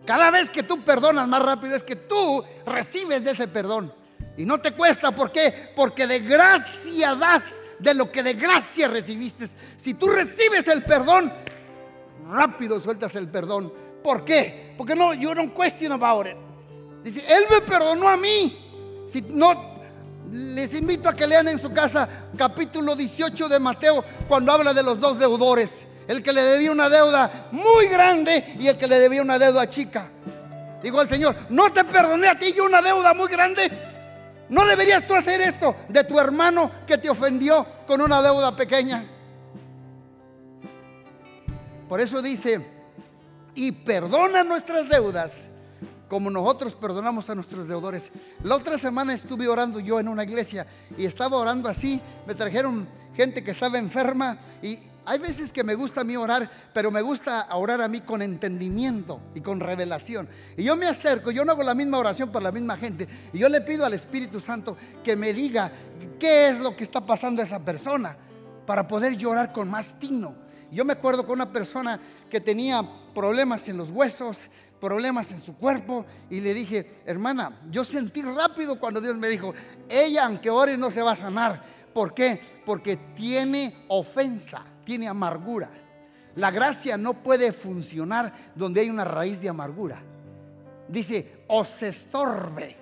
Cada 0.06 0.32
vez 0.32 0.50
que 0.50 0.64
tú 0.64 0.82
perdonas 0.82 1.28
más 1.28 1.44
rápido 1.44 1.76
es 1.76 1.84
que 1.84 1.96
tú 1.96 2.44
recibes 2.66 3.24
de 3.24 3.32
ese 3.32 3.48
perdón. 3.48 3.94
Y 4.38 4.46
no 4.46 4.60
te 4.60 4.72
cuesta, 4.72 5.12
¿por 5.12 5.32
qué? 5.32 5.72
Porque 5.76 6.08
de 6.08 6.20
gracia 6.20 7.16
das 7.16 7.60
de 7.80 7.94
lo 7.94 8.12
que 8.12 8.24
de 8.24 8.34
gracia 8.34 8.88
recibiste. 8.88 9.48
Si 9.76 9.94
tú 9.94 10.08
recibes 10.08 10.68
el 10.68 10.84
perdón, 10.84 11.32
rápido 12.28 12.80
sueltas 12.80 13.16
el 13.16 13.28
perdón. 13.28 13.72
¿Por 14.04 14.24
qué? 14.26 14.74
Porque 14.78 14.96
no, 14.96 15.14
you 15.14 15.34
don't 15.34 15.54
question 15.56 15.92
about 15.92 16.26
it. 16.26 16.36
Dice, 17.04 17.24
Él 17.28 17.46
me 17.50 17.62
perdonó 17.62 18.08
a 18.08 18.18
mí. 18.18 19.04
Si 19.08 19.22
no, 19.22 19.71
les 20.32 20.74
invito 20.80 21.10
a 21.10 21.16
que 21.16 21.28
lean 21.28 21.50
en 21.50 21.60
su 21.60 21.72
casa 21.74 22.08
capítulo 22.38 22.96
18 22.96 23.50
de 23.50 23.60
Mateo 23.60 24.04
cuando 24.28 24.52
habla 24.52 24.74
de 24.74 24.82
los 24.82 25.00
dos 25.00 25.20
deudores. 25.20 25.86
El 26.08 26.24
que 26.24 26.32
le 26.32 26.42
debía 26.42 26.72
una 26.72 26.90
deuda 26.90 27.50
muy 27.52 27.88
grande 27.88 28.56
y 28.58 28.68
el 28.68 28.78
que 28.78 28.88
le 28.88 28.98
debía 29.00 29.22
una 29.22 29.38
deuda 29.38 29.68
chica. 29.68 30.10
Digo 30.82 31.00
al 31.00 31.10
Señor, 31.10 31.36
no 31.50 31.72
te 31.72 31.84
perdoné 31.84 32.28
a 32.28 32.40
ti 32.40 32.54
yo 32.54 32.66
una 32.66 32.82
deuda 32.82 33.14
muy 33.14 33.28
grande. 33.28 33.70
No 34.50 34.66
deberías 34.66 35.06
tú 35.06 35.14
hacer 35.14 35.42
esto 35.42 35.76
de 35.88 36.04
tu 36.04 36.20
hermano 36.20 36.72
que 36.88 36.98
te 36.98 37.10
ofendió 37.10 37.66
con 37.86 38.02
una 38.02 38.22
deuda 38.22 38.56
pequeña. 38.56 39.04
Por 41.88 42.00
eso 42.00 42.22
dice, 42.22 42.66
y 43.54 43.72
perdona 43.72 44.44
nuestras 44.44 44.88
deudas 44.88 45.51
como 46.12 46.30
nosotros 46.30 46.76
perdonamos 46.76 47.30
a 47.30 47.36
nuestros 47.36 47.66
deudores. 47.66 48.12
La 48.44 48.58
otra 48.58 48.78
semana 48.78 49.14
estuve 49.14 49.48
orando 49.48 49.80
yo 49.80 49.98
en 49.98 50.10
una 50.10 50.26
iglesia 50.26 50.68
y 50.98 51.06
estaba 51.06 51.38
orando 51.38 51.70
así. 51.70 52.02
Me 52.28 52.36
trajeron 52.36 52.86
gente 53.16 53.42
que 53.42 53.52
estaba 53.52 53.78
enferma 53.78 54.38
y 54.62 54.78
hay 55.06 55.20
veces 55.20 55.54
que 55.54 55.64
me 55.64 55.74
gusta 55.74 56.02
a 56.02 56.04
mí 56.04 56.18
orar, 56.18 56.52
pero 56.74 56.92
me 56.92 57.02
gusta 57.02 57.48
orar 57.56 57.82
a 57.82 57.88
mí 57.88 58.02
con 58.02 58.22
entendimiento 58.22 59.22
y 59.34 59.40
con 59.40 59.62
revelación. 59.62 60.28
Y 60.58 60.64
yo 60.64 60.76
me 60.76 60.86
acerco, 60.86 61.32
yo 61.32 61.46
no 61.46 61.54
hago 61.54 61.64
la 61.64 61.76
misma 61.76 61.98
oración 61.98 62.30
para 62.30 62.44
la 62.44 62.52
misma 62.52 62.76
gente, 62.76 63.08
y 63.32 63.38
yo 63.38 63.48
le 63.48 63.62
pido 63.62 63.86
al 63.86 63.94
Espíritu 63.94 64.42
Santo 64.42 64.76
que 65.02 65.16
me 65.16 65.32
diga 65.32 65.72
qué 66.20 66.50
es 66.50 66.60
lo 66.60 66.76
que 66.76 66.84
está 66.84 67.00
pasando 67.00 67.42
a 67.42 67.46
esa 67.46 67.60
persona 67.60 68.18
para 68.66 68.86
poder 68.86 69.16
llorar 69.16 69.54
con 69.54 69.70
más 69.70 69.98
tino. 69.98 70.36
Yo 70.74 70.84
me 70.84 70.94
acuerdo 70.94 71.26
con 71.26 71.36
una 71.36 71.52
persona 71.52 72.00
que 72.30 72.40
tenía 72.40 72.82
problemas 73.14 73.68
en 73.68 73.78
los 73.78 73.92
huesos, 73.92 74.44
problemas 74.82 75.32
en 75.32 75.42
su 75.42 75.56
cuerpo 75.56 76.06
y 76.30 76.42
le 76.42 76.54
dije, 76.54 77.02
hermana, 77.06 77.62
yo 77.70 77.86
sentí 77.86 78.22
rápido 78.22 78.78
cuando 78.80 79.00
Dios 79.00 79.16
me 79.16 79.30
dijo, 79.30 79.54
ella 79.88 80.26
aunque 80.26 80.50
ores 80.50 80.78
no 80.78 80.92
se 80.92 81.02
va 81.02 81.14
a 81.14 81.16
sanar. 81.16 81.62
¿Por 81.94 82.14
qué? 82.14 82.42
Porque 82.66 82.98
tiene 83.16 83.86
ofensa 83.88 84.66
tiene 84.84 85.08
amargura. 85.08 85.70
La 86.36 86.52
gracia 86.52 86.98
no 86.98 87.14
puede 87.14 87.52
funcionar 87.52 88.34
donde 88.56 88.82
hay 88.82 88.90
una 88.90 89.04
raíz 89.04 89.42
de 89.42 89.50
amargura. 89.50 90.02
Dice, 90.88 91.44
os 91.48 91.82
estorbe. 91.82 92.78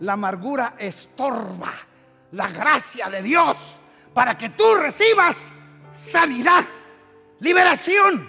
La 0.00 0.12
amargura 0.14 0.74
estorba 0.78 1.72
la 2.32 2.48
gracia 2.48 3.08
de 3.08 3.22
Dios 3.22 3.58
para 4.12 4.36
que 4.36 4.50
tú 4.50 4.74
recibas 4.74 5.36
sanidad, 5.92 6.64
liberación, 7.40 8.28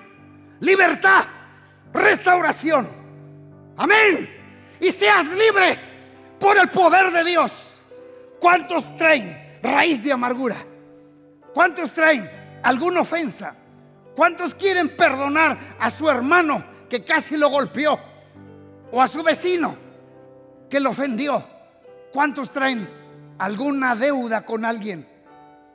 libertad, 0.59 1.25
restauración. 1.93 2.96
Amén. 3.77 4.27
Y 4.79 4.91
seas 4.91 5.25
libre 5.27 5.77
por 6.39 6.57
el 6.57 6.69
poder 6.69 7.11
de 7.11 7.23
Dios. 7.23 7.51
¿Cuántos 8.39 8.95
traen 8.97 9.59
raíz 9.61 10.03
de 10.03 10.11
amargura? 10.11 10.57
¿Cuántos 11.53 11.91
traen 11.93 12.29
alguna 12.63 13.01
ofensa? 13.01 13.55
¿Cuántos 14.15 14.53
quieren 14.55 14.95
perdonar 14.95 15.57
a 15.79 15.89
su 15.91 16.09
hermano 16.09 16.63
que 16.89 17.03
casi 17.03 17.37
lo 17.37 17.49
golpeó? 17.49 17.99
¿O 18.91 19.01
a 19.01 19.07
su 19.07 19.21
vecino 19.21 19.77
que 20.69 20.79
lo 20.79 20.89
ofendió? 20.89 21.43
¿Cuántos 22.11 22.51
traen 22.51 22.89
alguna 23.37 23.95
deuda 23.95 24.43
con 24.43 24.65
alguien? 24.65 25.07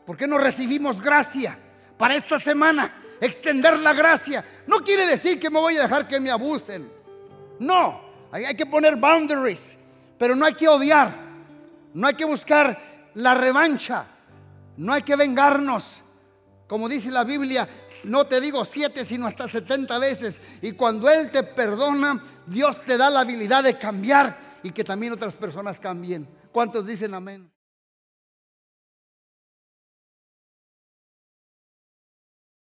¿Por 0.06 0.16
qué 0.16 0.26
no 0.26 0.38
recibimos 0.38 1.00
gracia 1.00 1.56
para 1.96 2.16
esta 2.16 2.40
semana? 2.40 2.92
Extender 3.20 3.78
la 3.78 3.92
gracia. 3.92 4.44
No 4.66 4.82
quiere 4.82 5.06
decir 5.06 5.38
que 5.38 5.50
me 5.50 5.60
voy 5.60 5.76
a 5.76 5.82
dejar 5.82 6.08
que 6.08 6.18
me 6.18 6.30
abusen. 6.30 7.01
No, 7.58 8.00
hay 8.30 8.54
que 8.56 8.66
poner 8.66 8.96
boundaries, 8.96 9.78
pero 10.18 10.34
no 10.34 10.44
hay 10.44 10.54
que 10.54 10.68
odiar. 10.68 11.12
No 11.94 12.06
hay 12.06 12.14
que 12.14 12.24
buscar 12.24 13.10
la 13.14 13.34
revancha. 13.34 14.06
No 14.76 14.92
hay 14.92 15.02
que 15.02 15.16
vengarnos. 15.16 16.02
Como 16.66 16.88
dice 16.88 17.10
la 17.10 17.22
Biblia, 17.22 17.68
no 18.04 18.26
te 18.26 18.40
digo 18.40 18.64
siete, 18.64 19.04
sino 19.04 19.26
hasta 19.26 19.46
setenta 19.46 19.98
veces. 19.98 20.40
Y 20.62 20.72
cuando 20.72 21.10
Él 21.10 21.30
te 21.30 21.42
perdona, 21.42 22.22
Dios 22.46 22.80
te 22.80 22.96
da 22.96 23.10
la 23.10 23.20
habilidad 23.20 23.62
de 23.62 23.76
cambiar 23.76 24.58
y 24.62 24.70
que 24.70 24.82
también 24.82 25.12
otras 25.12 25.36
personas 25.36 25.78
cambien. 25.78 26.26
¿Cuántos 26.50 26.86
dicen 26.86 27.12
amén? 27.12 27.51